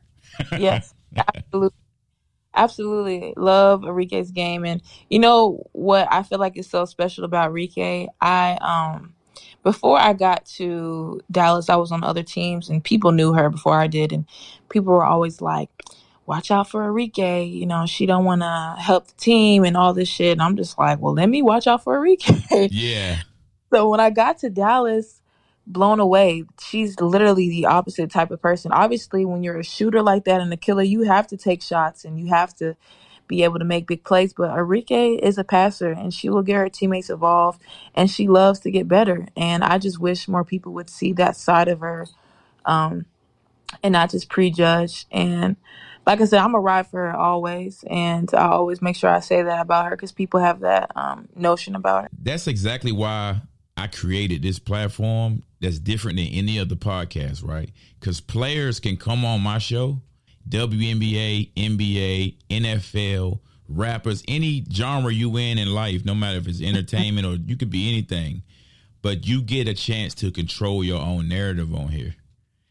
yes, 0.59 0.95
absolutely. 1.17 1.79
Absolutely. 2.55 3.33
Love 3.37 3.81
Arike's 3.83 4.31
game. 4.31 4.65
And 4.65 4.83
you 5.09 5.19
know 5.19 5.67
what 5.73 6.07
I 6.11 6.23
feel 6.23 6.39
like 6.39 6.57
is 6.57 6.69
so 6.69 6.85
special 6.85 7.25
about 7.25 7.51
Arike? 7.51 8.09
I 8.21 8.59
um 8.61 9.15
before 9.63 9.99
I 9.99 10.13
got 10.13 10.45
to 10.57 11.21
Dallas, 11.31 11.71
I 11.71 11.77
was 11.77 11.93
on 11.93 12.05
other 12.05 12.23
teams 12.23 12.69
and 12.69 12.83
people 12.83 13.13
knew 13.13 13.33
her 13.33 13.49
before 13.49 13.79
I 13.79 13.87
did 13.87 14.13
and 14.13 14.27
people 14.69 14.93
were 14.93 15.05
always 15.05 15.41
like, 15.41 15.71
Watch 16.27 16.51
out 16.51 16.71
for 16.71 16.89
Arike, 16.89 17.53
you 17.53 17.67
know, 17.67 17.87
she 17.87 18.07
don't 18.07 18.25
wanna 18.25 18.77
help 18.79 19.09
the 19.09 19.15
team 19.15 19.65
and 19.65 19.77
all 19.77 19.93
this 19.93 20.09
shit. 20.09 20.33
And 20.33 20.43
I'm 20.43 20.57
just 20.57 20.79
like, 20.79 21.01
Well, 21.01 21.15
let 21.15 21.29
me 21.29 21.43
watch 21.43 21.67
out 21.67 21.85
for 21.85 21.99
Arike. 21.99 22.69
Yeah. 22.73 23.23
So 23.73 23.89
when 23.89 24.01
I 24.01 24.11
got 24.11 24.39
to 24.39 24.51
Dallas, 24.51 25.23
blown 25.67 26.01
away. 26.01 26.45
She's 26.61 27.01
literally 27.01 27.49
the 27.49 27.67
opposite 27.67 28.11
type 28.11 28.31
of 28.31 28.43
person. 28.43 28.73
Obviously, 28.73 29.25
when 29.25 29.43
you're 29.43 29.59
a 29.59 29.65
shooter 29.65 30.03
like 30.03 30.25
that 30.25 30.41
and 30.41 30.53
a 30.53 30.57
killer, 30.57 30.83
you 30.83 31.03
have 31.03 31.27
to 31.29 31.37
take 31.37 31.63
shots 31.63 32.05
and 32.05 32.19
you 32.19 32.27
have 32.29 32.55
to 32.57 32.77
be 33.29 33.45
able 33.45 33.59
to 33.59 33.65
make 33.65 33.87
big 33.87 34.05
plays. 34.05 34.33
But 34.33 34.51
Arike 34.51 35.19
is 35.21 35.39
a 35.39 35.45
passer 35.45 35.93
and 35.93 36.13
she 36.13 36.29
will 36.29 36.43
get 36.43 36.57
her 36.57 36.69
teammates 36.69 37.11
involved 37.11 37.63
and 37.95 38.11
she 38.11 38.27
loves 38.27 38.61
to 38.61 38.71
get 38.71 38.89
better. 38.89 39.27
And 39.37 39.63
I 39.63 39.79
just 39.79 39.99
wish 39.99 40.29
more 40.29 40.45
people 40.45 40.73
would 40.75 40.91
see 40.91 41.13
that 41.15 41.37
side 41.37 41.69
of 41.69 41.81
her 41.81 42.07
um, 42.65 43.07
and 43.83 43.93
not 43.93 44.11
just 44.11 44.29
prejudge. 44.29 45.07
And 45.11 45.57
like 46.07 46.21
I 46.21 46.25
said, 46.25 46.41
I'm 46.41 46.55
a 46.55 46.61
ride 46.61 46.87
for 46.87 47.01
her 47.01 47.17
always. 47.17 47.85
And 47.89 48.29
I 48.35 48.49
always 48.49 48.83
make 48.83 48.97
sure 48.97 49.11
I 49.11 49.21
say 49.21 49.43
that 49.43 49.61
about 49.61 49.87
her 49.87 49.91
because 49.93 50.13
people 50.13 50.41
have 50.41 50.61
that 50.61 50.91
um, 50.97 51.29
notion 51.37 51.75
about 51.75 52.05
her. 52.05 52.11
That's 52.23 52.47
exactly 52.47 52.93
why 52.93 53.41
I 53.77 53.87
created 53.87 54.43
this 54.43 54.59
platform 54.59 55.43
that's 55.61 55.79
different 55.79 56.19
than 56.19 56.27
any 56.27 56.59
other 56.59 56.75
podcast, 56.75 57.47
right? 57.47 57.71
Because 58.01 58.21
players 58.21 58.81
can 58.81 58.97
come 58.97 59.25
on 59.25 59.41
my 59.41 59.59
show, 59.59 60.01
WNBA, 60.49 61.53
NBA, 61.55 62.37
NFL, 62.51 63.41
rappers, 63.69 64.23
any 64.27 64.65
genre 64.71 65.13
you 65.13 65.37
in 65.37 65.59
in 65.59 65.73
life, 65.73 66.05
no 66.05 66.15
matter 66.15 66.39
if 66.39 66.49
it's 66.49 66.61
entertainment 66.61 67.27
or 67.27 67.35
you 67.35 67.57
could 67.57 67.71
be 67.71 67.89
anything, 67.89 68.43
but 69.03 69.27
you 69.27 69.41
get 69.41 69.69
a 69.69 69.75
chance 69.75 70.15
to 70.15 70.31
control 70.31 70.85
your 70.85 71.01
own 71.01 71.29
narrative 71.29 71.75
on 71.75 71.89
here. 71.89 72.17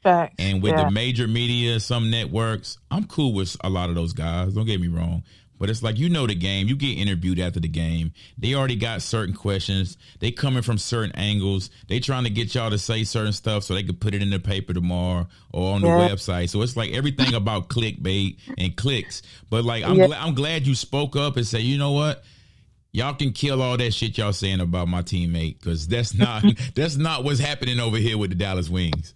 Facts. 0.03 0.35
And 0.39 0.61
with 0.63 0.73
Yeah. 0.73 0.85
the 0.85 0.91
major 0.91 1.27
media, 1.27 1.79
some 1.79 2.09
networks, 2.09 2.77
I'm 2.89 3.05
cool 3.05 3.33
with 3.33 3.55
a 3.61 3.69
lot 3.69 3.89
of 3.89 3.95
those 3.95 4.13
guys. 4.13 4.53
Don't 4.53 4.65
get 4.65 4.81
me 4.81 4.87
wrong. 4.87 5.23
But 5.59 5.69
it's 5.69 5.83
like 5.83 5.99
you 5.99 6.09
know 6.09 6.25
the 6.25 6.33
game. 6.33 6.67
You 6.67 6.75
get 6.75 6.97
interviewed 6.97 7.37
after 7.39 7.59
the 7.59 7.67
game. 7.67 8.13
They 8.35 8.55
already 8.55 8.75
got 8.75 9.03
certain 9.03 9.35
questions. 9.35 9.95
They 10.19 10.31
coming 10.31 10.63
from 10.63 10.79
certain 10.79 11.11
angles. 11.15 11.69
They 11.87 11.99
trying 11.99 12.23
to 12.23 12.31
get 12.31 12.55
y'all 12.55 12.71
to 12.71 12.79
say 12.79 13.03
certain 13.03 13.31
stuff 13.31 13.63
so 13.63 13.75
they 13.75 13.83
could 13.83 14.01
put 14.01 14.15
it 14.15 14.23
in 14.23 14.31
the 14.31 14.39
paper 14.39 14.73
tomorrow 14.73 15.27
or 15.51 15.75
on 15.75 15.81
the 15.81 15.87
Yeah. 15.87 16.09
website. 16.09 16.49
So 16.49 16.63
it's 16.63 16.75
like 16.75 16.89
everything 16.93 17.35
about 17.35 17.69
clickbait 17.69 18.37
and 18.57 18.75
clicks. 18.75 19.21
But 19.51 19.63
like 19.63 19.83
I'm 19.83 19.97
Yeah. 19.99 20.07
gla- 20.07 20.17
I'm 20.19 20.33
glad 20.33 20.65
you 20.65 20.73
spoke 20.73 21.15
up 21.15 21.37
and 21.37 21.45
say, 21.45 21.59
you 21.59 21.77
know 21.77 21.91
what? 21.91 22.23
Y'all 22.91 23.13
can 23.13 23.31
kill 23.31 23.61
all 23.61 23.77
that 23.77 23.93
shit 23.93 24.17
y'all 24.17 24.33
saying 24.33 24.61
about 24.61 24.87
my 24.87 25.03
teammate 25.03 25.59
because 25.59 25.87
that's 25.87 26.15
not 26.15 26.43
that's 26.73 26.95
not 26.97 27.23
what's 27.23 27.39
happening 27.39 27.79
over 27.79 27.97
here 27.97 28.17
with 28.17 28.31
the 28.31 28.35
Dallas 28.35 28.67
Wings. 28.67 29.13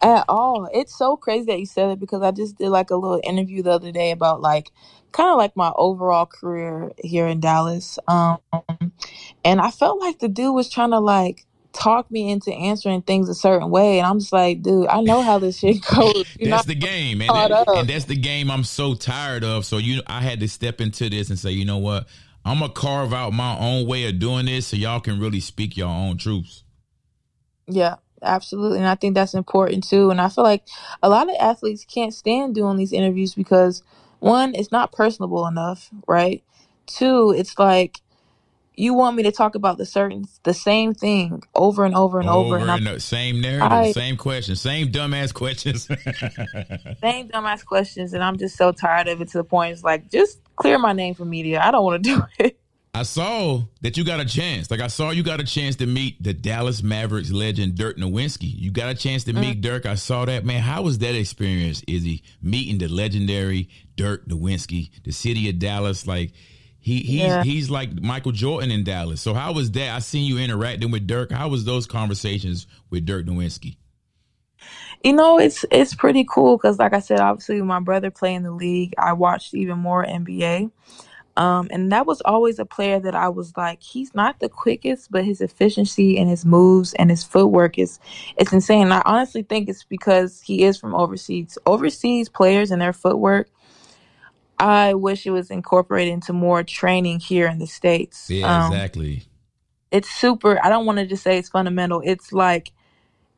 At 0.00 0.24
all. 0.28 0.68
It's 0.72 0.96
so 0.96 1.16
crazy 1.16 1.46
that 1.46 1.58
you 1.58 1.66
said 1.66 1.90
it 1.90 2.00
because 2.00 2.22
I 2.22 2.30
just 2.30 2.58
did 2.58 2.68
like 2.68 2.90
a 2.90 2.96
little 2.96 3.20
interview 3.24 3.62
the 3.62 3.72
other 3.72 3.92
day 3.92 4.10
about 4.10 4.40
like 4.40 4.70
kind 5.12 5.30
of 5.30 5.38
like 5.38 5.56
my 5.56 5.72
overall 5.76 6.26
career 6.26 6.92
here 7.02 7.26
in 7.26 7.40
Dallas. 7.40 7.98
Um 8.06 8.38
and 9.44 9.60
I 9.60 9.70
felt 9.70 10.00
like 10.00 10.18
the 10.18 10.28
dude 10.28 10.54
was 10.54 10.68
trying 10.68 10.90
to 10.90 11.00
like 11.00 11.46
talk 11.76 12.10
me 12.10 12.30
into 12.30 12.52
answering 12.52 13.02
things 13.02 13.28
a 13.28 13.34
certain 13.34 13.70
way, 13.70 13.98
and 13.98 14.06
I'm 14.06 14.18
just 14.18 14.32
like, 14.32 14.62
dude, 14.62 14.88
I 14.88 15.02
know 15.02 15.22
how 15.22 15.38
this 15.38 15.58
shit 15.58 15.84
goes. 15.94 16.24
You're 16.38 16.50
that's 16.50 16.66
the 16.66 16.74
game, 16.74 17.20
and, 17.20 17.30
that, 17.30 17.68
and 17.68 17.88
that's 17.88 18.06
the 18.06 18.16
game 18.16 18.50
I'm 18.50 18.64
so 18.64 18.94
tired 18.94 19.44
of. 19.44 19.64
So 19.64 19.78
you, 19.78 20.02
I 20.06 20.20
had 20.20 20.40
to 20.40 20.48
step 20.48 20.80
into 20.80 21.08
this 21.08 21.30
and 21.30 21.38
say, 21.38 21.50
you 21.50 21.64
know 21.64 21.78
what, 21.78 22.08
I'm 22.44 22.60
gonna 22.60 22.72
carve 22.72 23.12
out 23.12 23.32
my 23.32 23.58
own 23.58 23.86
way 23.86 24.08
of 24.08 24.18
doing 24.18 24.46
this, 24.46 24.68
so 24.68 24.76
y'all 24.76 25.00
can 25.00 25.20
really 25.20 25.40
speak 25.40 25.76
your 25.76 25.88
own 25.88 26.16
truths. 26.16 26.64
Yeah, 27.68 27.96
absolutely, 28.22 28.78
and 28.78 28.86
I 28.86 28.94
think 28.94 29.14
that's 29.14 29.34
important 29.34 29.84
too. 29.88 30.10
And 30.10 30.20
I 30.20 30.28
feel 30.28 30.44
like 30.44 30.64
a 31.02 31.08
lot 31.08 31.28
of 31.28 31.36
athletes 31.40 31.84
can't 31.84 32.14
stand 32.14 32.54
doing 32.54 32.76
these 32.76 32.92
interviews 32.92 33.34
because 33.34 33.82
one, 34.18 34.54
it's 34.54 34.72
not 34.72 34.92
personable 34.92 35.46
enough, 35.46 35.90
right? 36.06 36.42
Two, 36.86 37.34
it's 37.36 37.58
like 37.58 38.00
you 38.76 38.92
want 38.92 39.16
me 39.16 39.22
to 39.22 39.32
talk 39.32 39.54
about 39.54 39.78
the 39.78 39.86
certain 39.86 40.26
the 40.42 40.54
same 40.54 40.94
thing 40.94 41.42
over 41.54 41.84
and 41.84 41.94
over 41.94 42.20
and 42.20 42.28
over, 42.28 42.56
over 42.56 42.70
and, 42.70 42.86
and 42.86 43.02
same 43.02 43.40
narrative, 43.40 43.72
I, 43.72 43.92
same 43.92 44.16
questions, 44.16 44.60
same 44.60 44.92
dumbass 44.92 45.32
questions, 45.32 45.86
same 47.00 47.28
dumbass 47.28 47.64
questions, 47.64 48.12
and 48.12 48.22
I'm 48.22 48.36
just 48.36 48.56
so 48.56 48.72
tired 48.72 49.08
of 49.08 49.20
it 49.20 49.28
to 49.28 49.38
the 49.38 49.44
point 49.44 49.72
it's 49.72 49.82
like 49.82 50.10
just 50.10 50.40
clear 50.56 50.78
my 50.78 50.92
name 50.92 51.14
from 51.14 51.30
media. 51.30 51.60
I 51.62 51.70
don't 51.70 51.84
want 51.84 52.04
to 52.04 52.10
do 52.16 52.22
it. 52.38 52.58
I 52.96 53.02
saw 53.02 53.60
that 53.82 53.98
you 53.98 54.04
got 54.04 54.20
a 54.20 54.24
chance. 54.24 54.70
Like 54.70 54.80
I 54.80 54.86
saw 54.86 55.10
you 55.10 55.22
got 55.22 55.38
a 55.38 55.44
chance 55.44 55.76
to 55.76 55.86
meet 55.86 56.22
the 56.22 56.32
Dallas 56.32 56.82
Mavericks 56.82 57.30
legend 57.30 57.74
Dirk 57.74 57.98
Nowitzki. 57.98 58.50
You 58.50 58.70
got 58.70 58.88
a 58.88 58.94
chance 58.94 59.24
to 59.24 59.34
meet 59.34 59.58
mm. 59.58 59.60
Dirk. 59.60 59.84
I 59.84 59.96
saw 59.96 60.24
that 60.24 60.46
man. 60.46 60.62
How 60.62 60.80
was 60.80 60.96
that 60.98 61.14
experience? 61.14 61.82
Is 61.86 62.04
he 62.04 62.22
meeting 62.40 62.78
the 62.78 62.88
legendary 62.88 63.68
Dirk 63.96 64.26
Nowitzki, 64.26 64.88
the 65.04 65.12
city 65.12 65.50
of 65.50 65.58
Dallas? 65.58 66.06
Like 66.06 66.32
he 66.80 67.00
he's 67.00 67.20
yeah. 67.20 67.42
he's 67.42 67.68
like 67.68 67.92
Michael 68.00 68.32
Jordan 68.32 68.70
in 68.70 68.82
Dallas. 68.82 69.20
So 69.20 69.34
how 69.34 69.52
was 69.52 69.72
that? 69.72 69.94
I 69.94 69.98
seen 69.98 70.24
you 70.24 70.38
interacting 70.38 70.90
with 70.90 71.06
Dirk. 71.06 71.30
How 71.30 71.50
was 71.50 71.66
those 71.66 71.86
conversations 71.86 72.66
with 72.88 73.04
Dirk 73.04 73.26
Nowitzki? 73.26 73.76
You 75.04 75.12
know, 75.12 75.38
it's 75.38 75.66
it's 75.70 75.94
pretty 75.94 76.24
cool 76.24 76.56
because, 76.56 76.78
like 76.78 76.94
I 76.94 77.00
said, 77.00 77.20
obviously 77.20 77.60
my 77.60 77.80
brother 77.80 78.10
playing 78.10 78.44
the 78.44 78.52
league, 78.52 78.94
I 78.96 79.12
watched 79.12 79.52
even 79.52 79.80
more 79.80 80.02
NBA. 80.02 80.70
Um, 81.36 81.68
and 81.70 81.92
that 81.92 82.06
was 82.06 82.22
always 82.22 82.58
a 82.58 82.64
player 82.64 82.98
that 83.00 83.14
I 83.14 83.28
was 83.28 83.56
like, 83.56 83.82
he's 83.82 84.14
not 84.14 84.40
the 84.40 84.48
quickest, 84.48 85.10
but 85.10 85.24
his 85.24 85.40
efficiency 85.40 86.16
and 86.18 86.30
his 86.30 86.46
moves 86.46 86.94
and 86.94 87.10
his 87.10 87.24
footwork 87.24 87.78
is 87.78 87.98
it's 88.36 88.52
insane. 88.52 88.90
I 88.90 89.02
honestly 89.04 89.42
think 89.42 89.68
it's 89.68 89.84
because 89.84 90.40
he 90.40 90.64
is 90.64 90.78
from 90.78 90.94
overseas. 90.94 91.58
Overseas 91.66 92.28
players 92.28 92.70
and 92.70 92.80
their 92.80 92.94
footwork 92.94 93.50
I 94.58 94.94
wish 94.94 95.26
it 95.26 95.30
was 95.30 95.50
incorporated 95.50 96.14
into 96.14 96.32
more 96.32 96.62
training 96.62 97.20
here 97.20 97.46
in 97.46 97.58
the 97.58 97.66
states. 97.66 98.30
Yeah, 98.30 98.66
um, 98.66 98.72
exactly. 98.72 99.24
It's 99.90 100.08
super. 100.08 100.62
I 100.64 100.68
don't 100.68 100.86
want 100.86 100.98
to 100.98 101.06
just 101.06 101.22
say 101.22 101.38
it's 101.38 101.48
fundamental. 101.48 102.02
It's 102.04 102.32
like 102.32 102.72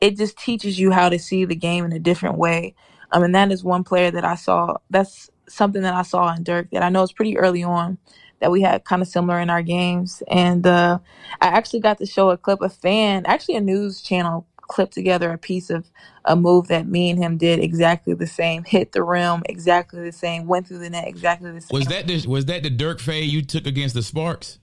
it 0.00 0.16
just 0.16 0.38
teaches 0.38 0.78
you 0.78 0.92
how 0.92 1.08
to 1.08 1.18
see 1.18 1.44
the 1.44 1.56
game 1.56 1.84
in 1.84 1.92
a 1.92 1.98
different 1.98 2.38
way. 2.38 2.74
Um, 3.10 3.22
and 3.22 3.34
that 3.34 3.50
is 3.50 3.64
one 3.64 3.84
player 3.84 4.10
that 4.10 4.24
I 4.24 4.34
saw. 4.36 4.76
That's 4.90 5.30
something 5.48 5.82
that 5.82 5.94
I 5.94 6.02
saw 6.02 6.32
in 6.34 6.42
Dirk 6.42 6.70
that 6.70 6.82
I 6.82 6.88
know 6.88 7.02
is 7.02 7.12
pretty 7.12 7.38
early 7.38 7.62
on 7.62 7.98
that 8.40 8.50
we 8.50 8.62
had 8.62 8.84
kind 8.84 9.02
of 9.02 9.08
similar 9.08 9.40
in 9.40 9.50
our 9.50 9.62
games. 9.62 10.22
And 10.28 10.66
uh, 10.66 10.98
I 11.40 11.46
actually 11.48 11.80
got 11.80 11.98
to 11.98 12.06
show 12.06 12.30
a 12.30 12.36
clip. 12.36 12.60
A 12.62 12.68
fan, 12.68 13.24
actually 13.26 13.56
a 13.56 13.60
news 13.60 14.00
channel, 14.00 14.46
clip 14.56 14.90
together 14.90 15.32
a 15.32 15.38
piece 15.38 15.70
of 15.70 15.90
a 16.24 16.36
move 16.36 16.68
that 16.68 16.86
me 16.86 17.10
and 17.10 17.18
him 17.18 17.36
did 17.36 17.58
exactly 17.58 18.14
the 18.14 18.26
same, 18.26 18.64
hit 18.64 18.92
the 18.92 19.02
rim 19.02 19.42
exactly 19.46 20.02
the 20.02 20.12
same, 20.12 20.46
went 20.46 20.68
through 20.68 20.78
the 20.78 20.90
net 20.90 21.08
exactly 21.08 21.50
the 21.50 21.60
same. 21.60 21.78
Was 21.78 21.86
that 21.86 22.06
the, 22.06 22.26
was 22.28 22.44
that 22.46 22.62
the 22.62 22.70
Dirk 22.70 23.00
fade 23.00 23.30
you 23.30 23.42
took 23.42 23.66
against 23.66 23.94
the 23.94 24.02
Sparks? 24.02 24.58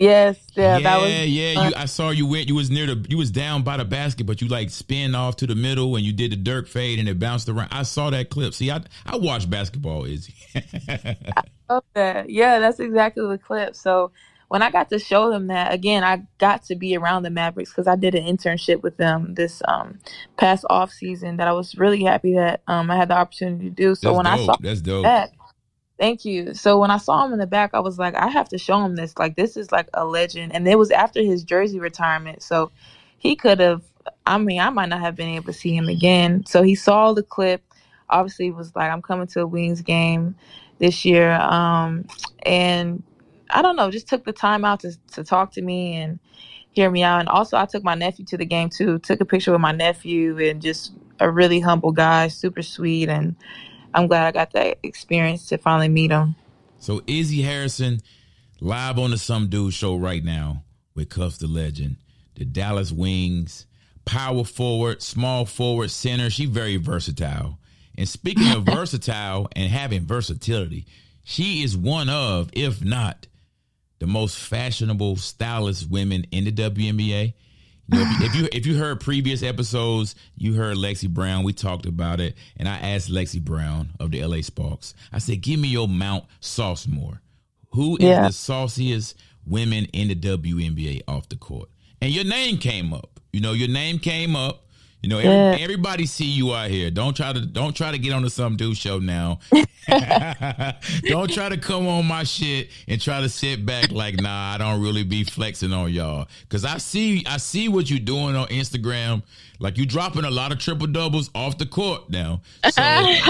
Yes, 0.00 0.38
yeah, 0.54 0.78
yeah, 0.78 0.82
that 0.82 1.00
was. 1.02 1.10
Yeah, 1.28 1.68
you, 1.68 1.74
I 1.76 1.84
saw 1.84 2.08
you 2.08 2.26
went. 2.26 2.48
You 2.48 2.54
was 2.54 2.70
near 2.70 2.86
the. 2.86 3.06
You 3.10 3.18
was 3.18 3.30
down 3.30 3.62
by 3.62 3.76
the 3.76 3.84
basket, 3.84 4.24
but 4.24 4.40
you 4.40 4.48
like 4.48 4.70
spin 4.70 5.14
off 5.14 5.36
to 5.36 5.46
the 5.46 5.54
middle, 5.54 5.94
and 5.94 6.06
you 6.06 6.14
did 6.14 6.32
the 6.32 6.36
Dirk 6.36 6.68
fade, 6.68 6.98
and 6.98 7.06
it 7.06 7.18
bounced 7.18 7.50
around. 7.50 7.68
I 7.70 7.82
saw 7.82 8.08
that 8.08 8.30
clip. 8.30 8.54
See, 8.54 8.70
I 8.70 8.82
I 9.04 9.16
watch 9.16 9.48
basketball, 9.50 10.06
Izzy. 10.06 10.34
I 10.88 11.42
love 11.68 11.84
that. 11.92 12.30
Yeah, 12.30 12.60
that's 12.60 12.80
exactly 12.80 13.28
the 13.28 13.36
clip. 13.36 13.76
So 13.76 14.10
when 14.50 14.62
I 14.62 14.70
got 14.70 14.88
to 14.88 14.98
show 14.98 15.30
them 15.30 15.46
that 15.46 15.72
again, 15.72 16.02
I 16.02 16.26
got 16.38 16.64
to 16.64 16.74
be 16.74 16.96
around 16.96 17.22
the 17.22 17.30
Mavericks 17.30 17.70
because 17.70 17.86
I 17.86 17.94
did 17.94 18.16
an 18.16 18.24
internship 18.24 18.82
with 18.82 18.96
them 18.96 19.34
this 19.34 19.62
um, 19.68 20.00
past 20.38 20.64
off 20.70 20.90
season 20.92 21.36
that 21.36 21.46
I 21.46 21.52
was 21.52 21.76
really 21.76 22.02
happy 22.02 22.34
that 22.34 22.62
um, 22.66 22.90
I 22.90 22.96
had 22.96 23.10
the 23.10 23.16
opportunity 23.16 23.66
to 23.66 23.70
do. 23.70 23.94
So 23.94 24.08
That's 24.08 24.16
when 24.16 24.24
dope. 24.24 24.40
I 24.40 24.46
saw 24.46 24.56
That's 24.60 24.80
dope. 24.80 25.02
that, 25.04 25.32
thank 26.00 26.24
you. 26.24 26.54
So 26.54 26.80
when 26.80 26.90
I 26.90 26.96
saw 26.96 27.24
him 27.24 27.34
in 27.34 27.38
the 27.38 27.46
back, 27.46 27.72
I 27.74 27.80
was 27.80 27.98
like, 27.98 28.16
I 28.16 28.28
have 28.28 28.48
to 28.48 28.58
show 28.58 28.82
him 28.84 28.96
this. 28.96 29.16
Like 29.18 29.36
this 29.36 29.56
is 29.56 29.70
like 29.70 29.88
a 29.94 30.04
legend, 30.04 30.54
and 30.54 30.66
it 30.66 30.78
was 30.78 30.90
after 30.90 31.22
his 31.22 31.44
jersey 31.44 31.78
retirement, 31.78 32.42
so 32.42 32.72
he 33.18 33.36
could 33.36 33.60
have. 33.60 33.82
I 34.26 34.38
mean, 34.38 34.60
I 34.60 34.70
might 34.70 34.88
not 34.88 35.00
have 35.00 35.14
been 35.14 35.28
able 35.28 35.46
to 35.46 35.52
see 35.52 35.76
him 35.76 35.88
again. 35.88 36.46
So 36.46 36.62
he 36.62 36.74
saw 36.74 37.12
the 37.12 37.22
clip. 37.22 37.62
Obviously, 38.08 38.50
was 38.50 38.74
like, 38.74 38.90
I'm 38.90 39.02
coming 39.02 39.28
to 39.28 39.42
a 39.42 39.46
Wings 39.46 39.82
game 39.82 40.34
this 40.78 41.04
year, 41.04 41.32
um, 41.32 42.06
and 42.44 43.02
I 43.50 43.62
don't 43.62 43.76
know, 43.76 43.90
just 43.90 44.08
took 44.08 44.24
the 44.24 44.32
time 44.32 44.64
out 44.64 44.80
to 44.80 44.96
to 45.12 45.22
talk 45.22 45.52
to 45.52 45.62
me 45.62 45.96
and 45.96 46.18
hear 46.72 46.90
me 46.90 47.02
out. 47.02 47.20
And 47.20 47.28
also, 47.28 47.58
I 47.58 47.66
took 47.66 47.84
my 47.84 47.94
nephew 47.94 48.24
to 48.26 48.38
the 48.38 48.46
game 48.46 48.70
too. 48.70 48.98
Took 49.00 49.20
a 49.20 49.26
picture 49.26 49.52
with 49.52 49.60
my 49.60 49.72
nephew 49.72 50.38
and 50.38 50.62
just 50.62 50.92
a 51.20 51.30
really 51.30 51.60
humble 51.60 51.92
guy, 51.92 52.28
super 52.28 52.62
sweet, 52.62 53.10
and 53.10 53.36
I'm 53.94 54.06
glad 54.06 54.26
I 54.26 54.32
got 54.32 54.52
that 54.52 54.78
experience 54.82 55.46
to 55.48 55.58
finally 55.58 55.88
meet 55.88 56.10
him. 56.10 56.34
So 56.78 57.02
Izzy 57.06 57.42
Harrison, 57.42 58.00
live 58.60 58.98
on 58.98 59.10
the 59.10 59.18
Some 59.18 59.48
Dude 59.48 59.74
Show 59.74 59.96
right 59.96 60.24
now 60.24 60.64
with 60.94 61.08
Cuffs 61.08 61.38
the 61.38 61.46
Legend, 61.46 61.96
the 62.36 62.44
Dallas 62.44 62.92
Wings, 62.92 63.66
power 64.04 64.44
forward, 64.44 65.02
small 65.02 65.44
forward, 65.44 65.90
center. 65.90 66.30
She 66.30 66.46
very 66.46 66.76
versatile. 66.76 67.58
And 67.96 68.08
speaking 68.08 68.50
of 68.52 68.64
versatile 68.64 69.48
and 69.54 69.70
having 69.70 70.06
versatility, 70.06 70.86
she 71.22 71.62
is 71.62 71.76
one 71.76 72.08
of, 72.08 72.50
if 72.52 72.84
not 72.84 73.26
the 73.98 74.06
most 74.06 74.38
fashionable, 74.38 75.16
stylish 75.16 75.84
women 75.84 76.24
in 76.32 76.44
the 76.44 76.52
WNBA. 76.52 77.34
You 77.92 78.04
if, 78.20 78.34
you, 78.34 78.48
if 78.52 78.66
you 78.66 78.76
heard 78.76 79.00
previous 79.00 79.42
episodes, 79.42 80.14
you 80.36 80.54
heard 80.54 80.76
Lexie 80.76 81.08
Brown. 81.08 81.42
We 81.42 81.52
talked 81.52 81.86
about 81.86 82.20
it, 82.20 82.36
and 82.56 82.68
I 82.68 82.76
asked 82.76 83.10
Lexie 83.10 83.44
Brown 83.44 83.90
of 83.98 84.12
the 84.12 84.24
LA 84.24 84.42
Sparks. 84.42 84.94
I 85.12 85.18
said, 85.18 85.40
"Give 85.40 85.58
me 85.58 85.68
your 85.68 85.88
Mount 85.88 86.24
Saucemore. 86.40 87.18
Who 87.72 87.96
is 87.96 88.04
yeah. 88.04 88.26
the 88.26 88.32
sauciest 88.32 89.16
women 89.44 89.86
in 89.86 90.08
the 90.08 90.14
WNBA 90.14 91.02
off 91.08 91.28
the 91.28 91.36
court?" 91.36 91.68
And 92.00 92.12
your 92.12 92.24
name 92.24 92.58
came 92.58 92.94
up. 92.94 93.18
You 93.32 93.40
know, 93.40 93.52
your 93.52 93.68
name 93.68 93.98
came 93.98 94.36
up. 94.36 94.66
You 95.02 95.08
know, 95.08 95.18
every, 95.18 95.30
yeah. 95.30 95.56
everybody 95.60 96.04
see 96.04 96.26
you 96.26 96.54
out 96.54 96.70
here. 96.70 96.90
Don't 96.90 97.16
try 97.16 97.32
to 97.32 97.40
don't 97.40 97.74
try 97.74 97.90
to 97.90 97.98
get 97.98 98.12
on 98.12 98.22
the 98.22 98.30
some 98.30 98.56
dude 98.56 98.76
show 98.76 98.98
now. 98.98 99.40
don't 99.88 101.32
try 101.32 101.48
to 101.48 101.56
come 101.56 101.88
on 101.88 102.06
my 102.06 102.22
shit 102.22 102.70
and 102.86 103.00
try 103.00 103.20
to 103.20 103.28
sit 103.28 103.64
back 103.64 103.90
like, 103.90 104.20
nah, 104.20 104.54
I 104.54 104.58
don't 104.58 104.82
really 104.82 105.02
be 105.02 105.24
flexing 105.24 105.72
on 105.72 105.90
y'all. 105.90 106.28
Cause 106.48 106.64
I 106.64 106.78
see 106.78 107.24
I 107.26 107.38
see 107.38 107.68
what 107.68 107.88
you're 107.88 107.98
doing 107.98 108.36
on 108.36 108.46
Instagram. 108.48 109.22
Like 109.58 109.78
you 109.78 109.86
dropping 109.86 110.24
a 110.24 110.30
lot 110.30 110.52
of 110.52 110.58
triple 110.58 110.86
doubles 110.86 111.30
off 111.34 111.56
the 111.56 111.66
court 111.66 112.10
now. 112.10 112.42
So 112.70 112.82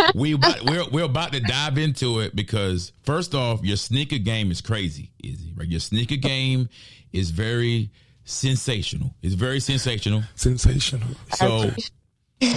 we 0.15 0.35
about, 0.35 0.65
we're 0.65 0.89
we're 0.91 1.05
about 1.05 1.33
to 1.33 1.41
dive 1.41 1.79
into 1.79 2.21
it 2.21 2.35
because 2.35 2.93
first 3.05 3.35
off, 3.35 3.63
your 3.63 3.77
sneaker 3.77 4.19
game 4.19 4.51
is 4.51 4.61
crazy, 4.61 5.13
Izzy. 5.23 5.53
Right? 5.57 5.69
Your 5.69 5.81
sneaker 5.81 6.17
game 6.17 6.69
is 7.13 7.31
very 7.31 7.91
sensational. 8.31 9.15
It's 9.23 9.35
very 9.35 9.61
sensational. 9.61 10.23
Sensational. 10.35 11.09
So 11.35 11.71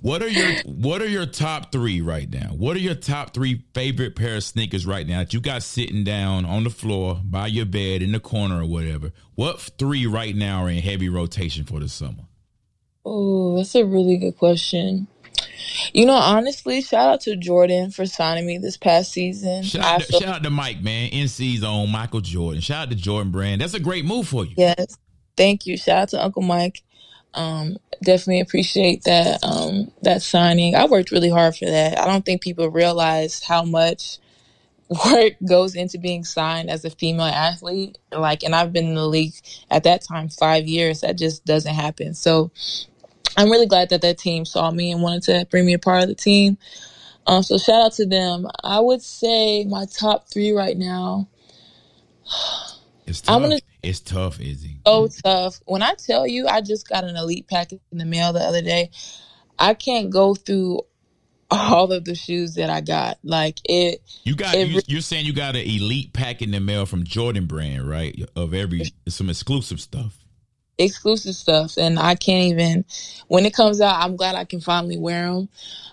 what 0.00 0.22
are 0.22 0.28
your 0.28 0.62
what 0.64 1.02
are 1.02 1.08
your 1.08 1.26
top 1.26 1.72
three 1.72 2.00
right 2.00 2.30
now? 2.30 2.50
What 2.56 2.76
are 2.76 2.80
your 2.80 2.94
top 2.94 3.34
three 3.34 3.64
favorite 3.74 4.16
pair 4.16 4.36
of 4.36 4.44
sneakers 4.44 4.86
right 4.86 5.06
now 5.06 5.18
that 5.18 5.34
you 5.34 5.40
got 5.40 5.62
sitting 5.62 6.04
down 6.04 6.44
on 6.44 6.64
the 6.64 6.70
floor 6.70 7.20
by 7.22 7.48
your 7.48 7.66
bed 7.66 8.02
in 8.02 8.12
the 8.12 8.20
corner 8.20 8.62
or 8.62 8.66
whatever? 8.66 9.12
What 9.34 9.60
three 9.78 10.06
right 10.06 10.34
now 10.34 10.64
are 10.64 10.70
in 10.70 10.78
heavy 10.78 11.08
rotation 11.08 11.64
for 11.64 11.80
the 11.80 11.88
summer? 11.88 12.24
Oh, 13.04 13.56
that's 13.56 13.74
a 13.74 13.84
really 13.84 14.16
good 14.16 14.36
question. 14.36 15.08
You 15.92 16.06
know, 16.06 16.14
honestly, 16.14 16.80
shout 16.82 17.14
out 17.14 17.20
to 17.22 17.36
Jordan 17.36 17.90
for 17.90 18.06
signing 18.06 18.46
me 18.46 18.58
this 18.58 18.76
past 18.76 19.12
season. 19.12 19.62
Shout 19.62 19.84
out, 19.84 20.00
to, 20.02 20.12
shout 20.12 20.22
out 20.24 20.42
to 20.42 20.50
Mike, 20.50 20.82
man. 20.82 21.10
NC's 21.12 21.64
own 21.64 21.90
Michael 21.90 22.20
Jordan. 22.20 22.60
Shout 22.60 22.84
out 22.84 22.90
to 22.90 22.96
Jordan 22.96 23.32
Brand. 23.32 23.60
That's 23.60 23.74
a 23.74 23.80
great 23.80 24.04
move 24.04 24.28
for 24.28 24.44
you. 24.44 24.54
Yes. 24.56 24.96
Thank 25.36 25.66
you. 25.66 25.76
Shout 25.76 25.98
out 25.98 26.08
to 26.10 26.24
Uncle 26.24 26.42
Mike. 26.42 26.82
Um, 27.34 27.76
definitely 28.02 28.40
appreciate 28.40 29.04
that 29.04 29.44
um, 29.44 29.92
that 30.02 30.22
signing. 30.22 30.74
I 30.74 30.86
worked 30.86 31.12
really 31.12 31.30
hard 31.30 31.56
for 31.56 31.66
that. 31.66 31.98
I 31.98 32.06
don't 32.06 32.24
think 32.24 32.42
people 32.42 32.68
realize 32.70 33.42
how 33.42 33.64
much 33.64 34.18
work 35.06 35.34
goes 35.46 35.74
into 35.74 35.98
being 35.98 36.24
signed 36.24 36.70
as 36.70 36.84
a 36.84 36.90
female 36.90 37.26
athlete. 37.26 37.98
Like, 38.10 38.42
and 38.42 38.54
I've 38.54 38.72
been 38.72 38.86
in 38.86 38.94
the 38.94 39.06
league 39.06 39.34
at 39.70 39.84
that 39.84 40.02
time 40.02 40.28
five 40.28 40.66
years. 40.66 41.02
That 41.02 41.16
just 41.16 41.44
doesn't 41.44 41.74
happen. 41.74 42.14
So 42.14 42.50
I'm 43.36 43.50
really 43.50 43.66
glad 43.66 43.90
that 43.90 44.02
that 44.02 44.18
team 44.18 44.44
saw 44.44 44.70
me 44.70 44.90
and 44.90 45.02
wanted 45.02 45.22
to 45.24 45.46
bring 45.50 45.66
me 45.66 45.74
a 45.74 45.78
part 45.78 46.02
of 46.02 46.08
the 46.08 46.14
team. 46.14 46.58
Um, 47.26 47.42
so 47.42 47.58
shout 47.58 47.84
out 47.84 47.92
to 47.94 48.06
them. 48.06 48.46
I 48.64 48.80
would 48.80 49.02
say 49.02 49.64
my 49.64 49.84
top 49.86 50.28
three 50.28 50.52
right 50.52 50.76
now. 50.76 51.28
It's 53.06 53.20
tough. 53.20 53.42
Gonna 53.42 53.60
It's 53.82 54.00
tough, 54.00 54.40
Izzy. 54.40 54.80
so 54.86 55.08
tough. 55.24 55.60
When 55.66 55.82
I 55.82 55.94
tell 55.94 56.26
you, 56.26 56.46
I 56.46 56.60
just 56.60 56.88
got 56.88 57.04
an 57.04 57.16
elite 57.16 57.48
package 57.48 57.80
in 57.92 57.98
the 57.98 58.04
mail 58.04 58.32
the 58.32 58.40
other 58.40 58.62
day. 58.62 58.90
I 59.58 59.74
can't 59.74 60.10
go 60.10 60.34
through 60.34 60.82
all 61.50 61.92
of 61.92 62.04
the 62.04 62.14
shoes 62.14 62.54
that 62.54 62.70
I 62.70 62.80
got. 62.80 63.18
Like 63.22 63.58
it, 63.64 64.02
You 64.24 64.36
got 64.36 64.54
It 64.54 64.68
you, 64.68 64.80
you're 64.86 65.00
saying 65.00 65.26
you 65.26 65.32
got 65.32 65.56
an 65.56 65.62
elite 65.62 66.12
pack 66.12 66.42
in 66.42 66.50
the 66.50 66.60
mail 66.60 66.86
from 66.86 67.04
Jordan 67.04 67.46
brand, 67.46 67.88
right? 67.88 68.18
Of 68.36 68.54
every 68.54 68.92
some 69.08 69.30
exclusive 69.30 69.80
stuff. 69.80 70.18
Exclusive 70.78 71.34
stuff, 71.34 71.76
and 71.76 71.98
I 71.98 72.14
can't 72.14 72.52
even. 72.52 72.84
When 73.28 73.44
it 73.44 73.54
comes 73.54 73.80
out, 73.80 74.02
I'm 74.02 74.16
glad 74.16 74.34
I 74.34 74.44
can 74.44 74.60
finally 74.60 74.96
wear 74.96 75.32
them. 75.32 75.48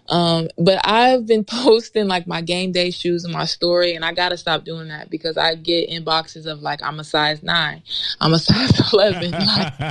Um, 0.07 0.47
but 0.57 0.79
I've 0.83 1.25
been 1.25 1.43
posting 1.43 2.07
like 2.07 2.27
my 2.27 2.41
game 2.41 2.71
day 2.71 2.91
shoes 2.91 3.25
in 3.25 3.31
my 3.31 3.45
story, 3.45 3.95
and 3.95 4.05
I 4.05 4.13
gotta 4.13 4.37
stop 4.37 4.63
doing 4.63 4.87
that 4.89 5.09
because 5.09 5.37
I 5.37 5.55
get 5.55 5.89
inboxes 5.89 6.45
of 6.45 6.61
like 6.61 6.81
I'm 6.83 6.99
a 6.99 7.03
size 7.03 7.43
nine, 7.43 7.81
I'm 8.21 8.33
a 8.33 8.39
size 8.39 8.93
eleven. 8.93 9.31
Like, 9.31 9.73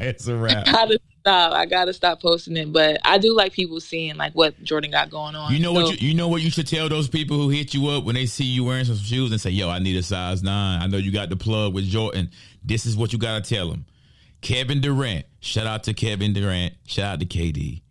it's 0.00 0.26
a 0.26 0.36
wrap. 0.36 0.68
I 0.68 0.72
gotta 0.72 0.98
stop. 1.20 1.52
I 1.52 1.66
gotta 1.66 1.92
stop 1.92 2.22
posting 2.22 2.56
it. 2.56 2.72
But 2.72 2.98
I 3.04 3.18
do 3.18 3.34
like 3.36 3.52
people 3.52 3.80
seeing 3.80 4.16
like 4.16 4.32
what 4.32 4.60
Jordan 4.62 4.90
got 4.90 5.10
going 5.10 5.34
on. 5.34 5.52
You 5.52 5.60
know 5.60 5.72
what 5.72 6.00
you, 6.00 6.08
you 6.08 6.14
know 6.14 6.28
what 6.28 6.42
you 6.42 6.50
should 6.50 6.66
tell 6.66 6.88
those 6.88 7.08
people 7.08 7.36
who 7.36 7.50
hit 7.50 7.74
you 7.74 7.88
up 7.88 8.04
when 8.04 8.14
they 8.14 8.26
see 8.26 8.44
you 8.44 8.64
wearing 8.64 8.86
some 8.86 8.96
shoes 8.96 9.30
and 9.30 9.40
say, 9.40 9.50
"Yo, 9.50 9.68
I 9.68 9.78
need 9.78 9.96
a 9.96 10.02
size 10.02 10.42
9. 10.42 10.82
I 10.82 10.86
know 10.86 10.96
you 10.96 11.12
got 11.12 11.28
the 11.28 11.36
plug 11.36 11.74
with 11.74 11.84
Jordan. 11.84 12.30
This 12.64 12.86
is 12.86 12.96
what 12.96 13.12
you 13.12 13.18
got 13.18 13.44
to 13.44 13.54
tell 13.54 13.68
them." 13.68 13.84
Kevin 14.40 14.80
Durant, 14.80 15.26
shout 15.40 15.66
out 15.66 15.84
to 15.84 15.94
Kevin 15.94 16.32
Durant, 16.32 16.74
shout 16.86 17.14
out 17.14 17.20
to 17.20 17.26
KD. 17.26 17.82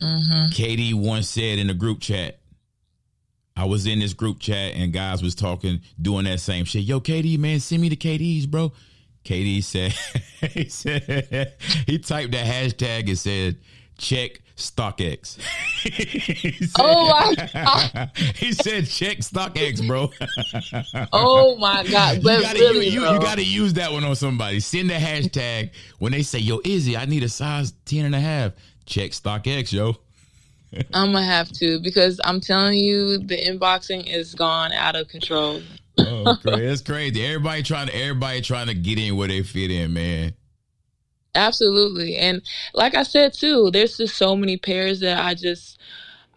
Mm-hmm. 0.00 0.46
KD 0.52 0.94
once 0.94 1.28
said 1.28 1.58
in 1.58 1.70
a 1.70 1.74
group 1.74 2.00
chat, 2.00 2.38
I 3.56 3.64
was 3.64 3.86
in 3.86 4.00
this 4.00 4.12
group 4.12 4.38
chat 4.38 4.74
and 4.74 4.92
guys 4.92 5.22
was 5.22 5.34
talking, 5.34 5.80
doing 6.00 6.24
that 6.24 6.40
same 6.40 6.64
shit. 6.66 6.82
Yo, 6.82 7.00
KD, 7.00 7.38
man, 7.38 7.58
send 7.60 7.80
me 7.80 7.88
the 7.88 7.96
KDs, 7.96 8.48
bro. 8.48 8.72
KD 9.24 9.64
said, 9.64 9.92
he 10.52 10.68
said, 10.68 11.54
he 11.86 11.98
typed 11.98 12.32
that 12.32 12.46
hashtag 12.46 13.08
and 13.08 13.18
said, 13.18 13.56
check 13.98 14.42
StockX. 14.56 15.38
Said- 15.40 16.70
Oh 16.78 17.08
my 17.10 17.34
god! 17.52 18.10
he 18.36 18.52
said, 18.52 18.86
check 18.86 19.18
StockX, 19.18 19.86
bro. 19.86 20.10
Oh 21.12 21.56
my 21.56 21.84
god! 21.84 22.18
You 22.18 22.22
gotta, 22.40 22.58
really, 22.58 22.86
you, 22.88 23.02
you, 23.02 23.12
you 23.12 23.20
gotta 23.20 23.44
use 23.44 23.74
that 23.74 23.92
one 23.92 24.04
on 24.04 24.16
somebody. 24.16 24.60
Send 24.60 24.90
the 24.90 24.94
hashtag 24.94 25.70
when 25.98 26.12
they 26.12 26.22
say, 26.22 26.38
yo, 26.38 26.60
Izzy, 26.64 26.96
I 26.96 27.04
need 27.04 27.22
a 27.22 27.28
size 27.28 27.72
10 27.84 28.06
and 28.06 28.14
a 28.14 28.20
half. 28.20 28.52
Check 28.86 29.10
StockX, 29.10 29.72
yo. 29.72 29.96
I'm 30.92 31.12
gonna 31.12 31.22
have 31.22 31.50
to 31.52 31.78
because 31.80 32.20
I'm 32.24 32.40
telling 32.40 32.78
you, 32.78 33.18
the 33.18 33.36
inboxing 33.36 34.06
is 34.12 34.34
gone 34.34 34.72
out 34.72 34.96
of 34.96 35.08
control. 35.08 35.62
Oh, 35.98 36.36
crazy. 36.42 36.66
That's 36.66 36.82
crazy. 36.82 37.24
Everybody 37.24 37.62
trying 37.62 37.86
to 37.88 37.96
everybody 37.96 38.40
trying 38.40 38.66
to 38.66 38.74
get 38.74 38.98
in 38.98 39.16
where 39.16 39.28
they 39.28 39.42
fit 39.42 39.70
in, 39.70 39.92
man. 39.92 40.34
Absolutely, 41.36 42.16
and 42.16 42.42
like 42.74 42.94
I 42.94 43.02
said 43.04 43.32
too, 43.34 43.70
there's 43.72 43.96
just 43.96 44.16
so 44.16 44.34
many 44.34 44.56
pairs 44.56 45.00
that 45.00 45.24
I 45.24 45.34
just 45.34 45.78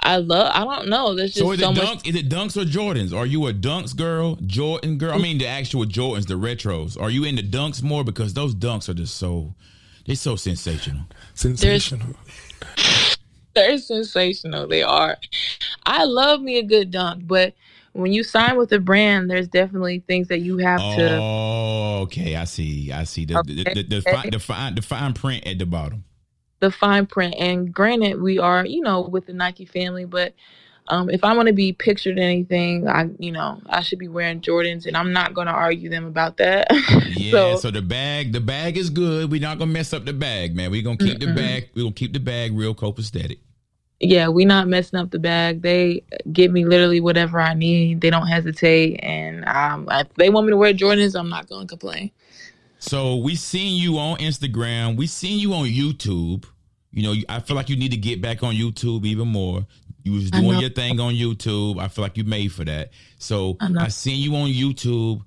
I 0.02 0.18
love. 0.18 0.52
I 0.54 0.64
don't 0.64 0.89
know. 0.89 1.16
There's 1.16 1.34
just 1.34 1.45
So 1.45 1.52
is 1.52 1.60
so 1.60 1.72
it 1.72 1.76
much. 1.76 1.86
dunks? 2.04 2.08
Is 2.08 2.16
it 2.16 2.30
dunks 2.30 2.56
or 2.56 2.66
Jordans? 2.66 3.14
Are 3.18 3.26
you 3.26 3.47
a 3.47 3.54
dunks 3.54 3.95
girl, 3.95 4.38
Jordan 4.45 4.97
girl? 4.97 5.14
I 5.14 5.18
mean 5.18 5.38
the 5.39 5.47
actual 5.47 5.86
Jordans, 5.86 6.28
the 6.28 6.36
retros. 6.36 7.00
Are 7.02 7.10
you 7.10 7.24
into 7.24 7.43
dunks 7.43 7.82
more 7.84 8.04
because 8.04 8.34
those 8.34 8.54
dunks 8.56 8.88
are 8.89 8.93
just 8.93 9.16
so 9.18 9.56
they're 10.06 10.16
so 10.16 10.36
sensational. 10.36 11.04
Sensational. 11.34 12.16
They're 13.56 13.78
sensational. 13.78 14.68
They 14.68 14.84
are. 14.84 15.18
I 15.86 16.06
love 16.06 16.41
me 16.41 16.60
a 16.60 16.64
good 16.64 16.91
dunk, 16.91 17.28
but 17.28 17.54
when 17.94 18.14
you 18.14 18.24
sign 18.24 18.58
with 18.58 18.72
a 18.72 18.80
brand, 18.80 19.30
there's 19.30 19.48
definitely 19.48 20.04
things 20.08 20.28
that 20.30 20.40
you 20.40 20.58
have 20.58 20.80
to. 20.80 21.18
Oh, 21.20 22.00
okay. 22.04 22.36
I 22.36 22.44
see. 22.46 22.92
I 22.92 23.04
see. 23.04 23.26
The 23.26 23.42
the, 23.46 23.64
the, 23.64 23.84
the, 23.84 24.02
fine, 24.02 24.30
the 24.30 24.40
fine 24.40 24.76
the 24.76 24.82
fine 24.82 25.14
print 25.14 25.46
at 25.48 25.60
the 25.60 25.66
bottom. 25.66 26.04
the 26.60 26.72
fine 26.72 27.06
print. 27.06 27.36
And 27.38 27.74
granted, 27.74 28.22
we 28.22 28.40
are, 28.40 28.66
you 28.66 28.82
know, 28.82 29.02
with 29.02 29.26
the 29.26 29.34
Nike 29.34 29.66
family, 29.66 30.06
but 30.06 30.34
um, 30.90 31.10
if 31.10 31.24
I 31.24 31.36
want 31.36 31.48
to 31.48 31.54
be 31.54 31.72
pictured 31.72 32.18
in 32.18 32.24
anything, 32.24 32.88
I, 32.88 33.10
you 33.20 33.32
know, 33.32 33.62
I 33.68 33.82
should 33.82 34.00
be 34.00 34.08
wearing 34.08 34.42
Jordans, 34.42 34.88
and 34.88 34.98
I'm 34.98 35.14
not 35.14 35.36
going 35.36 35.46
to 35.46 35.54
argue 35.54 35.90
them 35.90 36.06
about 36.06 36.38
that. 36.38 36.68
Yeah, 37.20 37.32
so, 37.32 37.56
so, 37.58 37.72
the 37.72 37.82
bag, 37.82 38.32
the 38.32 38.40
bag 38.40 38.78
is 38.78 38.90
good. 38.90 39.30
We're 39.30 39.42
not 39.42 39.60
gonna 39.60 39.72
mess 39.72 39.94
up 39.94 40.06
the 40.06 40.14
bag, 40.14 40.56
man. 40.56 40.72
We're 40.72 40.84
gonna 40.84 40.96
keep 40.96 41.20
the 41.20 41.34
bag. 41.34 41.70
We're 41.76 41.82
gonna 41.84 41.94
keep 41.94 42.14
the 42.14 42.20
bag 42.20 42.56
real 42.56 42.74
copacetic. 42.74 43.40
Yeah, 44.00 44.30
we 44.30 44.45
not 44.45 44.68
messing 44.68 45.00
up 45.00 45.12
the 45.12 45.20
bag. 45.20 45.62
They 45.62 46.04
give 46.32 46.52
me 46.52 46.66
literally 46.66 47.02
whatever 47.02 47.39
I 47.39 47.54
need. 47.54 48.02
They 48.02 48.10
don't 48.10 48.28
hesitate, 48.28 49.00
and 49.04 49.45
um, 49.45 49.88
if 49.91 50.14
they 50.16 50.30
want 50.30 50.47
me 50.47 50.52
to 50.52 50.58
wear 50.58 50.74
Jordans, 50.74 51.20
I'm 51.20 51.30
not 51.30 51.50
going 51.50 51.68
to 51.68 51.68
complain. 51.68 52.12
So 52.80 53.18
we 53.18 53.36
seen 53.36 53.82
you 53.82 53.97
on 53.97 54.18
Instagram. 54.20 54.95
We 54.95 55.08
seen 55.08 55.39
you 55.39 55.54
on 55.54 55.66
YouTube. 55.66 56.45
You 56.91 57.04
know, 57.04 57.22
I 57.28 57.41
feel 57.41 57.56
like 57.56 57.70
you 57.70 57.76
need 57.76 57.91
to 57.91 57.97
get 57.97 58.22
back 58.22 58.41
on 58.41 58.56
YouTube 58.56 59.06
even 59.06 59.28
more. 59.28 59.66
You 60.04 60.14
was 60.14 60.32
doing 60.32 60.60
your 60.60 60.70
thing 60.70 61.00
on 61.00 61.14
YouTube. 61.14 61.80
I 61.80 61.89
feel 61.89 62.04
like 62.04 62.18
you 62.18 62.24
made 62.24 62.54
for 62.54 62.64
that. 62.64 62.91
So 63.18 63.58
I. 63.60 63.70
I 63.78 63.88
seen 63.89 64.20
you 64.22 64.36
on 64.38 64.47
YouTube. 64.50 65.22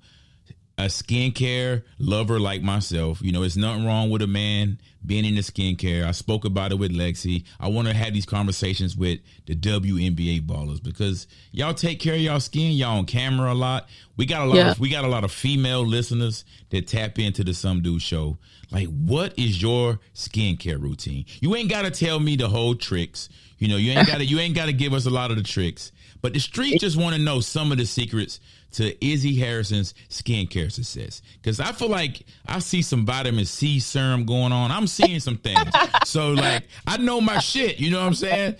A 0.75 0.85
skincare 0.85 1.83
lover 1.99 2.39
like 2.39 2.63
myself, 2.63 3.21
you 3.21 3.31
know, 3.31 3.43
it's 3.43 3.55
nothing 3.55 3.85
wrong 3.85 4.09
with 4.09 4.23
a 4.23 4.27
man 4.27 4.79
being 5.05 5.23
into 5.23 5.41
skincare. 5.43 6.03
I 6.03 6.11
spoke 6.11 6.45
about 6.45 6.71
it 6.71 6.79
with 6.79 6.91
Lexie. 6.91 7.43
I 7.59 7.67
want 7.67 7.87
to 7.89 7.93
have 7.93 8.11
these 8.13 8.25
conversations 8.25 8.97
with 8.97 9.19
the 9.45 9.55
WNBA 9.55 10.41
ballers 10.41 10.81
because 10.81 11.27
y'all 11.51 11.75
take 11.75 11.99
care 11.99 12.15
of 12.15 12.21
y'all 12.21 12.39
skin. 12.39 12.71
Y'all 12.71 12.97
on 12.97 13.05
camera 13.05 13.51
a 13.51 13.53
lot. 13.53 13.87
We 14.17 14.25
got 14.25 14.41
a 14.41 14.45
lot 14.45 14.55
Yeah. 14.55 14.71
of 14.71 14.79
we 14.79 14.89
got 14.89 15.05
a 15.05 15.07
lot 15.09 15.23
of 15.23 15.31
female 15.31 15.85
listeners 15.85 16.43
that 16.71 16.87
tap 16.87 17.19
into 17.19 17.43
the 17.43 17.53
Some 17.53 17.81
Dude 17.83 18.01
Show. 18.01 18.39
Like, 18.71 18.87
what 18.87 19.37
is 19.37 19.61
your 19.61 19.99
skincare 20.15 20.81
routine? 20.81 21.25
You 21.39 21.55
ain't 21.55 21.69
gotta 21.69 21.91
tell 21.91 22.19
me 22.19 22.35
the 22.35 22.47
whole 22.49 22.73
tricks. 22.73 23.29
You 23.59 23.67
know, 23.67 23.77
you 23.77 23.91
ain't 23.91 24.07
gotta 24.13 24.25
you 24.25 24.39
ain't 24.39 24.55
gotta 24.55 24.73
give 24.73 24.93
us 24.93 25.05
a 25.05 25.11
lot 25.11 25.29
of 25.29 25.37
the 25.37 25.43
tricks. 25.43 25.91
But 26.21 26.33
the 26.33 26.39
streets 26.39 26.79
just 26.81 26.97
want 26.97 27.15
to 27.15 27.21
know 27.21 27.41
some 27.41 27.71
of 27.71 27.77
the 27.77 27.85
secrets 27.85 28.39
to 28.73 29.05
Izzy 29.05 29.35
Harrison's 29.35 29.93
skincare 30.09 30.71
success. 30.71 31.21
Because 31.41 31.59
I 31.59 31.71
feel 31.71 31.89
like 31.89 32.25
I 32.47 32.59
see 32.59 32.81
some 32.81 33.05
vitamin 33.05 33.45
C 33.45 33.79
serum 33.79 34.25
going 34.25 34.51
on. 34.51 34.71
I'm 34.71 34.87
seeing 34.87 35.19
some 35.19 35.37
things. 35.37 35.71
so 36.05 36.31
like 36.31 36.67
I 36.87 36.97
know 36.97 37.21
my 37.21 37.39
shit. 37.39 37.79
You 37.79 37.91
know 37.91 37.99
what 37.99 38.07
I'm 38.07 38.13
saying? 38.15 38.55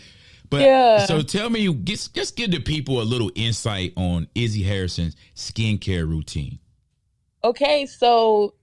But 0.50 0.62
Yeah. 0.62 1.06
so 1.06 1.22
tell 1.22 1.50
me, 1.50 1.74
just, 1.84 2.14
just 2.14 2.36
give 2.36 2.52
the 2.52 2.60
people 2.60 3.02
a 3.02 3.04
little 3.04 3.32
insight 3.34 3.94
on 3.98 4.28
Izzy 4.36 4.62
Harrison's 4.64 5.16
skincare 5.36 6.08
routine. 6.08 6.60
Okay, 7.44 7.86
so 7.86 8.54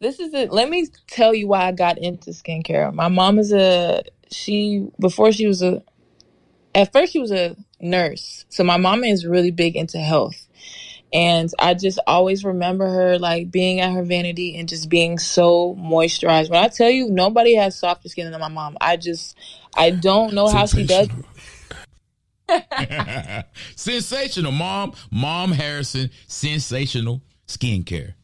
this 0.00 0.20
is 0.20 0.34
it. 0.34 0.52
Let 0.52 0.68
me 0.70 0.86
tell 1.08 1.34
you 1.34 1.48
why 1.48 1.66
I 1.66 1.72
got 1.72 1.98
into 1.98 2.30
skincare. 2.30 2.92
My 2.92 3.08
mom 3.08 3.38
is 3.38 3.52
a 3.52 4.02
she 4.30 4.86
before 5.00 5.32
she 5.32 5.46
was 5.46 5.62
a 5.62 5.82
at 6.74 6.92
first 6.92 7.12
she 7.12 7.18
was 7.18 7.32
a 7.32 7.56
nurse. 7.80 8.44
So 8.48 8.64
my 8.64 8.76
mom 8.76 9.04
is 9.04 9.26
really 9.26 9.50
big 9.50 9.76
into 9.76 9.98
health. 9.98 10.46
And 11.12 11.50
I 11.58 11.72
just 11.72 11.98
always 12.06 12.44
remember 12.44 12.86
her 12.86 13.18
like 13.18 13.50
being 13.50 13.80
at 13.80 13.92
her 13.92 14.02
vanity 14.02 14.58
and 14.58 14.68
just 14.68 14.90
being 14.90 15.18
so 15.18 15.74
moisturized. 15.78 16.50
When 16.50 16.62
I 16.62 16.68
tell 16.68 16.90
you 16.90 17.08
nobody 17.08 17.54
has 17.54 17.78
softer 17.78 18.08
skin 18.08 18.30
than 18.30 18.40
my 18.40 18.48
mom, 18.48 18.76
I 18.80 18.96
just 18.96 19.36
I 19.74 19.90
don't 19.90 20.34
know 20.34 20.48
how 20.48 20.66
she 20.66 20.84
does. 20.84 21.08
Sensational, 23.74 24.52
mom, 24.52 24.92
mom 25.10 25.52
Harrison, 25.52 26.10
sensational 26.26 27.22
skincare. 27.46 28.14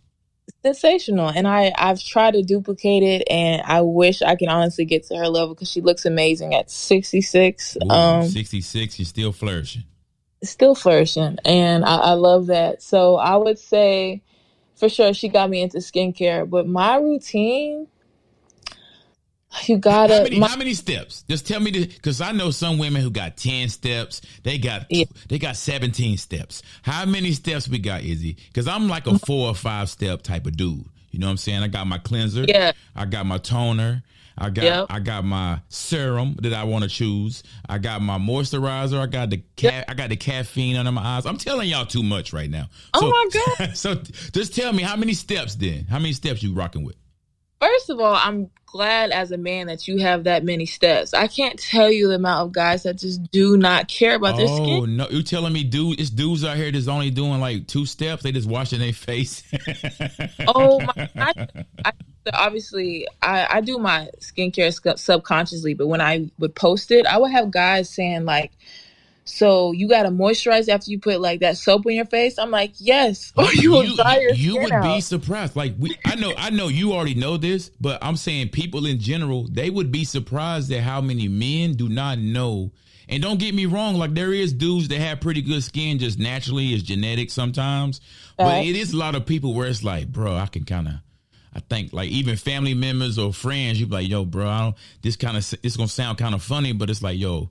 Sensational 0.63 1.29
and 1.29 1.47
i 1.47 1.73
i've 1.77 2.03
tried 2.03 2.33
to 2.33 2.43
duplicate 2.43 3.03
it 3.03 3.23
and 3.31 3.63
i 3.63 3.81
wish 3.81 4.23
i 4.23 4.35
can 4.35 4.49
honestly 4.49 4.85
get 4.85 5.05
to 5.05 5.17
her 5.17 5.29
level 5.29 5.55
because 5.55 5.71
she 5.71 5.81
looks 5.81 6.05
amazing 6.07 6.55
at 6.55 6.71
66 6.71 7.77
Ooh, 7.85 7.91
um 7.91 8.23
66, 8.25 8.99
you're 8.99 9.07
still 9.07 9.33
flourishing. 9.33 9.85
still 10.43 10.75
flourishing 10.75 11.39
and 11.45 11.85
I, 11.85 11.97
I 11.97 12.13
love 12.13 12.47
that 12.47 12.83
so 12.83 13.17
i 13.17 13.37
would 13.37 13.59
say 13.59 14.23
for 14.77 14.89
sure 14.89 15.13
she 15.15 15.29
got 15.29 15.51
me 15.51 15.63
into 15.63 15.79
skincare 15.79 16.49
but 16.49 16.67
my 16.67 16.97
routine 16.97 17.87
you 19.67 19.79
gotta 19.79 20.23
many, 20.25 20.39
my, 20.39 20.49
how 20.49 20.57
many 20.57 20.75
steps? 20.75 21.25
Just 21.29 21.47
tell 21.47 21.61
me 21.61 21.71
because 21.71 22.21
I 22.21 22.33
know 22.33 22.51
some 22.51 22.79
women 22.79 23.03
who 23.03 23.11
got 23.11 23.37
ten 23.37 23.69
steps. 23.69 24.21
They 24.43 24.59
got 24.59 24.87
Yeah. 24.91 25.05
they 25.29 25.39
got 25.39 25.57
seventeen 25.57 26.17
steps. 26.17 26.63
How 26.83 27.05
many 27.05 27.33
steps 27.33 27.69
we 27.69 27.79
got, 27.79 28.03
Izzy? 28.03 28.37
Because 28.49 28.69
I'm 28.69 28.89
like 28.89 29.07
a 29.07 29.11
mm. 29.11 29.27
four 29.27 29.49
or 29.49 29.55
five 29.55 29.89
step 29.89 30.23
type 30.23 30.47
of 30.47 30.57
dude. 30.57 30.85
You 31.11 31.21
know 31.21 31.27
what 31.27 31.33
I'm 31.33 31.37
saying? 31.37 31.63
I 31.63 31.69
got 31.69 31.87
my 31.87 31.99
cleanser. 31.99 32.45
Yeah. 32.49 32.73
I 32.97 33.05
got 33.07 33.25
my 33.27 33.39
toner. 33.39 34.03
I 34.37 34.51
got 34.51 34.65
Yep. 34.65 34.87
I 34.91 34.99
got 34.99 35.25
my 35.25 35.61
serum 35.69 36.35
that 36.43 36.53
I 36.53 36.65
want 36.65 36.83
to 36.83 36.91
choose. 36.91 37.45
I 37.69 37.79
got 37.79 38.03
my 38.03 38.19
moisturizer. 38.19 38.99
I 38.99 39.07
got 39.07 39.31
the 39.31 39.43
ca- 39.57 39.85
I 39.87 39.95
got 39.95 40.09
the 40.09 40.17
caffeine 40.17 40.77
under 40.77 40.91
my 40.91 41.03
eyes. 41.03 41.25
I'm 41.25 41.37
telling 41.37 41.69
y'all 41.69 41.87
too 41.87 42.03
much 42.03 42.33
right 42.33 42.51
now. 42.51 42.69
Oh 42.95 43.01
So- 43.01 43.11
my 43.11 43.29
God. 43.67 43.77
so 43.77 43.95
just 44.33 44.57
tell 44.57 44.73
me 44.73 44.83
how 44.83 44.97
many 44.97 45.15
steps 45.15 45.55
then? 45.55 45.85
How 45.89 46.01
many 46.01 46.13
steps 46.15 46.43
you 46.43 46.53
rocking 46.53 46.83
with? 46.85 46.97
First 47.65 47.89
of 47.91 47.99
all, 48.01 48.15
I'm 48.15 48.51
glad 48.67 49.11
as 49.11 49.31
a 49.31 49.39
man 49.39 49.69
that 49.69 49.87
you 49.87 49.99
have 49.99 50.25
that 50.25 50.45
many 50.45 50.67
steps. 50.67 51.15
I 51.15 51.29
can't 51.29 51.59
tell 51.59 51.91
you 51.91 52.09
the 52.09 52.17
amount 52.17 52.47
of 52.47 52.53
guys 52.53 52.83
that 52.83 52.99
just 52.99 53.23
do 53.31 53.57
not 53.57 53.87
care 53.89 54.17
about 54.17 54.37
their 54.37 54.49
Oh 54.49 54.57
skin. 54.83 54.97
no! 54.97 55.09
You 55.09 55.23
telling 55.23 55.53
me, 55.53 55.65
dude? 55.65 55.99
It's 56.01 56.11
dudes 56.11 56.45
out 56.45 56.57
here 56.57 56.71
that's 56.73 56.89
only 56.89 57.11
doing 57.11 57.41
like 57.41 57.67
two 57.69 57.87
steps. 57.87 58.23
They 58.23 58.33
just 58.33 58.49
washing 58.49 58.81
their 58.81 58.93
face. 58.93 59.43
Oh 60.47 60.81
my! 60.81 61.09
I, 61.17 61.47
I, 61.85 61.93
obviously, 62.35 63.07
I, 63.23 63.47
I 63.51 63.61
do 63.61 63.79
my 63.79 64.09
skincare 64.21 64.73
sc- 64.73 64.99
subconsciously, 64.99 65.75
but 65.75 65.87
when 65.87 66.01
I 66.01 66.31
would 66.39 66.55
post 66.55 66.91
it, 66.91 67.07
I 67.07 67.19
would 67.19 67.31
have 67.33 67.51
guys 67.51 67.89
saying 67.89 68.25
like, 68.25 68.53
"So 69.25 69.73
you 69.73 69.89
got 69.89 70.05
to 70.05 70.11
moisturize 70.11 70.69
after 70.69 70.91
you 70.91 70.99
put 70.99 71.21
like 71.21 71.41
that 71.41 71.57
soap 71.57 71.87
on 71.87 71.93
your 71.95 72.05
face?" 72.05 72.39
I'm 72.39 72.51
like, 72.51 72.73
"Yes," 72.79 73.33
or 73.37 73.45
oh, 73.45 73.51
you 73.55 73.73
will 73.73 73.95
dry 73.97 74.19
your 74.21 74.33
you 74.35 74.59
would 74.59 74.73
out. 74.73 74.95
be 74.95 75.01
surprised. 75.01 75.57
Like 75.57 75.75
we, 75.79 75.97
I 76.05 76.15
know, 76.17 76.33
I 76.37 76.51
know 76.51 76.69
you 76.69 76.93
already 76.93 77.15
know 77.15 77.37
this, 77.37 77.71
but 77.81 77.99
I'm 78.03 78.17
saying 78.17 78.51
people 78.51 78.87
in 78.87 78.99
general, 79.01 79.49
they 79.51 79.71
would 79.71 79.91
be 79.91 80.05
surprised 80.05 80.71
at 80.73 80.83
how 80.83 81.01
many 81.01 81.29
men 81.29 81.75
do 81.75 81.89
not 81.89 82.19
know. 82.19 82.73
And 83.09 83.23
don't 83.23 83.39
get 83.39 83.55
me 83.55 83.67
wrong, 83.67 83.97
like 83.97 84.15
there 84.15 84.33
is 84.33 84.53
dudes 84.55 84.89
that 84.89 84.99
have 84.99 85.21
pretty 85.21 85.43
good 85.43 85.63
skin 85.63 85.99
just 85.99 86.19
naturally, 86.19 86.73
it's 86.73 86.83
genetic 86.83 87.31
sometimes. 87.31 88.01
But 88.39 88.45
Right. 88.47 88.67
it 88.67 88.77
is 88.77 88.93
a 88.95 88.97
lot 88.97 89.15
of 89.15 89.27
people 89.27 89.53
where 89.53 89.69
it's 89.69 89.85
like, 89.85 90.09
bro, 90.09 90.35
I 90.37 90.47
can 90.47 90.65
kind 90.65 90.89
of. 90.89 90.95
I 91.55 91.61
think 91.61 91.93
like 91.93 92.09
even 92.11 92.37
family 92.37 92.75
members 92.75 93.19
or 93.19 93.33
friends, 93.33 93.79
you 93.79 93.87
be 93.87 93.93
like, 93.93 94.09
yo, 94.09 94.25
bro, 94.25 94.49
I 94.49 94.61
don't, 94.61 94.77
this 95.03 95.17
kind 95.17 95.37
of 95.37 95.55
this 95.63 95.77
gonna 95.77 95.87
sound 95.89 96.19
kind 96.19 96.35
of 96.35 96.43
funny, 96.43 96.73
but 96.73 96.89
it's 96.91 97.03
like, 97.03 97.19
yo, 97.19 97.51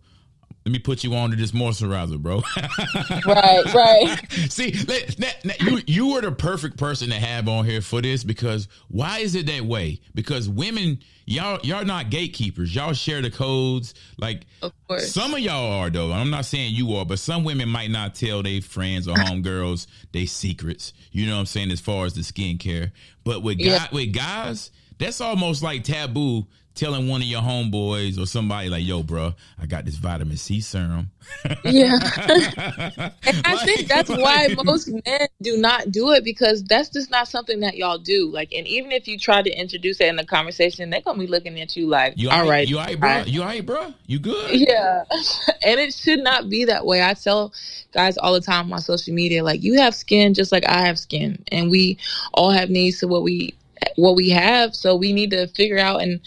let 0.66 0.72
me 0.72 0.80
put 0.80 1.04
you 1.04 1.14
on 1.16 1.30
to 1.32 1.36
this 1.36 1.52
moisturizer, 1.52 2.18
bro. 2.20 2.42
right, 3.26 3.74
right. 3.74 4.18
See, 4.50 4.72
that, 4.72 5.16
that, 5.20 5.44
that- 5.44 5.62
you 5.62 5.80
you 5.88 6.14
were 6.14 6.22
the 6.22 6.32
perfect 6.32 6.78
person 6.78 7.10
to 7.10 7.16
have 7.16 7.48
on 7.48 7.66
here 7.66 7.82
for 7.82 8.02
this 8.02 8.24
because 8.24 8.68
why 8.88 9.20
is 9.20 9.36
it 9.36 9.46
that 9.48 9.64
way? 9.66 10.00
Because 10.16 10.48
women, 10.50 11.00
y'all 11.26 11.60
y'all 11.64 11.86
not 11.86 12.10
gatekeepers. 12.10 12.74
Y'all 12.74 12.94
share 12.94 13.22
the 13.22 13.30
codes. 13.32 13.94
Like 14.18 14.46
Of 14.62 14.72
course. 14.88 15.12
some 15.12 15.34
of 15.34 15.40
y'all 15.40 15.72
are 15.82 15.90
though. 15.90 16.12
I'm 16.12 16.30
not 16.30 16.46
saying 16.46 16.74
you 16.76 16.94
are, 16.96 17.06
but 17.06 17.20
some 17.20 17.44
women 17.44 17.68
might 17.70 17.92
not 17.92 18.16
tell 18.16 18.42
their 18.44 18.62
friends 18.62 19.08
or 19.08 19.16
homegirls 19.16 19.88
their 20.14 20.28
secrets. 20.28 20.94
You 21.12 21.26
know 21.28 21.34
what 21.34 21.40
I'm 21.42 21.46
saying 21.48 21.72
as 21.72 21.82
far 21.82 22.06
as 22.06 22.14
the 22.14 22.22
skincare. 22.22 22.92
But 23.24 23.44
with 23.44 23.58
guy, 23.60 23.66
Yeah. 23.66 23.88
with 23.92 24.14
guys, 24.14 24.72
that's 24.98 25.20
almost 25.22 25.62
like 25.62 25.84
taboo. 25.84 26.48
Telling 26.76 27.08
one 27.08 27.22
of 27.22 27.28
your 27.28 27.42
homeboys 27.42 28.20
or 28.20 28.26
somebody 28.26 28.68
like, 28.68 28.84
"Yo, 28.84 29.04
bro, 29.04 29.36
I 29.62 29.68
got 29.68 29.86
this 29.86 29.96
vitamin 29.96 30.38
C 30.38 30.60
serum." 30.60 31.12
Yeah. 31.64 32.00
and 33.24 33.42
I 33.46 33.64
think 33.64 33.88
that's 33.88 34.10
why 34.10 34.56
most 34.64 34.90
men 34.90 35.28
do 35.42 35.58
not 35.58 35.92
do 35.92 36.12
it 36.12 36.24
because 36.24 36.64
that's 36.64 36.90
just 36.90 37.12
not 37.12 37.28
something 37.28 37.60
that 37.60 37.78
y'all 37.78 38.00
do. 38.00 38.32
Like, 38.32 38.54
and 38.54 38.68
even 38.68 38.92
if 38.92 39.08
you 39.08 39.20
try 39.20 39.44
to 39.44 39.52
introduce 39.52 40.02
it 40.02 40.08
in 40.08 40.16
the 40.16 40.26
conversation, 40.26 40.90
they're 40.90 41.02
gonna 41.02 41.20
be 41.20 41.28
looking 41.28 41.60
at 41.60 41.76
you 41.76 41.88
like, 41.88 42.14
You 42.18 42.32
"All 42.32 42.48
right, 42.50 42.68
You 42.68 42.80
all 42.80 42.86
right, 42.86 43.00
bro? 43.00 43.10
all 43.10 43.16
right." 43.18 43.28
You 43.28 43.42
all 43.42 43.48
right, 43.48 43.66
bro? 43.66 43.94
You 44.08 44.20
good? 44.20 44.60
Yeah. 44.60 45.04
and 45.66 45.80
it 45.80 45.94
should 45.94 46.24
not 46.24 46.50
be 46.50 46.66
that 46.66 46.86
way. 46.86 47.04
I 47.04 47.14
tell 47.14 47.54
guys 47.94 48.18
all 48.18 48.34
the 48.34 48.42
time 48.42 48.62
on 48.62 48.70
my 48.70 48.80
social 48.80 49.14
media, 49.14 49.44
like, 49.44 49.62
you 49.62 49.80
have 49.80 49.94
skin 49.94 50.34
just 50.34 50.52
like 50.52 50.68
I 50.68 50.88
have 50.88 50.98
skin, 50.98 51.44
and 51.52 51.70
we 51.70 52.00
all 52.34 52.50
have 52.50 52.70
needs 52.70 53.00
to 53.00 53.08
what 53.08 53.22
we 53.22 53.54
what 53.96 54.16
we 54.16 54.30
have. 54.30 54.76
So 54.76 54.96
we 54.96 55.14
need 55.14 55.32
to 55.32 55.48
figure 55.48 55.80
out 55.80 56.02
and 56.02 56.20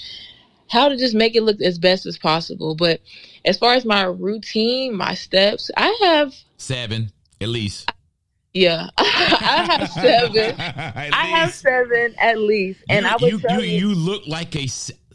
how 0.68 0.88
to 0.88 0.96
just 0.96 1.14
make 1.14 1.36
it 1.36 1.42
look 1.42 1.60
as 1.60 1.78
best 1.78 2.06
as 2.06 2.18
possible. 2.18 2.74
But 2.74 3.00
as 3.44 3.58
far 3.58 3.74
as 3.74 3.84
my 3.84 4.04
routine, 4.04 4.96
my 4.96 5.14
steps, 5.14 5.70
I 5.76 5.96
have 6.02 6.34
Seven, 6.56 7.10
at 7.40 7.48
least. 7.48 7.90
yeah, 8.54 8.88
I 8.98 9.78
have 9.78 9.90
seven. 9.90 10.54
I 10.58 11.26
have 11.26 11.52
seven 11.52 12.14
at 12.18 12.38
least, 12.38 12.80
and 12.88 13.04
you, 13.04 13.10
I 13.10 13.16
would 13.20 13.32
you, 13.32 13.40
tell 13.40 13.62
you, 13.62 13.70
you, 13.70 13.88
you 13.88 13.94
look 13.94 14.26
like 14.26 14.56
a 14.56 14.66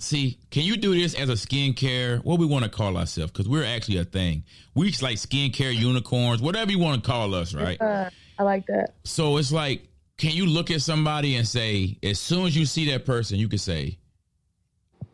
See, 0.02 0.40
can 0.50 0.64
you 0.64 0.78
do 0.78 0.96
this 0.96 1.14
as 1.14 1.30
a 1.30 1.34
skincare? 1.34 2.24
What 2.24 2.40
we 2.40 2.48
want 2.48 2.64
to 2.64 2.72
call 2.72 2.98
ourselves? 2.98 3.32
Because 3.32 3.48
we're 3.48 3.64
actually 3.64 3.98
a 4.00 4.04
thing. 4.04 4.44
We 4.74 4.90
just 4.90 5.04
like 5.04 5.18
skincare 5.18 5.76
unicorns, 5.76 6.42
whatever 6.42 6.72
you 6.72 6.80
want 6.80 7.04
to 7.04 7.08
call 7.08 7.36
us, 7.36 7.54
right? 7.54 7.80
uh, 7.80 8.10
I 8.40 8.44
like 8.44 8.66
that. 8.66 8.96
So 9.04 9.38
it's 9.38 9.52
like, 9.52 9.84
can 10.18 10.32
you 10.32 10.48
look 10.48 10.72
at 10.72 10.82
somebody 10.82 11.36
and 11.36 11.48
say, 11.48 12.00
as 12.02 12.20
soon 12.20 12.48
as 12.48 12.58
you 12.58 12.66
see 12.66 12.90
that 12.92 13.06
person, 13.06 13.38
you 13.38 13.48
can 13.48 13.60
say, 13.60 14.00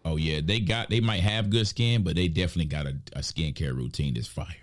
"Oh 0.08 0.16
yeah, 0.16 0.42
they 0.44 0.60
got, 0.60 0.90
they 0.90 1.00
might 1.00 1.22
have 1.22 1.50
good 1.50 1.68
skin, 1.68 2.04
but 2.04 2.16
they 2.16 2.28
definitely 2.28 2.66
got 2.66 2.86
a, 2.86 2.96
a 3.14 3.20
skincare 3.20 3.76
routine 3.76 4.14
that's 4.14 4.28
fire." 4.28 4.56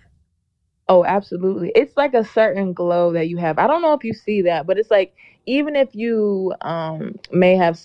Oh, 0.87 1.03
absolutely. 1.03 1.71
It's 1.75 1.97
like 1.97 2.13
a 2.13 2.23
certain 2.23 2.73
glow 2.73 3.13
that 3.13 3.27
you 3.27 3.37
have. 3.37 3.57
I 3.57 3.67
don't 3.67 3.81
know 3.81 3.93
if 3.93 4.03
you 4.03 4.13
see 4.13 4.43
that, 4.43 4.67
but 4.67 4.77
it's 4.77 4.91
like 4.91 5.15
even 5.45 5.75
if 5.75 5.95
you 5.95 6.53
um 6.61 7.17
may 7.31 7.55
have 7.55 7.79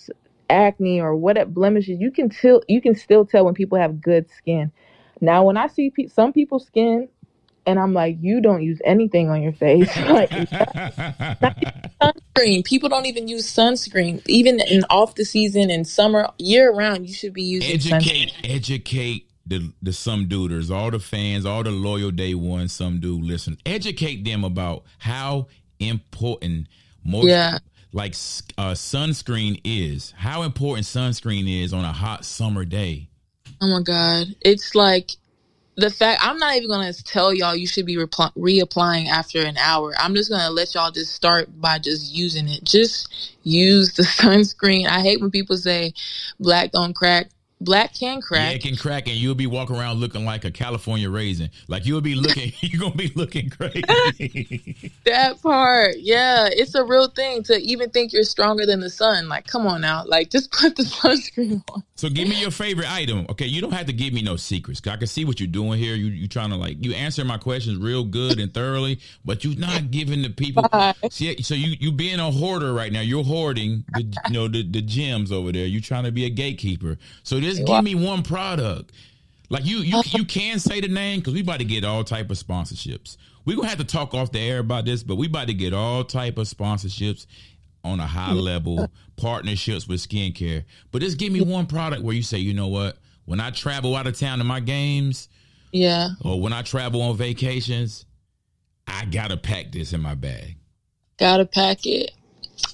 acne 0.49 1.01
or 1.01 1.15
what 1.15 1.53
blemishes, 1.53 1.99
you 1.99 2.11
can 2.11 2.29
tell 2.29 2.61
you 2.67 2.81
can 2.81 2.95
still 2.95 3.25
tell 3.25 3.45
when 3.45 3.53
people 3.53 3.77
have 3.77 4.01
good 4.01 4.29
skin. 4.29 4.71
Now, 5.19 5.43
when 5.43 5.57
I 5.57 5.67
see 5.67 5.91
pe- 5.91 6.07
some 6.07 6.33
people's 6.33 6.65
skin 6.65 7.07
and 7.65 7.79
I'm 7.79 7.93
like, 7.93 8.17
you 8.19 8.41
don't 8.41 8.61
use 8.63 8.79
anything 8.85 9.29
on 9.29 9.41
your 9.41 9.53
face. 9.53 9.87
like 10.09 10.29
sunscreen. 12.01 12.63
People 12.65 12.89
don't 12.89 13.05
even 13.05 13.27
use 13.27 13.45
sunscreen. 13.51 14.21
Even 14.27 14.59
in 14.59 14.83
off 14.89 15.15
the 15.15 15.25
season 15.25 15.69
in 15.69 15.85
summer, 15.85 16.27
year 16.37 16.73
round, 16.73 17.07
you 17.07 17.13
should 17.13 17.33
be 17.33 17.43
using 17.43 17.71
educate, 17.73 18.31
sunscreen. 18.33 18.55
educate 18.55 19.27
the 19.45 19.71
the 19.81 19.93
some 19.93 20.27
duders, 20.27 20.69
all 20.73 20.91
the 20.91 20.99
fans, 20.99 21.45
all 21.45 21.63
the 21.63 21.71
loyal 21.71 22.11
day 22.11 22.33
one 22.35 22.67
some 22.67 22.99
dude 22.99 23.23
listen. 23.23 23.57
Educate 23.65 24.23
them 24.23 24.43
about 24.43 24.83
how 24.99 25.47
important 25.79 26.67
more 27.03 27.25
Yeah. 27.25 27.57
like 27.91 28.13
uh, 28.57 28.71
sunscreen 28.73 29.59
is. 29.63 30.11
How 30.15 30.43
important 30.43 30.85
sunscreen 30.85 31.63
is 31.63 31.73
on 31.73 31.83
a 31.85 31.91
hot 31.91 32.23
summer 32.25 32.65
day. 32.65 33.09
Oh 33.59 33.67
my 33.67 33.81
god, 33.81 34.27
it's 34.41 34.73
like 34.75 35.11
the 35.77 35.89
fact 35.89 36.21
I'm 36.23 36.37
not 36.37 36.55
even 36.55 36.69
gonna 36.69 36.93
tell 36.93 37.33
y'all 37.33 37.55
you 37.55 37.67
should 37.67 37.85
be 37.85 37.95
repl- 37.95 38.33
reapplying 38.35 39.07
after 39.07 39.41
an 39.41 39.57
hour. 39.57 39.93
I'm 39.97 40.15
just 40.15 40.29
gonna 40.29 40.49
let 40.49 40.73
y'all 40.75 40.91
just 40.91 41.13
start 41.13 41.49
by 41.59 41.79
just 41.79 42.13
using 42.13 42.47
it. 42.47 42.63
Just 42.63 43.35
use 43.43 43.93
the 43.93 44.03
sunscreen. 44.19 44.87
I 44.87 45.01
hate 45.01 45.21
when 45.21 45.31
people 45.31 45.57
say 45.57 45.93
black 46.39 46.71
don't 46.71 46.93
crack. 46.93 47.29
Black 47.61 47.93
can 47.93 48.21
crack. 48.21 48.49
Yeah, 48.49 48.55
it 48.55 48.63
can 48.63 48.75
crack, 48.75 49.07
and 49.07 49.15
you'll 49.15 49.35
be 49.35 49.45
walking 49.45 49.75
around 49.75 49.99
looking 49.99 50.25
like 50.25 50.45
a 50.45 50.51
California 50.51 51.11
raisin. 51.11 51.51
Like 51.67 51.85
you'll 51.85 52.01
be 52.01 52.15
looking, 52.15 52.53
you're 52.61 52.81
gonna 52.81 52.95
be 52.95 53.11
looking 53.15 53.49
crazy. 53.49 54.91
That 55.05 55.41
part, 55.41 55.95
yeah, 55.97 56.47
it's 56.51 56.75
a 56.75 56.83
real 56.83 57.07
thing 57.07 57.43
to 57.43 57.57
even 57.59 57.89
think 57.89 58.13
you're 58.13 58.23
stronger 58.23 58.65
than 58.65 58.79
the 58.79 58.89
sun. 58.89 59.27
Like, 59.27 59.47
come 59.47 59.65
on 59.65 59.81
now, 59.81 60.03
like 60.05 60.29
just 60.29 60.51
put 60.59 60.75
the 60.75 60.83
sunscreen 60.83 61.63
on. 61.73 61.83
So 61.95 62.09
give 62.09 62.27
me 62.27 62.41
your 62.41 62.51
favorite 62.51 62.91
item. 62.91 63.25
Okay, 63.29 63.45
you 63.45 63.61
don't 63.61 63.73
have 63.73 63.85
to 63.87 63.93
give 63.93 64.11
me 64.13 64.21
no 64.23 64.35
secrets. 64.35 64.81
I 64.87 64.97
can 64.97 65.07
see 65.07 65.23
what 65.23 65.39
you're 65.39 65.47
doing 65.47 65.77
here. 65.77 65.95
You 65.95 66.07
you 66.07 66.27
trying 66.27 66.49
to 66.49 66.55
like 66.55 66.83
you 66.83 66.93
answer 66.93 67.23
my 67.23 67.37
questions 67.37 67.77
real 67.77 68.03
good 68.03 68.39
and 68.39 68.51
thoroughly, 68.51 68.99
but 69.23 69.43
you're 69.43 69.55
not 69.55 69.91
giving 69.91 70.23
the 70.23 70.29
people. 70.29 70.63
Bye. 70.71 70.95
See, 71.11 71.41
so 71.43 71.53
you 71.53 71.75
you 71.79 71.91
being 71.91 72.19
a 72.19 72.31
hoarder 72.31 72.73
right 72.73 72.91
now. 72.91 73.01
You're 73.01 73.23
hoarding 73.23 73.83
the 73.93 74.01
you 74.29 74.33
know 74.33 74.47
the 74.47 74.63
the 74.63 74.81
gems 74.81 75.31
over 75.31 75.51
there. 75.51 75.67
You're 75.67 75.81
trying 75.81 76.05
to 76.05 76.11
be 76.11 76.25
a 76.25 76.29
gatekeeper. 76.29 76.97
So 77.23 77.39
just 77.57 77.67
give 77.67 77.83
me 77.83 77.95
one 77.95 78.23
product. 78.23 78.91
Like 79.49 79.65
you 79.65 79.79
you 79.79 80.01
you 80.05 80.25
can 80.25 80.59
say 80.59 80.79
the 80.79 80.87
name 80.87 81.19
because 81.19 81.33
we 81.33 81.41
about 81.41 81.59
to 81.59 81.65
get 81.65 81.83
all 81.83 82.03
type 82.03 82.31
of 82.31 82.37
sponsorships. 82.37 83.17
We 83.43 83.55
gonna 83.55 83.67
have 83.67 83.79
to 83.79 83.83
talk 83.83 84.13
off 84.13 84.31
the 84.31 84.39
air 84.39 84.59
about 84.59 84.85
this, 84.85 85.03
but 85.03 85.15
we 85.17 85.27
about 85.27 85.47
to 85.47 85.53
get 85.53 85.73
all 85.73 86.03
type 86.03 86.37
of 86.37 86.47
sponsorships 86.47 87.25
on 87.83 87.99
a 87.99 88.07
high 88.07 88.31
mm. 88.31 88.41
level 88.41 88.89
partnerships 89.17 89.87
with 89.87 89.99
skincare. 89.99 90.63
But 90.91 91.01
just 91.01 91.17
give 91.17 91.33
me 91.33 91.41
mm. 91.41 91.47
one 91.47 91.65
product 91.65 92.03
where 92.03 92.15
you 92.15 92.23
say, 92.23 92.37
you 92.37 92.53
know 92.53 92.67
what, 92.67 92.97
when 93.25 93.39
I 93.41 93.49
travel 93.49 93.95
out 93.95 94.07
of 94.07 94.17
town 94.17 94.37
to 94.37 94.43
my 94.43 94.61
games 94.61 95.27
Yeah, 95.73 96.09
or 96.23 96.39
when 96.39 96.53
I 96.53 96.61
travel 96.61 97.01
on 97.01 97.17
vacations, 97.17 98.05
I 98.87 99.05
gotta 99.05 99.35
pack 99.35 99.73
this 99.73 99.91
in 99.91 100.01
my 100.01 100.15
bag. 100.15 100.55
gotta 101.17 101.45
pack 101.45 101.85
it. 101.85 102.11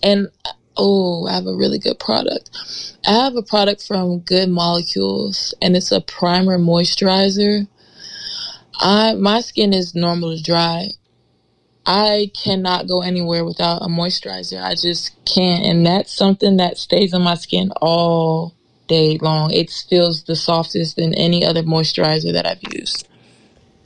And 0.03 0.29
oh, 0.77 1.27
I 1.27 1.33
have 1.33 1.47
a 1.47 1.55
really 1.55 1.79
good 1.79 1.99
product. 1.99 2.49
I 3.05 3.11
have 3.11 3.35
a 3.35 3.43
product 3.43 3.85
from 3.85 4.19
Good 4.19 4.49
Molecules, 4.49 5.53
and 5.61 5.75
it's 5.75 5.91
a 5.91 6.01
primer 6.01 6.57
moisturizer. 6.57 7.67
I 8.79 9.13
my 9.15 9.41
skin 9.41 9.73
is 9.73 9.95
normally 9.95 10.41
dry. 10.41 10.89
I 11.85 12.31
cannot 12.43 12.87
go 12.87 13.01
anywhere 13.01 13.45
without 13.45 13.81
a 13.81 13.87
moisturizer. 13.87 14.61
I 14.61 14.75
just 14.75 15.15
can't, 15.25 15.65
and 15.65 15.85
that's 15.85 16.11
something 16.11 16.57
that 16.57 16.77
stays 16.77 17.13
on 17.13 17.21
my 17.21 17.35
skin 17.35 17.71
all 17.81 18.53
day 18.87 19.17
long. 19.21 19.51
It 19.51 19.71
feels 19.89 20.23
the 20.23 20.35
softest 20.35 20.97
than 20.97 21.13
any 21.13 21.45
other 21.45 21.63
moisturizer 21.63 22.33
that 22.33 22.45
I've 22.45 22.73
used. 22.73 23.07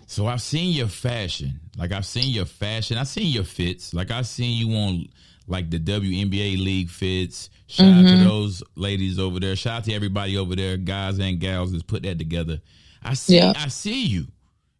So 0.07 0.27
I've 0.27 0.41
seen 0.41 0.73
your 0.73 0.87
fashion. 0.87 1.59
Like 1.77 1.91
I've 1.91 2.05
seen 2.05 2.33
your 2.33 2.45
fashion. 2.45 2.97
I've 2.97 3.07
seen 3.07 3.27
your 3.27 3.45
fits. 3.45 3.93
Like 3.93 4.11
I've 4.11 4.27
seen 4.27 4.57
you 4.57 4.75
on 4.75 5.07
like 5.52 5.70
the 5.70 5.80
WNBA 5.80 6.58
league 6.64 6.89
fits. 6.89 7.49
Shout 7.68 7.93
out 7.93 8.08
to 8.08 8.24
those 8.24 8.64
ladies 8.76 9.20
over 9.20 9.39
there. 9.39 9.56
Shout 9.56 9.80
out 9.80 9.84
to 9.86 9.93
everybody 9.93 10.38
over 10.38 10.56
there, 10.56 10.78
guys 10.78 11.20
and 11.20 11.39
gals 11.39 11.72
that's 11.72 11.84
put 11.84 12.04
that 12.04 12.18
together. 12.18 12.62
I 13.04 13.14
see 13.14 13.38
Yeah. 13.38 13.54
I 13.56 13.68
see 13.68 14.06
you. 14.06 14.28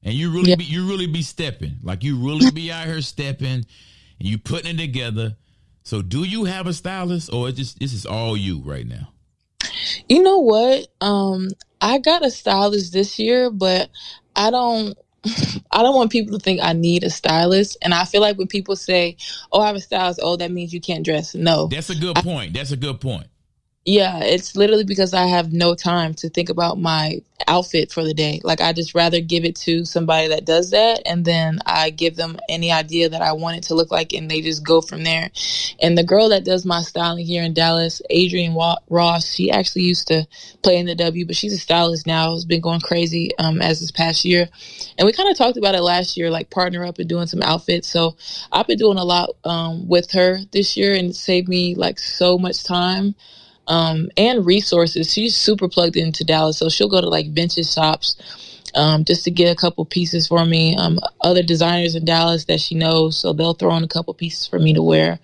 And 0.04 0.14
you 0.14 0.32
really 0.32 0.50
Yeah. 0.52 0.56
be 0.56 0.64
you 0.66 0.88
really 0.88 1.08
be 1.08 1.22
stepping. 1.22 1.76
Like 1.84 2.04
you 2.04 2.18
really 2.18 2.50
be 2.52 2.72
out 2.72 2.88
here 2.88 3.02
stepping 3.02 3.48
and 3.48 3.66
you 4.20 4.38
putting 4.38 4.76
it 4.76 4.78
together. 4.78 5.36
So 5.84 6.02
do 6.02 6.24
you 6.24 6.46
have 6.46 6.68
a 6.68 6.74
stylist 6.74 7.32
or 7.34 7.50
it 7.50 7.54
just 7.54 7.80
this 7.80 7.94
is 7.94 8.06
all 8.06 8.36
you 8.38 8.60
right 8.66 8.88
now? 8.88 9.10
You 10.10 10.24
know 10.24 10.40
what? 10.40 10.88
Um, 11.02 11.50
I 11.82 11.98
got 12.00 12.26
a 12.26 12.32
stylist 12.32 12.94
this 12.94 13.20
year, 13.20 13.50
but 13.52 13.90
I 14.36 14.50
don't. 14.52 14.98
I 15.72 15.84
don't 15.84 15.96
want 15.96 16.12
people 16.12 16.38
to 16.38 16.44
think 16.44 16.62
I 16.64 16.74
need 16.74 17.04
a 17.04 17.10
stylist, 17.10 17.78
and 17.82 17.94
I 17.94 18.06
feel 18.06 18.22
like 18.22 18.38
when 18.38 18.48
people 18.48 18.76
say, 18.76 19.18
"Oh, 19.52 19.62
I 19.62 19.68
have 19.68 19.76
a 19.76 19.80
stylist," 19.80 20.20
oh, 20.24 20.36
that 20.38 20.52
means 20.52 20.74
you 20.74 20.82
can't 20.82 21.06
dress. 21.06 21.36
No, 21.36 21.68
That's 21.68 21.90
a 21.90 21.96
good 21.96 22.16
point. 22.18 22.54
That's 22.54 22.72
a 22.72 22.78
good 22.78 23.00
point. 23.00 23.28
Yeah, 23.84 24.20
it's 24.20 24.56
literally 24.56 24.84
because 24.84 25.16
I 25.16 25.26
have 25.26 25.54
no 25.54 25.74
time 25.74 26.14
to 26.16 26.30
think 26.30 26.50
about 26.50 26.80
my 26.80 27.24
outfit 27.48 27.92
for 27.92 28.04
the 28.04 28.14
day. 28.14 28.40
Like 28.44 28.62
I 28.62 28.74
just 28.74 28.94
rather 28.94 29.20
give 29.22 29.44
it 29.44 29.56
to 29.62 29.86
somebody 29.86 30.28
that 30.28 30.46
does 30.46 30.70
that 30.70 31.02
and 31.04 31.26
then 31.26 31.58
I 31.66 31.90
give 31.90 32.16
them 32.16 32.38
any 32.48 32.72
idea 32.72 33.10
that 33.10 33.24
I 33.24 33.32
want 33.32 33.58
it 33.58 33.64
to 33.64 33.74
look 33.74 33.90
like 33.90 34.14
and 34.14 34.30
they 34.30 34.42
just 34.42 34.64
go 34.64 34.82
from 34.82 35.04
there. 35.04 35.32
And 35.82 35.98
the 35.98 36.04
girl 36.04 36.30
that 36.30 36.46
does 36.46 36.64
my 36.64 36.84
styling 36.84 37.26
here 37.26 37.42
in 37.42 37.56
Dallas, 37.56 38.04
Adrienne 38.12 38.56
Ross, 38.88 39.34
she 39.34 39.50
actually 39.50 39.82
used 39.82 40.08
to 40.10 40.28
play 40.62 40.78
in 40.78 40.86
the 40.86 40.94
W, 40.94 41.26
but 41.26 41.36
she's 41.36 41.54
a 41.54 41.58
stylist 41.58 42.06
now. 42.06 42.34
Has 42.34 42.46
been 42.46 42.62
going 42.62 42.82
crazy 42.82 43.36
um 43.40 43.64
as 43.64 43.80
this 43.80 43.90
past 43.90 44.24
year. 44.24 44.48
And 45.00 45.08
we 45.08 45.12
kind 45.12 45.30
of 45.30 45.38
talked 45.38 45.58
about 45.58 45.74
it 45.74 45.82
last 45.82 46.18
year 46.18 46.30
like 46.30 46.52
partner 46.52 46.86
up 46.86 47.00
and 47.00 47.10
doing 47.10 47.26
some 47.26 47.42
outfits. 47.42 47.88
So 47.88 48.16
I've 48.52 48.68
been 48.68 48.78
doing 48.78 49.00
a 49.00 49.04
lot 49.04 49.32
um 49.44 49.88
with 49.88 50.12
her 50.12 50.38
this 50.52 50.78
year 50.78 50.94
and 50.94 51.10
it 51.10 51.16
saved 51.16 51.50
me 51.50 51.74
like 51.74 51.98
so 51.98 52.38
much 52.38 52.64
time 52.64 53.16
um, 53.72 54.10
and 54.18 54.46
resources. 54.46 55.14
She's 55.14 55.34
super 55.34 55.70
plugged 55.70 55.96
into 55.96 56.26
Dallas, 56.26 56.58
so 56.58 56.68
she'll 56.68 56.90
go 56.90 57.00
to 57.00 57.08
like 57.08 57.32
vintage 57.32 57.72
shops 57.72 58.18
um, 58.76 59.06
just 59.06 59.24
to 59.24 59.32
get 59.32 59.50
a 59.50 59.56
couple 59.56 59.86
pieces 59.86 60.28
for 60.28 60.46
me. 60.46 60.76
Um, 60.76 61.00
other 61.22 61.42
designers 61.42 61.96
in 61.96 62.04
Dallas 62.04 62.46
that 62.46 62.60
she 62.60 62.76
knows, 62.76 63.18
so 63.18 63.32
they'll 63.32 63.54
throw 63.54 63.78
in 63.78 63.84
a 63.86 63.88
couple 63.88 64.14
pieces 64.14 64.46
for 64.46 64.60
me 64.60 64.74
to 64.74 64.84
wear. 64.84 65.20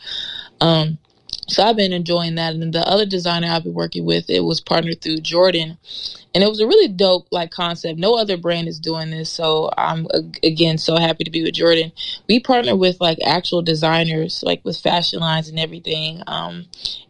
Um, 0.61 0.97
so 1.49 1.61
I've 1.61 1.75
been 1.75 1.91
enjoying 1.91 2.35
that. 2.35 2.53
And 2.53 2.73
the 2.73 2.87
other 2.87 3.05
designer 3.05 3.47
I've 3.49 3.65
been 3.65 3.73
working 3.73 4.05
with, 4.05 4.29
it 4.29 4.39
was 4.39 4.61
partnered 4.61 5.01
through 5.01 5.17
Jordan. 5.17 5.77
And 6.37 6.43
it 6.43 6.49
was 6.49 6.59
a 6.59 6.67
really 6.67 6.87
dope 6.87 7.27
like 7.31 7.49
concept. 7.49 7.97
No 7.97 8.13
other 8.13 8.37
brand 8.37 8.67
is 8.67 8.79
doing 8.79 9.09
this. 9.09 9.27
So 9.27 9.71
I'm 9.75 10.05
again 10.43 10.77
so 10.77 10.95
happy 10.97 11.23
to 11.23 11.31
be 11.31 11.41
with 11.41 11.55
Jordan. 11.55 11.91
We 12.29 12.39
partner 12.39 12.75
with 12.75 13.01
like 13.01 13.17
actual 13.25 13.63
designers, 13.63 14.43
like 14.45 14.63
with 14.63 14.77
fashion 14.77 15.19
lines 15.19 15.49
and 15.49 15.57
everything. 15.57 16.21
Um, 16.27 16.67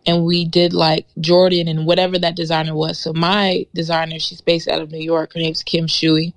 and 0.08 0.24
we 0.24 0.46
did 0.46 0.74
like 0.74 1.06
Jordan 1.20 1.68
and 1.68 1.86
whatever 1.86 2.18
that 2.18 2.36
designer 2.38 2.74
was. 2.74 2.98
So 2.98 3.12
my 3.12 3.68
designer, 3.76 4.18
she's 4.20 4.40
based 4.40 4.70
out 4.70 4.82
of 4.82 4.92
New 4.92 5.04
York. 5.04 5.34
Her 5.34 5.40
name's 5.40 5.64
Kim 5.64 5.86
Shui, 5.86 6.34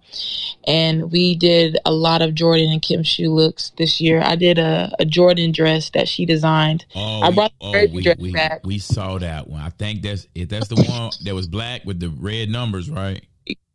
and 0.66 1.12
we 1.12 1.36
did 1.36 1.78
a 1.86 1.92
lot 1.92 2.20
of 2.20 2.34
Jordan 2.34 2.70
and 2.72 2.82
Kim 2.82 3.04
Shui 3.04 3.28
looks 3.28 3.70
this 3.78 4.00
year. 4.00 4.20
I 4.20 4.34
did 4.34 4.58
a, 4.58 4.92
a 4.98 5.04
Jordan 5.04 5.52
dress 5.52 5.90
that 5.90 6.08
she 6.08 6.26
designed. 6.26 6.84
Oh, 6.96 7.20
I 7.20 7.30
brought 7.30 7.52
the 7.60 7.66
oh, 7.66 7.94
we, 7.94 8.02
dress 8.02 8.18
we, 8.18 8.32
back. 8.32 8.66
we 8.66 8.78
saw 8.78 9.18
that 9.18 9.46
one. 9.46 9.60
I 9.60 9.70
think 9.70 10.02
that's 10.02 10.26
if 10.34 10.48
that's 10.48 10.66
the 10.66 10.74
one 10.74 11.12
that 11.24 11.34
was 11.34 11.46
black 11.46 11.84
with 11.84 12.00
the 12.00 12.08
red 12.08 12.48
numbers, 12.48 12.79
right? 12.88 13.24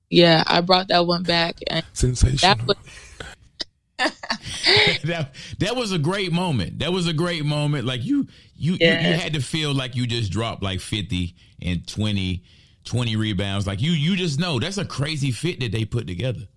Yeah, 0.10 0.44
I 0.48 0.62
brought 0.62 0.88
that 0.88 1.06
one 1.06 1.24
back, 1.24 1.58
and 1.68 1.84
Sensational. 1.94 2.56
that 2.56 2.66
was 2.68 2.78
that 5.04 5.34
that 5.60 5.76
was 5.76 5.92
a 5.92 5.98
great 6.00 6.32
moment. 6.32 6.80
That 6.80 6.92
was 6.94 7.08
a 7.08 7.14
great 7.14 7.46
moment. 7.46 7.86
Like 7.86 8.04
you 8.04 8.28
you, 8.56 8.74
you 8.74 8.78
you 8.80 9.14
had 9.14 9.34
to 9.34 9.42
feel 9.42 9.74
like 9.74 9.96
you 9.96 10.08
just 10.08 10.32
dropped 10.32 10.64
like 10.64 10.80
50 10.80 11.36
and 11.62 11.88
20 11.88 12.44
20 12.86 13.16
rebounds. 13.16 13.66
Like 13.68 13.82
you 13.82 13.92
you 13.92 14.16
just 14.16 14.40
know 14.40 14.60
that's 14.60 14.78
a 14.78 14.86
crazy 14.86 15.32
fit 15.32 15.60
that 15.62 15.72
they 15.72 15.86
put 15.86 16.08
together. 16.08 16.48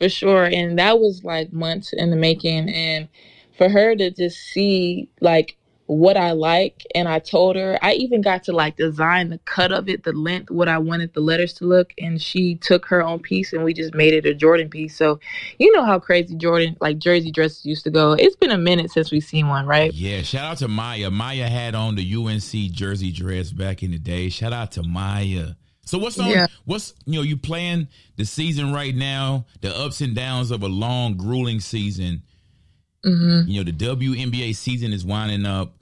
for 0.00 0.08
sure. 0.08 0.44
And 0.44 0.78
that 0.78 0.98
was 1.00 1.24
like 1.24 1.52
months 1.52 1.92
in 1.92 2.10
the 2.10 2.16
making. 2.16 2.68
And 2.70 3.08
for 3.56 3.68
her 3.68 3.94
to 3.96 4.10
just 4.10 4.38
see 4.38 5.10
like 5.20 5.57
what 5.88 6.18
I 6.18 6.32
like, 6.32 6.86
and 6.94 7.08
I 7.08 7.18
told 7.18 7.56
her, 7.56 7.78
I 7.80 7.94
even 7.94 8.20
got 8.20 8.44
to 8.44 8.52
like 8.52 8.76
design 8.76 9.30
the 9.30 9.38
cut 9.38 9.72
of 9.72 9.88
it, 9.88 10.04
the 10.04 10.12
length, 10.12 10.50
what 10.50 10.68
I 10.68 10.76
wanted 10.76 11.14
the 11.14 11.20
letters 11.20 11.54
to 11.54 11.64
look. 11.64 11.94
And 11.98 12.20
she 12.20 12.56
took 12.56 12.84
her 12.86 13.02
own 13.02 13.20
piece 13.20 13.54
and 13.54 13.64
we 13.64 13.72
just 13.72 13.94
made 13.94 14.12
it 14.12 14.26
a 14.26 14.34
Jordan 14.34 14.68
piece. 14.68 14.94
So 14.94 15.18
you 15.58 15.72
know 15.72 15.84
how 15.84 15.98
crazy 15.98 16.36
Jordan, 16.36 16.76
like 16.80 16.98
jersey 16.98 17.32
dresses 17.32 17.64
used 17.64 17.84
to 17.84 17.90
go. 17.90 18.12
It's 18.12 18.36
been 18.36 18.50
a 18.50 18.58
minute 18.58 18.90
since 18.90 19.10
we've 19.10 19.24
seen 19.24 19.48
one, 19.48 19.66
right? 19.66 19.90
Yeah, 19.92 20.20
shout 20.20 20.44
out 20.44 20.58
to 20.58 20.68
Maya. 20.68 21.10
Maya 21.10 21.48
had 21.48 21.74
on 21.74 21.94
the 21.94 22.14
UNC 22.14 22.72
jersey 22.72 23.10
dress 23.10 23.50
back 23.50 23.82
in 23.82 23.90
the 23.90 23.98
day. 23.98 24.28
Shout 24.28 24.52
out 24.52 24.72
to 24.72 24.82
Maya. 24.82 25.54
So 25.86 25.96
what's 25.96 26.18
on? 26.18 26.28
Yeah. 26.28 26.48
What's 26.66 26.92
you 27.06 27.14
know 27.14 27.22
you 27.22 27.38
playing 27.38 27.88
the 28.16 28.26
season 28.26 28.74
right 28.74 28.94
now? 28.94 29.46
The 29.62 29.74
ups 29.74 30.02
and 30.02 30.14
downs 30.14 30.50
of 30.50 30.62
a 30.62 30.68
long, 30.68 31.16
grueling 31.16 31.60
season. 31.60 32.24
hmm 33.02 33.40
You 33.46 33.64
know 33.64 33.70
the 33.70 33.72
WNBA 33.72 34.54
season 34.54 34.92
is 34.92 35.06
winding 35.06 35.46
up, 35.46 35.77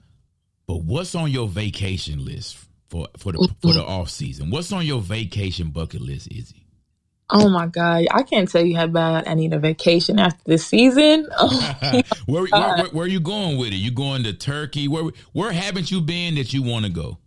but 0.67 0.83
what's 0.83 1.15
on 1.15 1.31
your 1.31 1.47
vacation 1.47 2.23
list 2.23 2.57
for 2.89 3.07
for 3.17 3.31
the 3.31 3.39
for 3.61 3.73
the 3.73 3.79
mm-hmm. 3.79 3.89
off 3.89 4.09
season? 4.09 4.51
What's 4.51 4.71
on 4.71 4.85
your 4.85 5.01
vacation 5.01 5.69
bucket 5.69 6.01
list, 6.01 6.27
Izzy? 6.29 6.67
Oh 7.29 7.49
my 7.49 7.67
God. 7.67 8.05
I 8.11 8.23
can't 8.23 8.49
tell 8.49 8.63
you 8.63 8.75
how 8.75 8.87
bad 8.87 9.27
I 9.27 9.33
need 9.33 9.53
a 9.53 9.59
vacation 9.59 10.17
after 10.19 10.41
this 10.45 10.65
season. 10.65 11.27
Oh, 11.39 11.75
where, 12.25 12.45
where, 12.45 12.49
where 12.51 12.85
where 12.87 13.05
are 13.05 13.09
you 13.09 13.19
going 13.19 13.57
with 13.57 13.69
it? 13.69 13.75
You 13.75 13.91
going 13.91 14.23
to 14.23 14.33
Turkey? 14.33 14.87
Where 14.87 15.11
where 15.33 15.51
haven't 15.51 15.91
you 15.91 16.01
been 16.01 16.35
that 16.35 16.53
you 16.53 16.61
want 16.63 16.85
to 16.85 16.91
go? 16.91 17.17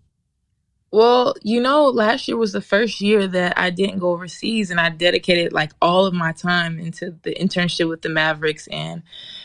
Well, 0.93 1.37
you 1.43 1.61
know, 1.61 1.87
last 1.87 2.27
year 2.27 2.37
was 2.37 2.53
the 2.53 2.61
first 2.61 3.01
year 3.01 3.29
that 3.29 3.57
I 3.57 3.71
didn't 3.71 4.01
go 4.01 4.11
overseas 4.11 4.71
and 4.71 4.81
I 4.81 4.89
dedicated 4.91 5.53
like 5.53 5.71
all 5.81 6.05
of 6.05 6.15
my 6.15 6.33
time 6.33 6.81
into 6.81 7.15
the 7.23 7.33
internship 7.35 7.89
with 7.89 8.03
the 8.03 8.09
Mavericks 8.09 8.67
and 8.69 9.03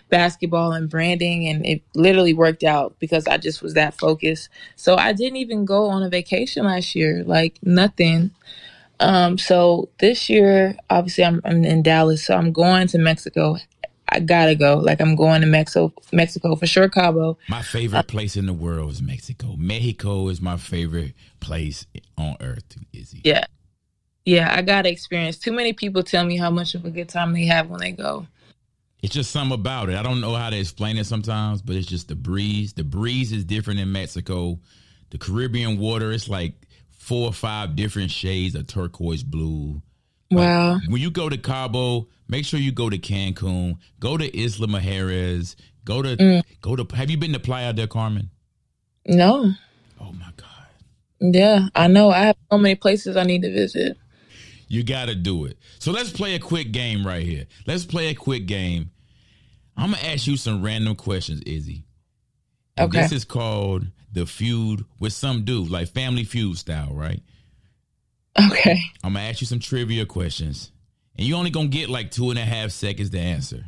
basketball 0.09 0.71
and 0.71 0.89
branding 0.89 1.47
and 1.47 1.65
it 1.65 1.81
literally 1.95 2.33
worked 2.33 2.63
out 2.63 2.95
because 2.99 3.27
I 3.27 3.37
just 3.37 3.61
was 3.61 3.73
that 3.73 3.97
focused. 3.97 4.49
So 4.75 4.95
I 4.95 5.13
didn't 5.13 5.37
even 5.37 5.65
go 5.65 5.89
on 5.89 6.03
a 6.03 6.09
vacation 6.09 6.65
last 6.65 6.95
year, 6.95 7.23
like 7.23 7.59
nothing. 7.63 8.31
Um 8.99 9.37
so 9.37 9.89
this 9.99 10.29
year 10.29 10.77
obviously 10.89 11.25
I'm, 11.25 11.41
I'm 11.43 11.63
in 11.65 11.83
Dallas, 11.83 12.25
so 12.25 12.35
I'm 12.35 12.51
going 12.51 12.87
to 12.87 12.97
Mexico. 12.97 13.57
I 14.07 14.19
got 14.19 14.45
to 14.45 14.55
go. 14.55 14.77
Like 14.77 15.01
I'm 15.01 15.15
going 15.15 15.41
to 15.41 15.47
Mexico 15.47 15.91
Mexico 16.13 16.55
for 16.55 16.67
sure 16.67 16.87
Cabo. 16.87 17.37
My 17.49 17.63
favorite 17.63 18.07
place 18.07 18.37
in 18.37 18.45
the 18.45 18.53
world 18.53 18.91
is 18.91 19.01
Mexico. 19.01 19.55
Mexico 19.57 20.29
is 20.29 20.39
my 20.39 20.57
favorite 20.57 21.13
place 21.39 21.85
on 22.17 22.37
earth, 22.39 22.77
Izzy. 22.93 23.21
Yeah. 23.23 23.45
Yeah, 24.25 24.51
I 24.55 24.63
got 24.63 24.83
to 24.83 24.89
experience. 24.89 25.37
Too 25.37 25.51
many 25.51 25.73
people 25.73 26.01
tell 26.01 26.25
me 26.25 26.35
how 26.35 26.49
much 26.49 26.73
of 26.73 26.83
a 26.83 26.89
good 26.89 27.09
time 27.09 27.33
they 27.33 27.45
have 27.45 27.69
when 27.69 27.79
they 27.79 27.91
go. 27.91 28.25
It's 29.05 29.13
just 29.13 29.29
something 29.29 29.53
about 29.53 29.89
it. 29.89 29.97
I 29.97 30.01
don't 30.01 30.19
know 30.19 30.33
how 30.33 30.49
to 30.49 30.57
explain 30.57 30.97
it 30.97 31.05
sometimes, 31.05 31.61
but 31.61 31.75
it's 31.75 31.85
just 31.85 32.07
the 32.07 32.15
breeze. 32.15 32.73
The 32.73 32.83
breeze 32.83 33.31
is 33.31 33.45
different 33.45 33.79
in 33.79 33.91
Mexico. 33.91 34.59
The 35.11 35.19
Caribbean 35.19 35.77
water, 35.77 36.11
it's 36.11 36.27
like 36.27 36.53
four 36.89 37.27
or 37.27 37.31
five 37.33 37.75
different 37.75 38.09
shades 38.09 38.55
of 38.55 38.65
turquoise 38.65 39.21
blue. 39.21 39.83
Wow. 40.31 40.79
When 40.87 41.03
you 41.03 41.11
go 41.11 41.29
to 41.29 41.37
Cabo, 41.37 42.07
make 42.27 42.45
sure 42.45 42.59
you 42.59 42.71
go 42.71 42.89
to 42.89 42.97
Cancun, 42.97 43.77
go 43.99 44.17
to 44.17 44.25
Isla 44.35 44.65
Mujeres, 44.65 45.55
go 45.85 46.01
to 46.01 46.17
Mm. 46.17 46.41
go 46.61 46.75
to 46.75 46.95
have 46.95 47.11
you 47.11 47.17
been 47.17 47.33
to 47.33 47.39
Playa 47.39 47.73
del 47.73 47.85
Carmen? 47.85 48.31
No. 49.05 49.53
Oh 50.01 50.13
my 50.13 50.31
god. 50.35 50.49
Yeah, 51.35 51.67
I 51.75 51.85
know. 51.85 52.09
I 52.09 52.21
have 52.25 52.37
so 52.51 52.57
many 52.57 52.73
places 52.73 53.17
I 53.17 53.23
need 53.23 53.43
to 53.43 53.53
visit. 53.53 53.97
You 54.67 54.83
got 54.83 55.05
to 55.09 55.13
do 55.15 55.45
it. 55.45 55.59
So 55.77 55.91
let's 55.91 56.09
play 56.09 56.33
a 56.33 56.39
quick 56.39 56.71
game 56.71 57.05
right 57.05 57.23
here. 57.23 57.45
Let's 57.67 57.85
play 57.85 58.07
a 58.07 58.15
quick 58.15 58.47
game. 58.47 58.89
I'm 59.77 59.93
to 59.93 60.05
ask 60.05 60.27
you 60.27 60.37
some 60.37 60.63
random 60.63 60.95
questions, 60.95 61.41
Izzy. 61.45 61.85
And 62.77 62.89
Okay. 62.89 63.01
This 63.01 63.11
is 63.11 63.25
called 63.25 63.87
the 64.11 64.25
feud 64.25 64.85
with 64.99 65.13
some 65.13 65.43
dude, 65.43 65.69
like 65.69 65.89
family 65.89 66.23
feud 66.23 66.57
style, 66.57 66.93
right? 66.93 67.21
Okay. 68.39 68.79
I'm 69.03 69.13
to 69.13 69.19
ask 69.19 69.41
you 69.41 69.47
some 69.47 69.59
trivia 69.59 70.05
questions. 70.05 70.71
And 71.17 71.25
you 71.25 71.35
only 71.35 71.51
to 71.51 71.67
get 71.67 71.89
like 71.89 72.11
two 72.11 72.29
and 72.29 72.39
a 72.39 72.43
half 72.43 72.71
seconds 72.71 73.09
to 73.11 73.19
answer. 73.19 73.65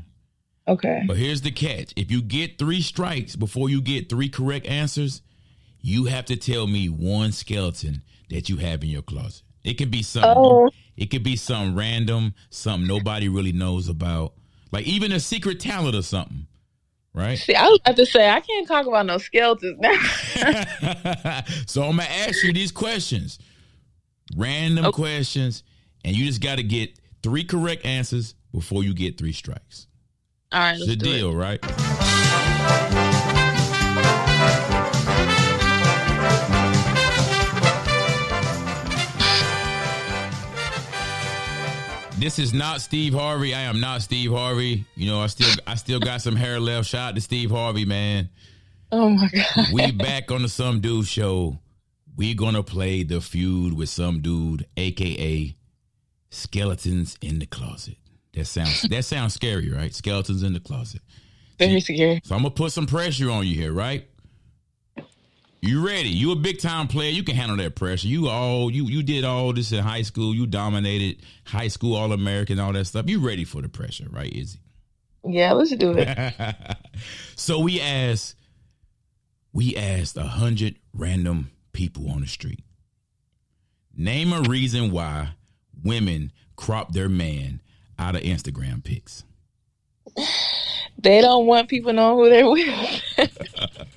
Okay. 0.67 1.03
But 1.07 1.17
here's 1.17 1.41
the 1.41 1.51
catch 1.51 1.93
if 1.95 2.11
you 2.11 2.21
get 2.21 2.57
three 2.57 2.81
strikes 2.81 3.35
before 3.35 3.69
you 3.69 3.81
get 3.81 4.09
three 4.09 4.27
correct 4.29 4.65
answers, 4.65 5.21
you 5.81 6.05
have 6.05 6.25
to 6.25 6.35
tell 6.35 6.67
me 6.67 6.87
one 6.89 7.31
skeleton 7.31 8.01
that 8.29 8.49
you 8.49 8.57
have 8.57 8.83
in 8.83 8.89
your 8.89 9.01
closet. 9.01 9.43
It 9.63 9.77
can 9.77 9.89
be 9.89 10.03
something. 10.03 10.33
Oh. 10.35 10.69
It 10.97 11.11
could 11.11 11.23
be 11.23 11.35
something 11.35 11.75
random, 11.75 12.33
something 12.49 12.87
nobody 12.87 13.29
really 13.29 13.51
knows 13.51 13.87
about, 13.87 14.33
like 14.71 14.85
even 14.85 15.11
a 15.11 15.19
secret 15.19 15.59
talent 15.59 15.95
or 15.95 16.01
something, 16.01 16.47
right? 17.13 17.37
See, 17.37 17.55
I 17.55 17.67
was 17.67 17.79
about 17.85 17.95
to 17.97 18.05
say 18.05 18.29
I 18.29 18.39
can't 18.41 18.67
talk 18.67 18.85
about 18.85 19.05
no 19.05 19.17
skeletons 19.17 19.77
now. 19.79 19.93
so 21.67 21.83
I'm 21.83 21.97
gonna 21.97 22.03
ask 22.03 22.43
you 22.43 22.53
these 22.53 22.71
questions, 22.71 23.39
random 24.35 24.85
Okay. 24.85 24.95
questions, 24.95 25.63
and 26.03 26.15
you 26.15 26.25
just 26.25 26.41
got 26.41 26.55
to 26.57 26.63
get 26.63 26.97
three 27.23 27.43
correct 27.43 27.85
answers 27.85 28.35
before 28.53 28.83
you 28.83 28.93
get 28.93 29.17
three 29.17 29.33
strikes. 29.33 29.87
All 30.51 30.59
right, 30.59 30.75
It's 30.77 30.85
do 30.85 30.95
deal, 30.95 31.31
it. 31.31 31.35
right? 31.35 32.26
This 42.19 42.39
is 42.39 42.53
not 42.53 42.81
Steve 42.81 43.13
Harvey. 43.13 43.53
I 43.53 43.61
am 43.61 43.79
not 43.79 44.01
Steve 44.01 44.31
Harvey. 44.31 44.85
You 44.95 45.07
know, 45.07 45.21
I 45.21 45.27
still 45.27 45.53
I 45.65 45.75
still 45.75 45.99
got 45.99 46.21
some 46.21 46.35
hair 46.35 46.59
left. 46.59 46.89
Shout 46.89 47.09
out 47.09 47.15
to 47.15 47.21
Steve 47.21 47.51
Harvey, 47.51 47.85
man. 47.85 48.29
Oh 48.91 49.09
my 49.09 49.29
god. 49.29 49.67
We 49.73 49.91
back 49.91 50.31
on 50.31 50.41
the 50.41 50.49
Some 50.49 50.79
Dude 50.79 51.07
Show 51.07 51.59
we're 52.17 52.35
gonna 52.35 52.63
play 52.63 53.03
the 53.03 53.21
feud 53.21 53.73
with 53.73 53.89
some 53.89 54.21
dude, 54.21 54.65
aka 54.75 55.55
skeletons 56.31 57.17
in 57.21 57.39
the 57.39 57.45
closet. 57.45 57.97
That 58.33 58.45
sounds 58.45 58.81
that 58.81 59.05
sounds 59.05 59.35
scary, 59.35 59.71
right? 59.71 59.93
Skeletons 59.93 60.43
in 60.43 60.53
the 60.53 60.59
closet. 60.59 61.01
Very 61.59 61.79
scary. 61.79 62.21
So 62.25 62.35
I'm 62.35 62.41
gonna 62.41 62.51
put 62.51 62.71
some 62.71 62.87
pressure 62.87 63.29
on 63.29 63.45
you 63.47 63.55
here, 63.55 63.71
right? 63.71 64.07
You 65.61 65.85
ready? 65.85 66.09
You 66.09 66.31
a 66.31 66.35
big 66.35 66.59
time 66.59 66.87
player. 66.87 67.09
You 67.09 67.23
can 67.23 67.35
handle 67.35 67.57
that 67.57 67.75
pressure. 67.75 68.07
You 68.07 68.29
all 68.29 68.71
you 68.71 68.85
you 68.85 69.01
did 69.01 69.23
all 69.23 69.53
this 69.53 69.71
in 69.71 69.83
high 69.83 70.03
school. 70.03 70.33
You 70.33 70.45
dominated 70.45 71.23
high 71.45 71.67
school 71.67 71.95
all 71.95 72.11
American, 72.11 72.59
all 72.59 72.73
that 72.73 72.85
stuff. 72.85 73.09
You 73.09 73.19
ready 73.19 73.43
for 73.43 73.61
the 73.61 73.69
pressure, 73.69 74.07
right, 74.09 74.31
Izzy? 74.31 74.59
Yeah, 75.25 75.53
let's 75.53 75.75
do 75.75 75.95
it. 75.97 76.35
so 77.35 77.59
we 77.59 77.81
asked 77.81 78.35
we 79.51 79.75
asked 79.75 80.15
a 80.17 80.23
hundred 80.23 80.75
random 80.93 81.49
people 81.73 82.11
on 82.11 82.21
the 82.21 82.27
street. 82.27 82.63
Name 83.95 84.33
a 84.33 84.41
reason 84.41 84.91
why 84.91 85.29
women 85.83 86.31
crop 86.55 86.93
their 86.93 87.09
man 87.09 87.61
out 87.97 88.15
of 88.15 88.21
Instagram 88.21 88.83
pics. 88.83 89.23
They 90.99 91.21
don't 91.21 91.45
want 91.45 91.69
people 91.69 91.93
knowing 91.93 92.17
who 92.17 92.29
they're 92.29 92.49
with. 92.49 93.87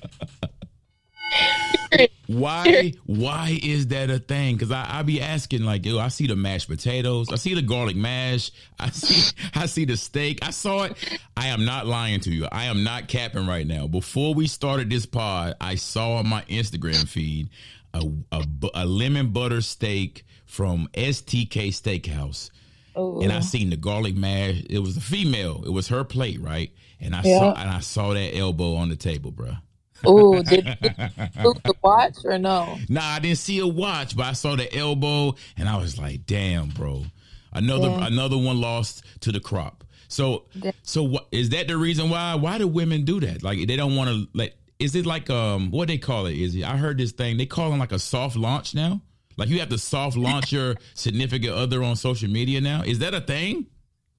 Why? 2.27 2.93
Why 3.05 3.59
is 3.61 3.87
that 3.87 4.09
a 4.09 4.17
thing? 4.19 4.55
Because 4.55 4.71
I, 4.71 4.87
I 4.99 5.01
be 5.03 5.21
asking 5.21 5.63
like, 5.63 5.85
yo, 5.85 5.99
I 5.99 6.07
see 6.07 6.27
the 6.27 6.35
mashed 6.35 6.69
potatoes, 6.69 7.29
I 7.31 7.35
see 7.35 7.53
the 7.53 7.61
garlic 7.61 7.95
mash, 7.97 8.51
I 8.79 8.89
see, 8.89 9.35
I 9.55 9.65
see 9.65 9.85
the 9.85 9.97
steak. 9.97 10.39
I 10.41 10.51
saw 10.51 10.83
it. 10.83 10.97
I 11.35 11.47
am 11.47 11.65
not 11.65 11.87
lying 11.87 12.21
to 12.21 12.31
you. 12.31 12.47
I 12.51 12.65
am 12.65 12.83
not 12.83 13.07
capping 13.09 13.47
right 13.47 13.67
now. 13.67 13.87
Before 13.87 14.33
we 14.33 14.47
started 14.47 14.89
this 14.89 15.05
pod, 15.05 15.55
I 15.59 15.75
saw 15.75 16.15
on 16.15 16.27
my 16.29 16.43
Instagram 16.43 17.07
feed 17.07 17.49
a 17.93 18.01
a, 18.31 18.45
a 18.75 18.85
lemon 18.85 19.31
butter 19.31 19.61
steak 19.61 20.23
from 20.45 20.87
STK 20.93 21.69
Steakhouse. 21.69 22.49
Ooh. 22.97 23.21
And 23.21 23.31
I 23.31 23.39
seen 23.41 23.69
the 23.69 23.77
garlic 23.77 24.15
mash. 24.15 24.63
It 24.69 24.79
was 24.79 24.97
a 24.97 25.01
female. 25.01 25.63
It 25.65 25.69
was 25.71 25.87
her 25.89 26.03
plate, 26.03 26.41
right? 26.41 26.71
And 26.99 27.15
I 27.15 27.21
Yeah. 27.23 27.39
saw 27.39 27.53
and 27.53 27.69
I 27.69 27.79
saw 27.79 28.13
that 28.13 28.35
elbow 28.35 28.75
on 28.75 28.89
the 28.89 28.95
table, 28.95 29.31
bruh. 29.31 29.59
Ooh, 30.07 30.41
did, 30.43 30.65
did 30.65 30.79
the 30.81 31.73
watch 31.83 32.15
or 32.23 32.37
no? 32.37 32.77
Nah, 32.89 33.01
I 33.03 33.19
didn't 33.19 33.37
see 33.37 33.59
a 33.59 33.67
watch, 33.67 34.15
but 34.15 34.25
I 34.25 34.33
saw 34.33 34.55
the 34.55 34.73
elbow, 34.75 35.35
and 35.57 35.67
I 35.69 35.77
was 35.77 35.97
like, 35.97 36.25
"Damn, 36.25 36.69
bro!" 36.69 37.05
Another 37.53 37.89
Yeah. 37.89 38.07
another 38.07 38.37
one 38.37 38.61
lost 38.61 39.03
to 39.21 39.31
the 39.31 39.39
crop. 39.39 39.83
So, 40.07 40.45
Yeah. 40.61 40.71
so 40.83 41.03
what 41.03 41.27
is 41.31 41.49
that 41.49 41.67
the 41.67 41.77
reason 41.77 42.09
why? 42.09 42.35
Why 42.35 42.57
do 42.57 42.67
women 42.67 43.05
do 43.05 43.19
that? 43.21 43.43
Like 43.43 43.65
they 43.67 43.75
don't 43.75 43.95
want 43.95 44.09
to 44.09 44.27
let. 44.33 44.55
Is 44.79 44.95
it 44.95 45.05
like 45.05 45.29
um 45.29 45.69
what 45.71 45.87
they 45.87 45.97
call 45.97 46.25
it? 46.25 46.35
Is 46.37 46.55
it? 46.55 46.63
I 46.63 46.77
heard 46.77 46.97
this 46.97 47.11
thing 47.11 47.37
they 47.37 47.45
call 47.45 47.73
it 47.73 47.77
like 47.77 47.91
a 47.91 47.99
soft 47.99 48.35
launch 48.35 48.73
now. 48.73 49.01
Like 49.37 49.49
you 49.49 49.59
have 49.59 49.69
to 49.69 49.77
soft 49.77 50.17
launch 50.17 50.51
your 50.57 50.75
significant 50.95 51.53
other 51.53 51.83
on 51.83 51.95
social 51.95 52.29
media 52.29 52.59
now. 52.61 52.81
Is 52.81 52.99
that 52.99 53.13
a 53.13 53.21
thing? 53.21 53.67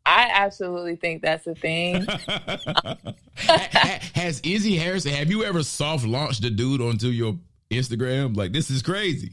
I 0.05 0.31
absolutely 0.35 0.97
think 0.97 1.23
that's 1.23 1.47
a 1.47 1.55
thing. 1.55 2.07
Ha- 3.35 3.69
ha- 3.73 3.99
Has 4.15 4.41
Izzy 4.45 4.77
Harrison? 4.77 5.13
Have 5.13 5.31
you 5.31 5.43
ever 5.43 5.63
soft 5.63 6.05
launched 6.05 6.45
a 6.45 6.51
dude 6.51 6.83
onto 6.83 7.09
your 7.09 7.39
Instagram? 7.71 8.37
Like 8.37 8.53
this 8.53 8.71
is 8.71 8.83
crazy. 8.83 9.33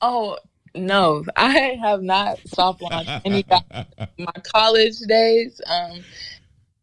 Oh 0.00 0.38
no, 0.74 1.22
I 1.36 1.78
have 1.80 2.02
not 2.02 2.38
soft 2.48 2.80
launched 2.80 3.10
any 3.24 3.42
guy 3.42 3.86
my 4.18 4.32
college 4.42 4.98
days. 5.00 5.60
Um, 5.66 6.02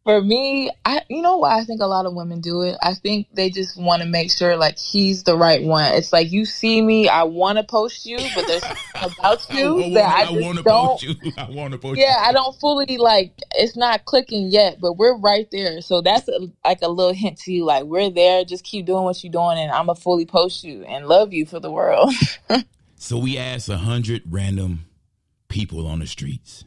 for 0.04 0.20
me, 0.20 0.70
I 0.84 1.00
you 1.08 1.22
know 1.22 1.38
why 1.38 1.58
I 1.58 1.64
think 1.64 1.80
a 1.80 1.86
lot 1.86 2.04
of 2.04 2.14
women 2.14 2.40
do 2.40 2.62
it. 2.62 2.76
I 2.82 2.94
think 2.94 3.28
they 3.32 3.48
just 3.48 3.76
want 3.76 4.02
to 4.02 4.08
make 4.08 4.30
sure 4.30 4.56
like 4.56 4.78
he's 4.78 5.22
the 5.22 5.36
right 5.36 5.62
one. 5.62 5.92
It's 5.94 6.12
like 6.12 6.30
you 6.30 6.44
see 6.44 6.82
me, 6.82 7.08
I 7.08 7.22
want 7.22 7.58
to 7.58 7.64
post 7.64 8.04
you, 8.04 8.18
but 8.34 8.46
there's 8.46 8.62
something 8.62 8.82
about 9.18 9.50
you 9.50 9.82
I, 9.82 9.90
that 9.94 10.04
I, 10.04 10.20
I, 10.20 10.32
just 10.32 10.44
want 10.44 10.58
to 10.58 10.64
don't. 10.64 10.86
post 10.88 11.02
you. 11.02 11.32
I 11.38 11.50
want 11.50 11.72
to 11.72 11.78
post 11.78 11.98
Yeah, 11.98 12.16
I 12.20 12.32
don't 12.32 12.54
fully 12.60 12.98
like 12.98 13.32
it's 13.54 13.76
not 13.76 14.04
clicking 14.04 14.48
yet, 14.50 14.78
but 14.80 14.92
we're 14.94 15.16
right 15.16 15.50
there. 15.50 15.80
So 15.80 16.02
that's 16.02 16.28
a, 16.28 16.48
like 16.64 16.82
a 16.82 16.88
little 16.88 17.14
hint 17.14 17.38
to 17.40 17.52
you, 17.52 17.64
like 17.64 17.84
we're 17.84 18.10
there. 18.10 18.44
Just 18.44 18.64
keep 18.64 18.84
doing 18.84 19.04
what 19.04 19.24
you're 19.24 19.32
doing, 19.32 19.58
and 19.58 19.70
I'm 19.70 19.86
gonna 19.86 19.96
fully 19.96 20.26
post 20.26 20.64
you 20.64 20.84
and 20.84 21.08
love 21.08 21.32
you 21.32 21.46
for 21.46 21.60
the 21.60 21.70
world. 21.70 22.12
So 22.96 23.18
we 23.18 23.36
asked 23.36 23.68
a 23.68 23.76
hundred 23.76 24.22
random 24.30 24.86
people 25.48 25.86
on 25.86 25.98
the 25.98 26.06
streets. 26.06 26.64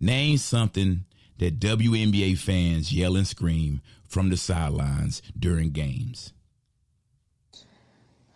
Name 0.00 0.38
something 0.38 1.04
that 1.40 1.58
WNBA 1.58 2.38
fans 2.38 2.92
yell 2.92 3.16
and 3.16 3.26
scream 3.26 3.80
from 4.06 4.28
the 4.28 4.36
sidelines 4.36 5.20
during 5.38 5.70
games. 5.70 6.32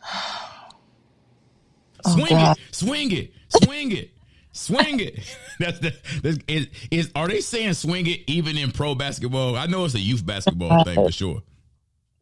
Oh, 2.07 2.11
swing 2.17 2.27
God. 2.29 2.59
it, 2.59 2.75
swing 2.75 3.11
it, 3.13 3.33
swing 3.49 3.93
it, 3.93 4.11
swing 4.53 5.01
it. 5.01 5.37
That's 5.59 5.79
the 5.79 5.95
that's, 6.23 6.37
is, 6.47 6.67
is 6.91 7.11
are 7.17 7.29
they 7.29 7.41
saying 7.41 7.73
swing 7.73 8.07
it 8.07 8.21
even 8.27 8.59
in 8.59 8.73
pro 8.73 8.95
basketball? 8.95 9.57
I 9.57 9.65
know 9.65 9.87
it's 9.87 9.95
a 9.95 9.99
youth 9.99 10.27
basketball 10.27 10.85
thing 10.85 10.97
for 10.97 11.11
sure. 11.11 11.43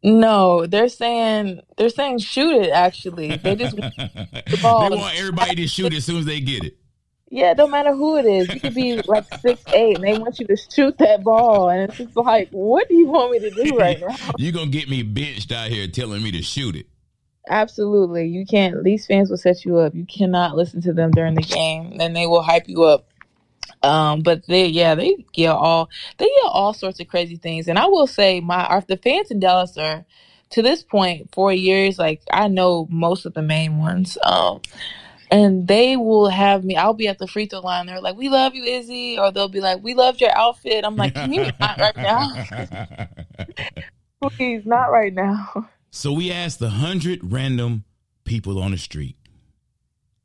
No, 0.03 0.65
they're 0.65 0.87
saying 0.87 1.59
they're 1.75 1.89
saying 1.89 2.19
shoot 2.19 2.61
it. 2.61 2.69
Actually, 2.69 3.35
they 3.35 3.57
just 3.57 3.75
they 3.77 4.61
ball. 4.61 4.89
want 4.97 5.19
everybody 5.19 5.55
to 5.55 5.67
shoot 5.67 5.93
as 5.93 6.05
soon 6.05 6.19
as 6.19 6.25
they 6.25 6.39
get 6.39 6.63
it. 6.63 6.77
Yeah. 7.33 7.53
Don't 7.53 7.71
matter 7.71 7.93
who 7.93 8.17
it 8.17 8.25
is. 8.25 8.53
You 8.53 8.59
could 8.59 8.75
be 8.75 9.01
like 9.01 9.25
six 9.39 9.61
eight, 9.73 9.95
and 9.95 10.03
they 10.03 10.17
want 10.17 10.39
you 10.39 10.47
to 10.47 10.55
shoot 10.55 10.97
that 10.99 11.23
ball, 11.23 11.69
and 11.69 11.89
it's 11.89 11.97
just 11.97 12.15
like, 12.15 12.49
what 12.51 12.87
do 12.87 12.95
you 12.95 13.07
want 13.07 13.31
me 13.31 13.39
to 13.39 13.49
do 13.49 13.77
right 13.77 13.99
now? 13.99 14.15
You're 14.37 14.51
gonna 14.51 14.69
get 14.69 14.89
me 14.89 15.01
benched 15.03 15.51
out 15.51 15.69
here 15.69 15.87
telling 15.87 16.21
me 16.21 16.31
to 16.31 16.41
shoot 16.41 16.75
it. 16.75 16.85
Absolutely, 17.49 18.27
you 18.27 18.45
can't. 18.45 18.83
These 18.83 19.07
fans 19.07 19.29
will 19.29 19.37
set 19.37 19.65
you 19.65 19.79
up. 19.79 19.95
You 19.95 20.05
cannot 20.05 20.55
listen 20.55 20.81
to 20.81 20.93
them 20.93 21.11
during 21.11 21.33
the 21.33 21.41
game, 21.41 21.97
and 21.99 22.15
they 22.15 22.27
will 22.27 22.43
hype 22.43 22.69
you 22.69 22.83
up. 22.83 23.05
Um, 23.81 24.21
but 24.21 24.45
they, 24.47 24.67
yeah, 24.67 24.95
they 24.95 25.25
yell 25.33 25.57
all 25.57 25.89
they 26.17 26.29
yell 26.41 26.51
all 26.51 26.73
sorts 26.73 26.99
of 26.99 27.07
crazy 27.07 27.37
things. 27.37 27.67
And 27.67 27.79
I 27.79 27.87
will 27.87 28.07
say, 28.07 28.39
my 28.41 28.63
our, 28.63 28.81
the 28.81 28.97
fans 28.97 29.31
in 29.31 29.39
Dallas 29.39 29.77
are 29.77 30.05
to 30.51 30.61
this 30.61 30.83
point 30.83 31.29
four 31.33 31.51
years. 31.51 31.97
Like 31.97 32.21
I 32.31 32.47
know 32.47 32.87
most 32.89 33.25
of 33.25 33.33
the 33.33 33.41
main 33.41 33.79
ones. 33.79 34.17
Um, 34.23 34.61
and 35.33 35.67
they 35.67 35.97
will 35.97 36.29
have 36.29 36.63
me. 36.63 36.75
I'll 36.75 36.93
be 36.93 37.07
at 37.07 37.17
the 37.17 37.25
free 37.25 37.47
throw 37.47 37.61
line. 37.61 37.87
They're 37.87 37.99
like, 37.99 38.15
"We 38.15 38.29
love 38.29 38.53
you, 38.53 38.63
Izzy," 38.63 39.17
or 39.17 39.31
they'll 39.31 39.47
be 39.47 39.61
like, 39.61 39.81
"We 39.81 39.95
loved 39.95 40.21
your 40.21 40.35
outfit." 40.37 40.85
I'm 40.85 40.95
like, 40.95 41.15
"Can 41.15 41.33
you 41.33 41.49
not 41.59 41.79
right 41.79 41.97
now? 41.97 42.45
Please, 44.37 44.63
not 44.63 44.91
right 44.91 45.11
now." 45.11 45.67
so 45.89 46.13
we 46.13 46.31
asked 46.31 46.61
a 46.61 46.69
hundred 46.69 47.31
random 47.33 47.83
people 48.25 48.61
on 48.61 48.71
the 48.71 48.77
street. 48.77 49.17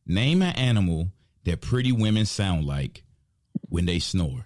Name 0.06 0.42
an 0.42 0.54
animal 0.56 1.08
that 1.44 1.62
pretty 1.62 1.90
women 1.90 2.26
sound 2.26 2.66
like 2.66 3.02
when 3.70 3.86
they 3.86 3.98
snore. 3.98 4.44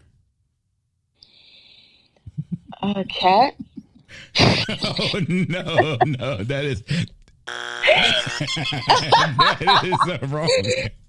A 2.82 3.04
cat. 3.04 3.54
oh 4.40 5.20
no, 5.28 5.98
no, 6.04 6.36
that 6.44 6.64
is 6.64 6.84
that 9.61 9.83
is 9.85 9.99
wrong. 10.30 10.49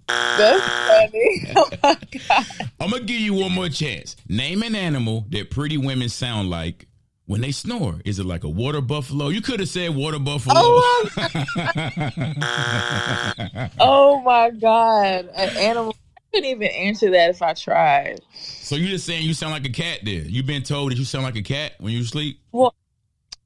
That's 0.08 0.66
funny. 0.88 1.54
Oh 1.56 1.70
my 1.82 1.98
god. 2.28 2.46
I'm 2.80 2.90
gonna 2.92 3.04
give 3.04 3.20
you 3.22 3.34
one 3.36 3.52
more 3.52 3.70
chance. 3.70 4.16
Name 4.28 4.64
an 4.64 4.76
animal 4.76 5.26
that 5.30 5.50
pretty 5.52 5.78
women 5.78 6.10
sound 6.10 6.50
like 6.50 6.88
when 7.26 7.42
they 7.42 7.52
snore. 7.52 8.00
Is 8.06 8.20
it 8.20 8.26
like 8.26 8.44
a 8.44 8.50
water 8.50 8.82
buffalo? 8.82 9.30
You 9.30 9.42
could 9.42 9.60
have 9.62 9.70
said 9.70 9.96
water 9.96 10.20
buffalo. 10.20 10.56
Oh, 10.58 11.10
Oh 13.80 14.22
my 14.22 14.50
god. 14.52 15.30
An 15.36 15.50
animal. 15.58 15.96
I 16.18 16.22
couldn't 16.38 16.50
even 16.50 16.68
answer 16.70 17.12
that 17.12 17.30
if 17.30 17.42
I 17.42 17.54
tried. 17.54 18.20
so 18.42 18.76
you're 18.76 18.90
just 18.90 19.06
saying 19.06 19.26
you 19.26 19.34
sound 19.34 19.54
like 19.54 19.66
a 19.66 19.70
cat? 19.72 20.00
Then 20.04 20.26
you've 20.28 20.48
been 20.48 20.64
told 20.64 20.92
that 20.92 20.98
you 20.98 21.06
sound 21.06 21.24
like 21.24 21.36
a 21.36 21.44
cat 21.44 21.74
when 21.80 21.94
you 21.94 22.04
sleep. 22.04 22.40
Well 22.52 22.74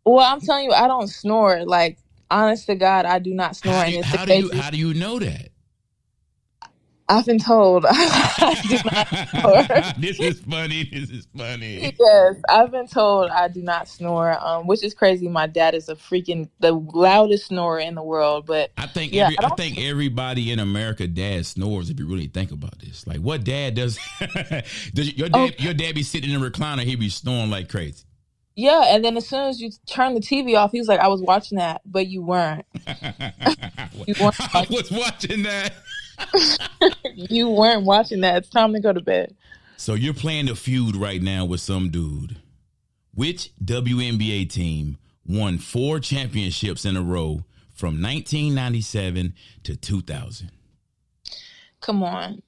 Well, 0.05 0.25
I'm 0.25 0.39
telling 0.41 0.65
you, 0.65 0.71
I 0.71 0.87
don't 0.87 1.07
snore. 1.07 1.65
Like, 1.65 1.97
honest 2.31 2.67
to 2.67 2.75
God, 2.75 3.05
I 3.05 3.19
do 3.19 3.33
not 3.33 3.55
snore. 3.55 3.75
How 3.75 3.85
And 3.85 3.93
do 3.93 3.93
you, 3.93 3.99
the 4.01 4.03
how 4.03 4.25
do 4.25 4.33
you 4.33 4.51
how 4.51 4.71
do 4.71 4.77
you 4.77 4.93
know 4.93 5.19
that? 5.19 5.49
I've 7.09 7.25
been 7.25 7.39
told. 7.39 7.85
I 7.89 8.57
do 8.67 8.79
not 8.91 9.07
snore. 9.13 9.67
this 9.97 10.21
is 10.21 10.41
funny. 10.41 10.85
This 10.91 11.09
is 11.11 11.27
funny. 11.37 11.97
Yes, 11.99 12.35
I've 12.49 12.71
been 12.71 12.87
told 12.87 13.31
I 13.31 13.47
do 13.49 13.61
not 13.63 13.87
snore, 13.89 14.37
um, 14.45 14.67
which 14.67 14.83
is 14.83 14.93
crazy. 14.95 15.29
My 15.29 15.47
dad 15.47 15.75
is 15.75 15.89
a 15.89 15.95
freaking 15.95 16.49
the 16.59 16.73
loudest 16.73 17.47
snorer 17.47 17.79
in 17.79 17.95
the 17.95 18.03
world, 18.03 18.45
but 18.47 18.71
I 18.77 18.87
think 18.87 19.13
Yeah, 19.13 19.31
every, 19.31 19.39
I 19.41 19.49
I, 19.49 19.51
think 19.51 19.79
everybody 19.79 20.51
in 20.51 20.59
America 20.59 21.07
dad 21.07 21.45
snores. 21.45 21.89
If 21.91 21.99
you 21.99 22.07
really 22.07 22.27
think 22.27 22.51
about 22.51 22.79
this, 22.79 23.07
like 23.07 23.19
what 23.19 23.45
dad 23.45 23.75
does? 23.75 23.99
does 24.93 25.15
your 25.17 25.29
dad 25.29 25.55
Oh. 25.59 25.59
your 25.59 25.75
dad 25.75 25.95
be 25.95 26.03
sitting 26.03 26.31
in 26.31 26.43
a 26.43 26.51
recliner? 26.51 26.83
He 26.83 26.95
be 26.97 27.09
snoring 27.09 27.51
like 27.51 27.69
crazy. 27.69 28.05
Yeah. 28.57 28.93
And 28.93 29.05
then 29.05 29.15
as 29.15 29.27
soon 29.27 29.47
as 29.47 29.61
you 29.61 29.71
turn 29.85 30.15
the 30.15 30.19
TV 30.19 30.57
off, 30.57 30.71
he's 30.71 30.87
like, 30.87 30.99
"I 30.99 31.07
was 31.07 31.21
watching 31.21 31.57
that, 31.57 31.81
but 31.85 32.07
you 32.07 32.21
weren't. 32.21 32.65
You 34.05 34.13
weren't 34.21 34.55
I 34.55 34.67
was 34.69 34.91
watching 34.91 35.43
that. 35.43 35.73
You 37.15 37.49
weren't 37.49 37.83
watching 37.83 38.21
that. 38.21 38.37
It's 38.37 38.49
time 38.49 38.73
to 38.73 38.79
go 38.79 38.91
to 38.91 39.01
bed." 39.01 39.35
So 39.77 39.93
you're 39.93 40.13
playing 40.13 40.49
a 40.49 40.55
feud 40.55 40.95
right 40.95 41.21
now 41.21 41.45
with 41.45 41.61
some 41.61 41.89
dude. 41.89 42.41
Which 43.13 43.51
WNBA 43.63 44.49
team 44.49 44.97
won 45.25 45.57
four 45.57 45.99
championships 45.99 46.85
in 46.85 46.95
a 46.97 47.01
row 47.01 47.45
from 47.73 48.01
1997 48.01 49.33
to 49.63 49.75
2000? 49.75 50.51
Come 51.81 52.03
on. 52.03 52.41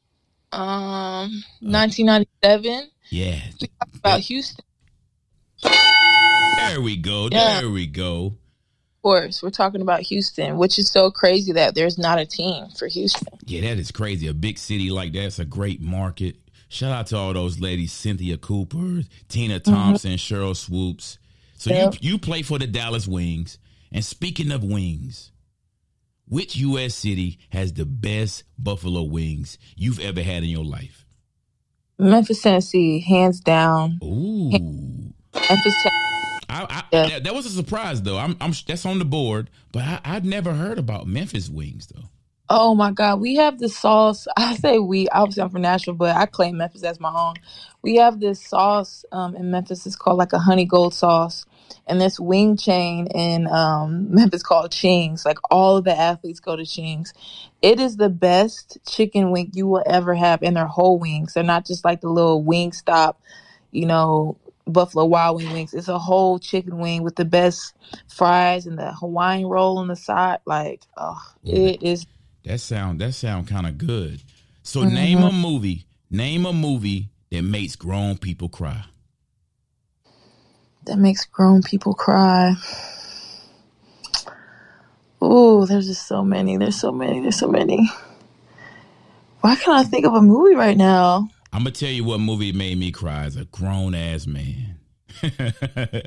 Um, 0.51 1.43
1997. 1.61 2.89
Yeah. 3.11 3.39
About 3.95 4.19
Houston. 4.21 4.65
There 6.67 6.81
we 6.81 6.97
go. 6.97 7.29
Yeah. 7.31 7.61
There 7.61 7.69
we 7.69 7.87
go. 7.87 8.37
Of 8.99 9.01
course, 9.03 9.41
we're 9.41 9.49
talking 9.49 9.81
about 9.81 10.01
Houston, 10.01 10.57
which 10.57 10.77
is 10.77 10.89
so 10.89 11.09
crazy 11.09 11.53
that 11.53 11.73
there's 11.73 11.97
not 11.97 12.19
a 12.19 12.25
team 12.25 12.67
for 12.77 12.87
Houston. 12.87 13.27
Yeah, 13.45 13.61
that 13.61 13.79
is 13.79 13.91
crazy. 13.91 14.27
A 14.27 14.33
big 14.33 14.57
city 14.57 14.89
like 14.89 15.13
that's 15.13 15.39
a 15.39 15.45
great 15.45 15.81
market. 15.81 16.35
Shout 16.67 16.91
out 16.91 17.07
to 17.07 17.17
all 17.17 17.33
those 17.33 17.59
ladies, 17.59 17.93
Cynthia 17.93 18.37
Cooper, 18.37 19.03
Tina 19.29 19.59
mm-hmm. 19.59 19.73
Thompson, 19.73 20.11
Sheryl 20.13 20.55
Swoopes. 20.55 21.17
So 21.57 21.71
Yep. 21.71 21.95
you 22.01 22.11
you 22.11 22.19
play 22.19 22.41
for 22.41 22.59
the 22.59 22.67
Dallas 22.67 23.07
Wings. 23.07 23.57
And 23.91 24.03
speaking 24.05 24.51
of 24.51 24.63
wings, 24.63 25.31
which 26.27 26.55
US 26.57 26.93
city 26.93 27.39
has 27.49 27.73
the 27.73 27.85
best 27.85 28.43
buffalo 28.57 29.03
wings 29.03 29.57
you've 29.75 29.99
ever 29.99 30.21
had 30.21 30.43
in 30.43 30.49
your 30.49 30.65
life? 30.65 31.05
Memphis, 31.97 32.41
Tennessee, 32.41 32.99
hands 32.99 33.39
down. 33.41 33.99
Ooh. 34.03 34.51
Memphis, 34.51 35.75
I, 36.49 36.65
I, 36.69 36.83
Yeah. 36.91 37.19
that, 37.19 37.33
was 37.35 37.45
a 37.45 37.49
surprise 37.49 38.01
though. 38.01 38.17
I'm, 38.17 38.35
I'm 38.41 38.53
that's 38.67 38.85
on 38.85 38.99
the 38.99 39.05
board, 39.05 39.49
but 39.71 39.83
I, 39.83 40.01
I'd 40.03 40.25
never 40.25 40.53
heard 40.53 40.79
about 40.79 41.07
Memphis 41.07 41.49
wings 41.49 41.87
though. 41.87 42.05
Oh 42.49 42.73
my 42.73 42.91
God, 42.91 43.21
we 43.21 43.35
have 43.35 43.59
the 43.59 43.69
sauce. 43.69 44.27
I 44.37 44.55
say 44.55 44.79
we, 44.79 45.07
obviously 45.09 45.43
I'm 45.43 45.51
from 45.51 45.61
Nashville, 45.61 45.93
but 45.93 46.15
I 46.15 46.25
claim 46.25 46.57
Memphis 46.57 46.83
as 46.83 46.99
my 46.99 47.13
own. 47.13 47.35
We 47.83 47.97
have 47.97 48.19
this 48.19 48.45
sauce 48.45 49.05
um, 49.11 49.35
in 49.35 49.51
Memphis. 49.51 49.85
It's 49.85 49.95
called 49.95 50.17
like 50.17 50.33
a 50.33 50.39
honey 50.39 50.65
gold 50.65 50.93
sauce, 50.95 51.45
and 51.87 52.01
this 52.01 52.19
wing 52.19 52.57
chain 52.57 53.07
in 53.13 53.47
um, 53.47 54.07
Memphis 54.15 54.41
called 54.43 54.71
Ching's. 54.71 55.25
Like 55.25 55.37
all 55.51 55.77
of 55.77 55.83
the 55.83 55.95
athletes 55.97 56.39
go 56.39 56.55
to 56.55 56.65
Ching's. 56.65 57.13
It 57.61 57.79
is 57.79 57.97
the 57.97 58.09
best 58.09 58.79
chicken 58.87 59.31
wing 59.31 59.51
you 59.53 59.67
will 59.67 59.83
ever 59.85 60.15
have, 60.15 60.41
and 60.41 60.57
they're 60.57 60.65
whole 60.65 60.97
wings. 60.97 61.33
They're 61.35 61.43
not 61.43 61.67
just 61.67 61.85
like 61.85 62.01
the 62.01 62.09
little 62.09 62.43
wing 62.43 62.71
stop, 62.73 63.21
you 63.71 63.85
know, 63.85 64.37
Buffalo 64.69 65.05
Wild 65.05 65.37
Wing 65.37 65.51
wings. 65.51 65.73
It's 65.73 65.87
a 65.87 65.99
whole 65.99 66.39
chicken 66.39 66.79
wing 66.79 67.03
with 67.03 67.15
the 67.15 67.25
best 67.25 67.73
fries 68.07 68.65
and 68.67 68.77
the 68.77 68.93
Hawaiian 68.93 69.47
roll 69.47 69.77
on 69.79 69.87
the 69.87 69.95
side. 69.95 70.39
Like, 70.45 70.83
oh, 70.97 71.21
it 71.45 71.81
is 71.83 72.05
That 72.45 72.59
sound 72.59 73.01
that 73.01 73.13
sound 73.13 73.47
kind 73.47 73.67
of 73.67 73.77
good. 73.77 74.21
So 74.63 74.83
Mm-hmm. 74.83 74.93
name 74.95 75.23
a 75.23 75.31
movie. 75.31 75.85
Name 76.11 76.45
a 76.45 76.53
movie 76.53 77.09
that 77.31 77.43
makes 77.43 77.75
grown 77.75 78.17
people 78.17 78.49
cry. 78.49 78.85
that 80.85 80.97
makes 80.97 81.25
grown 81.25 81.61
people 81.61 81.93
cry. 81.93 82.53
Ooh, 85.23 85.65
there's 85.65 85.87
just 85.87 86.07
so 86.07 86.23
many. 86.23 86.57
There's 86.57 86.79
so 86.79 86.91
many. 86.91 87.19
There's 87.19 87.37
so 87.37 87.47
many. 87.47 87.89
Why 89.41 89.55
can't 89.55 89.85
I 89.85 89.89
think 89.89 90.05
of 90.05 90.13
a 90.13 90.21
movie 90.21 90.55
right 90.55 90.77
now? 90.77 91.29
I'm 91.51 91.61
gonna 91.61 91.71
tell 91.71 91.89
you 91.89 92.03
what 92.03 92.19
movie 92.19 92.51
made 92.51 92.77
me 92.77 92.91
cry 92.91 93.23
as 93.23 93.35
a 93.35 93.45
grown 93.45 93.95
ass 93.95 94.27
man. 94.27 94.79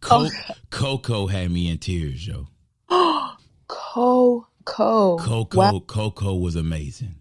Co- 0.00 0.28
Coco 0.70 1.26
had 1.26 1.50
me 1.50 1.68
in 1.68 1.78
tears, 1.78 2.26
yo. 2.26 2.46
Coco. 3.68 4.46
Coco, 4.64 5.46
Wow. 5.52 5.82
Coco 5.86 6.34
was 6.34 6.56
amazing. 6.56 7.16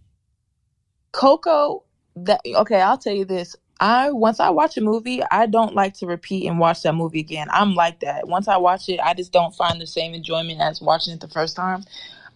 Coco. 1.12 1.84
That 2.16 2.42
okay. 2.46 2.80
I'll 2.80 2.98
tell 2.98 3.14
you 3.14 3.26
this. 3.26 3.56
I 3.80 4.12
once 4.12 4.40
I 4.40 4.50
watch 4.52 4.78
a 4.78 4.82
movie, 4.82 5.22
I 5.32 5.48
don't 5.48 5.74
like 5.74 5.96
to 5.96 6.06
repeat 6.06 6.48
and 6.48 6.60
watch 6.60 6.84
that 6.84 6.94
movie 6.94 7.20
again. 7.20 7.48
I'm 7.52 7.74
like 7.74 8.02
that. 8.02 8.28
Once 8.28 8.48
I 8.48 8.58
watch 8.58 8.88
it, 8.88 9.00
I 9.00 9.16
just 9.16 9.32
don't 9.32 9.54
find 9.56 9.82
the 9.82 9.88
same 9.88 10.14
enjoyment 10.14 10.62
as 10.62 10.80
watching 10.80 11.14
it 11.16 11.22
the 11.22 11.28
first 11.28 11.56
time. 11.56 11.84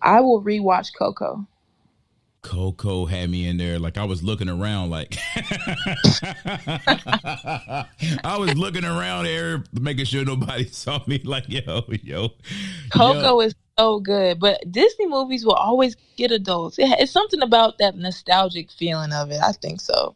I 0.02 0.20
will 0.22 0.42
rewatch 0.42 0.90
Coco. 0.98 1.48
Coco 2.48 3.06
had 3.06 3.30
me 3.30 3.46
in 3.46 3.58
there 3.58 3.78
like 3.78 3.98
I 3.98 4.06
was 4.06 4.24
looking 4.24 4.48
around 4.48 4.90
like 4.90 5.18
I 8.24 8.38
was 8.40 8.56
looking 8.56 8.86
around 8.86 9.26
there 9.26 9.64
making 9.74 10.06
sure 10.06 10.24
nobody 10.24 10.66
saw 10.72 11.02
me 11.08 11.20
like 11.26 11.50
yo 11.50 11.84
yo 12.02 12.30
Coco 12.90 13.22
yo. 13.22 13.42
is 13.42 13.54
so 13.78 14.00
good, 14.00 14.40
but 14.40 14.72
Disney 14.72 15.08
movies 15.08 15.46
will 15.46 15.54
always 15.54 15.96
get 16.16 16.32
adults. 16.32 16.80
It, 16.80 16.88
it's 17.00 17.12
something 17.12 17.42
about 17.42 17.78
that 17.78 17.96
nostalgic 17.96 18.72
feeling 18.72 19.12
of 19.14 19.30
it. 19.30 19.40
I 19.42 19.52
think 19.52 19.82
so. 19.82 20.16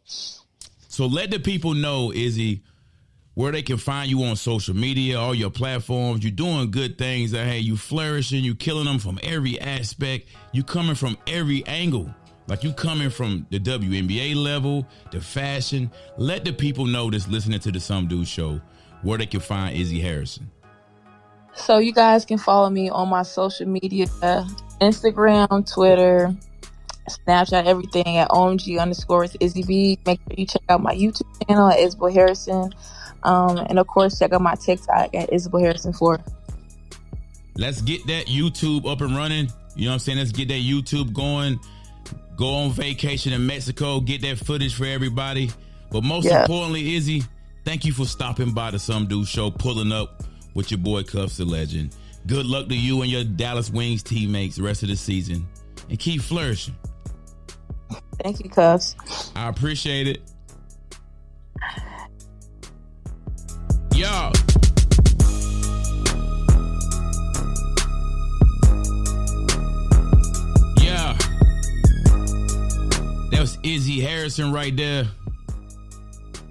So 0.88 1.06
let 1.06 1.30
the 1.30 1.38
people 1.38 1.74
know, 1.74 2.12
Izzy, 2.12 2.62
where 3.34 3.52
they 3.52 3.62
can 3.62 3.78
find 3.78 4.10
you 4.10 4.24
on 4.24 4.36
social 4.36 4.74
media, 4.74 5.18
all 5.18 5.34
your 5.34 5.50
platforms. 5.50 6.24
You're 6.24 6.32
doing 6.32 6.70
good 6.70 6.98
things. 6.98 7.30
That 7.30 7.46
hey, 7.46 7.60
you 7.60 7.76
flourishing. 7.76 8.42
You 8.42 8.54
killing 8.54 8.86
them 8.86 8.98
from 8.98 9.18
every 9.22 9.60
aspect. 9.60 10.28
You 10.52 10.64
coming 10.64 10.94
from 10.94 11.16
every 11.26 11.64
angle. 11.66 12.12
Like 12.48 12.64
you 12.64 12.72
coming 12.72 13.10
from 13.10 13.46
the 13.50 13.60
WNBA 13.60 14.34
level, 14.34 14.86
the 15.10 15.20
fashion. 15.20 15.90
Let 16.16 16.44
the 16.44 16.52
people 16.52 16.86
know 16.86 17.10
that's 17.10 17.28
listening 17.28 17.60
to 17.60 17.72
the 17.72 17.80
Some 17.80 18.08
Dude 18.08 18.26
Show 18.26 18.60
where 19.02 19.18
they 19.18 19.26
can 19.26 19.40
find 19.40 19.76
Izzy 19.76 20.00
Harrison. 20.00 20.50
So 21.54 21.78
you 21.78 21.92
guys 21.92 22.24
can 22.24 22.38
follow 22.38 22.70
me 22.70 22.88
on 22.88 23.08
my 23.08 23.22
social 23.22 23.66
media, 23.68 24.06
Instagram, 24.80 25.70
Twitter, 25.72 26.34
Snapchat, 27.08 27.66
everything 27.66 28.16
at 28.16 28.28
OMG 28.30 28.80
underscore 28.80 29.26
Izzy 29.40 29.62
B. 29.62 29.98
Make 30.06 30.20
sure 30.20 30.34
you 30.36 30.46
check 30.46 30.62
out 30.68 30.82
my 30.82 30.94
YouTube 30.94 31.46
channel 31.46 31.68
at 31.68 31.78
Isabelle 31.78 32.12
Harrison. 32.12 32.72
Um, 33.24 33.58
and 33.58 33.78
of 33.78 33.86
course, 33.86 34.18
check 34.18 34.32
out 34.32 34.40
my 34.40 34.54
TikTok 34.54 35.14
at 35.14 35.32
Isabelle 35.32 35.60
Harrison 35.60 35.92
4. 35.92 36.18
Let's 37.56 37.82
get 37.82 38.06
that 38.06 38.26
YouTube 38.26 38.90
up 38.90 39.00
and 39.02 39.14
running. 39.14 39.48
You 39.74 39.84
know 39.84 39.90
what 39.90 39.94
I'm 39.94 39.98
saying? 40.00 40.18
Let's 40.18 40.32
get 40.32 40.48
that 40.48 40.62
YouTube 40.62 41.12
going. 41.12 41.60
Go 42.42 42.54
on 42.54 42.72
vacation 42.72 43.32
in 43.32 43.46
Mexico. 43.46 44.00
Get 44.00 44.20
that 44.22 44.36
footage 44.36 44.74
for 44.74 44.84
everybody. 44.84 45.48
But 45.92 46.02
most 46.02 46.24
Yeah. 46.24 46.40
importantly, 46.40 46.96
Izzy, 46.96 47.22
thank 47.64 47.84
you 47.84 47.92
for 47.92 48.04
stopping 48.04 48.50
by 48.50 48.72
the 48.72 48.80
Some 48.80 49.06
Dude 49.06 49.28
Show, 49.28 49.48
pulling 49.52 49.92
up 49.92 50.24
with 50.52 50.72
your 50.72 50.78
boy 50.78 51.04
Cuffs 51.04 51.36
the 51.36 51.44
Legend. 51.44 51.94
Good 52.26 52.46
luck 52.46 52.68
to 52.70 52.76
you 52.76 53.00
and 53.02 53.08
your 53.12 53.22
Dallas 53.22 53.70
Wings 53.70 54.02
teammates 54.02 54.56
the 54.56 54.64
rest 54.64 54.82
of 54.82 54.88
the 54.88 54.96
season. 54.96 55.46
And 55.88 56.00
keep 56.00 56.20
flourishing. 56.20 56.74
Thank 58.20 58.42
you, 58.42 58.50
Cuffs. 58.50 58.96
I 59.36 59.46
appreciate 59.46 60.08
it. 60.08 60.22
Yo. 63.94 64.32
That 73.42 73.58
was 73.58 73.58
Izzy 73.64 73.98
Harrison 73.98 74.52
right 74.52 74.76
there 74.76 75.04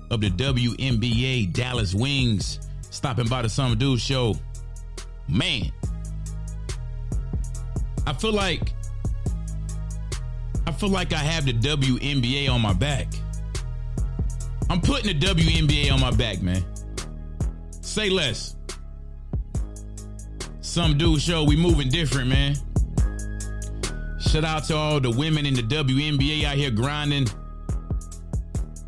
of 0.10 0.20
the 0.20 0.30
WNBA 0.30 1.54
Dallas 1.54 1.96
Wings 1.96 2.60
stopping 2.90 3.30
by 3.30 3.44
the 3.44 3.48
Some 3.48 3.78
Dude 3.78 4.02
show. 4.02 4.36
Man. 5.30 5.72
I 8.06 8.12
feel 8.12 8.34
like 8.34 8.74
I 10.68 10.74
feel 10.74 10.90
like 10.90 11.14
I 11.14 11.20
have 11.20 11.46
the 11.46 11.54
WNBA 11.54 12.50
on 12.50 12.60
my 12.60 12.74
back. 12.74 13.08
I'm 14.70 14.82
putting 14.82 15.18
the 15.18 15.26
WNBA 15.26 15.94
on 15.94 16.02
my 16.02 16.12
back, 16.12 16.42
man. 16.42 16.62
Say 17.80 18.10
less. 18.10 18.58
Some 20.60 20.98
dude 20.98 21.22
show 21.22 21.46
we 21.46 21.56
moving 21.56 21.88
different, 21.88 22.28
man. 22.28 22.58
Shout 24.32 24.46
out 24.46 24.64
to 24.68 24.78
all 24.78 25.02
the 25.02 25.12
women 25.12 25.46
in 25.46 25.56
the 25.56 25.62
WNBA 25.62 26.46
out 26.46 26.56
here 26.56 26.72
grinding. 26.72 27.28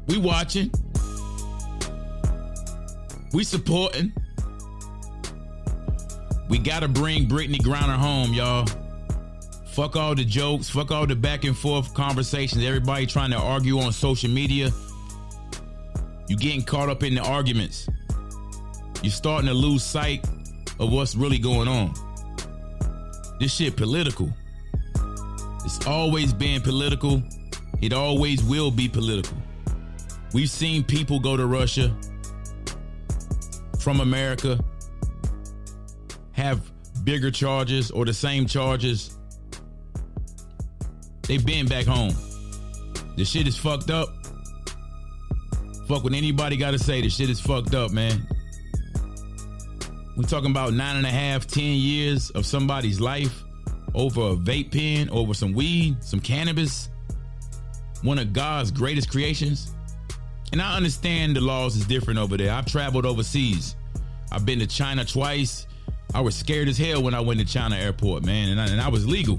We 0.08 0.18
watching. 0.18 0.72
We 3.34 3.44
supporting. 3.44 4.14
We 6.48 6.60
gotta 6.60 6.88
bring 6.88 7.28
Brittney 7.28 7.58
Griner 7.58 7.98
home, 7.98 8.32
y'all. 8.32 8.66
Fuck 9.66 9.98
all 9.98 10.16
the 10.16 10.24
jokes. 10.24 10.70
Fuck 10.70 10.92
all 10.92 11.06
the 11.06 11.16
back 11.18 11.44
and 11.44 11.58
forth 11.58 11.94
conversations. 11.94 12.64
Everybody 12.64 13.06
trying 13.06 13.32
to 13.32 13.38
argue 13.38 13.82
on 13.82 13.92
social 13.92 14.30
media. 14.30 14.72
You 16.30 16.38
getting 16.38 16.64
caught 16.64 16.88
up 16.88 17.04
in 17.04 17.16
the 17.16 17.22
arguments. 17.22 17.90
You're 19.02 19.12
starting 19.12 19.50
to 19.50 19.54
lose 19.54 19.84
sight 19.84 20.26
of 20.80 20.90
what's 20.90 21.16
really 21.16 21.38
going 21.38 21.68
on. 21.68 21.94
This 23.42 23.54
shit 23.54 23.76
political. 23.76 24.32
It's 25.66 25.86
always 25.88 26.34
been 26.34 26.62
political. 26.62 27.24
It 27.82 27.94
always 27.94 28.44
will 28.44 28.70
be 28.70 28.90
political. 28.90 29.38
We've 30.34 30.50
seen 30.50 30.84
people 30.84 31.20
go 31.20 31.38
to 31.38 31.46
Russia 31.46 31.96
from 33.80 34.02
America, 34.02 34.60
have 36.34 36.72
bigger 37.04 37.32
charges 37.32 37.92
or 37.92 38.04
the 38.04 38.14
same 38.14 38.46
charges. 38.46 39.18
They've 41.24 41.46
been 41.46 41.68
back 41.68 41.86
home. 41.86 42.14
The 43.16 43.24
shit 43.24 43.48
is 43.48 43.56
fucked 43.56 43.90
up. 43.90 44.10
Fuck 45.88 46.04
what 46.04 46.14
anybody 46.14 46.58
got 46.58 46.72
to 46.72 46.80
say. 46.80 47.02
The 47.02 47.10
shit 47.10 47.30
is 47.30 47.40
fucked 47.40 47.74
up, 47.74 47.92
man. 47.92 48.28
We're 50.18 50.24
talking 50.24 50.52
about 50.52 50.74
nine 50.74 50.98
and 50.98 51.06
a 51.06 51.12
half, 51.12 51.48
ten 51.48 51.74
years 51.74 52.32
of 52.32 52.46
somebody's 52.46 53.00
life 53.00 53.44
over 53.96 54.22
a 54.22 54.36
vape 54.36 54.72
pen, 54.72 55.10
over 55.10 55.34
some 55.34 55.54
weed, 55.54 56.04
some 56.04 56.20
cannabis, 56.20 56.90
one 58.02 58.20
of 58.20 58.34
God's 58.34 58.72
greatest 58.72 59.10
creations. 59.10 59.72
And 60.52 60.62
I 60.62 60.76
understand 60.76 61.36
the 61.36 61.42
laws 61.42 61.76
is 61.76 61.86
different 61.86 62.20
over 62.20 62.38
there. 62.38 62.52
I've 62.52 62.66
traveled 62.66 63.06
overseas. 63.06 63.76
I've 64.32 64.46
been 64.46 64.60
to 64.60 64.68
China 64.68 65.06
twice. 65.06 65.68
I 66.14 66.22
was 66.22 66.36
scared 66.36 66.68
as 66.68 66.78
hell 66.78 67.02
when 67.02 67.14
I 67.14 67.20
went 67.20 67.40
to 67.40 67.46
China 67.46 67.76
airport, 67.76 68.24
man, 68.24 68.50
and 68.50 68.62
I, 68.62 68.68
and 68.68 68.80
I 68.80 68.88
was 68.88 69.08
legal. 69.08 69.38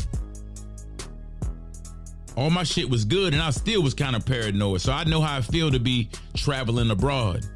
All 2.37 2.51
my 2.51 2.65
shit 2.65 2.91
was 2.91 3.05
good, 3.05 3.33
and 3.33 3.41
I 3.41 3.51
still 3.51 3.81
was 3.81 3.95
kind 3.95 4.17
of 4.17 4.27
paranoid. 4.27 4.81
So 4.81 4.93
I 4.93 5.05
know 5.05 5.21
how 5.21 5.37
I 5.37 5.41
feel 5.41 5.71
to 5.71 5.79
be 5.79 6.09
traveling 6.35 6.91
abroad. 6.91 7.47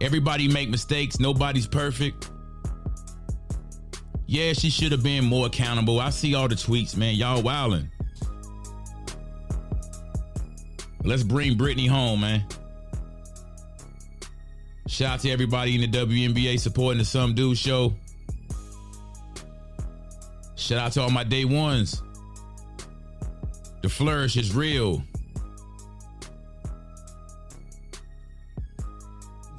Everybody 0.00 0.48
make 0.48 0.70
mistakes. 0.70 1.20
Nobody's 1.20 1.66
perfect. 1.66 2.30
Yeah, 4.30 4.52
she 4.52 4.68
should 4.68 4.92
have 4.92 5.02
been 5.02 5.24
more 5.24 5.46
accountable. 5.46 6.00
I 6.00 6.10
see 6.10 6.34
all 6.34 6.48
the 6.48 6.54
tweets, 6.54 6.94
man. 6.94 7.14
Y'all 7.14 7.42
wildin'. 7.42 7.88
Let's 11.02 11.22
bring 11.22 11.56
Brittney 11.56 11.88
home, 11.88 12.20
man. 12.20 12.44
Shout 14.86 15.14
out 15.14 15.20
to 15.20 15.30
everybody 15.30 15.82
in 15.82 15.90
the 15.90 15.98
WNBA 15.98 16.60
supporting 16.60 16.98
the 16.98 17.06
Some 17.06 17.34
Dude 17.34 17.56
Show. 17.56 17.94
Shout 20.56 20.78
out 20.78 20.92
to 20.92 21.00
all 21.00 21.10
my 21.10 21.24
day 21.24 21.46
ones. 21.46 22.02
The 23.80 23.88
flourish 23.88 24.36
is 24.36 24.54
real. 24.54 25.02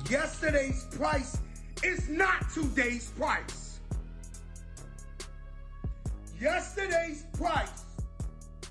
Yesterday's 0.07 0.85
price 0.91 1.39
is 1.83 2.07
not 2.07 2.51
today's 2.53 3.09
price. 3.17 3.58
Yesterday's 6.39 7.23
price 7.33 7.83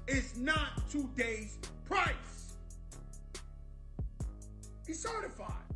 is 0.06 0.38
not 0.38 0.88
today's 0.88 1.58
price. 1.84 2.54
He's 4.86 5.00
certified. 5.00 5.67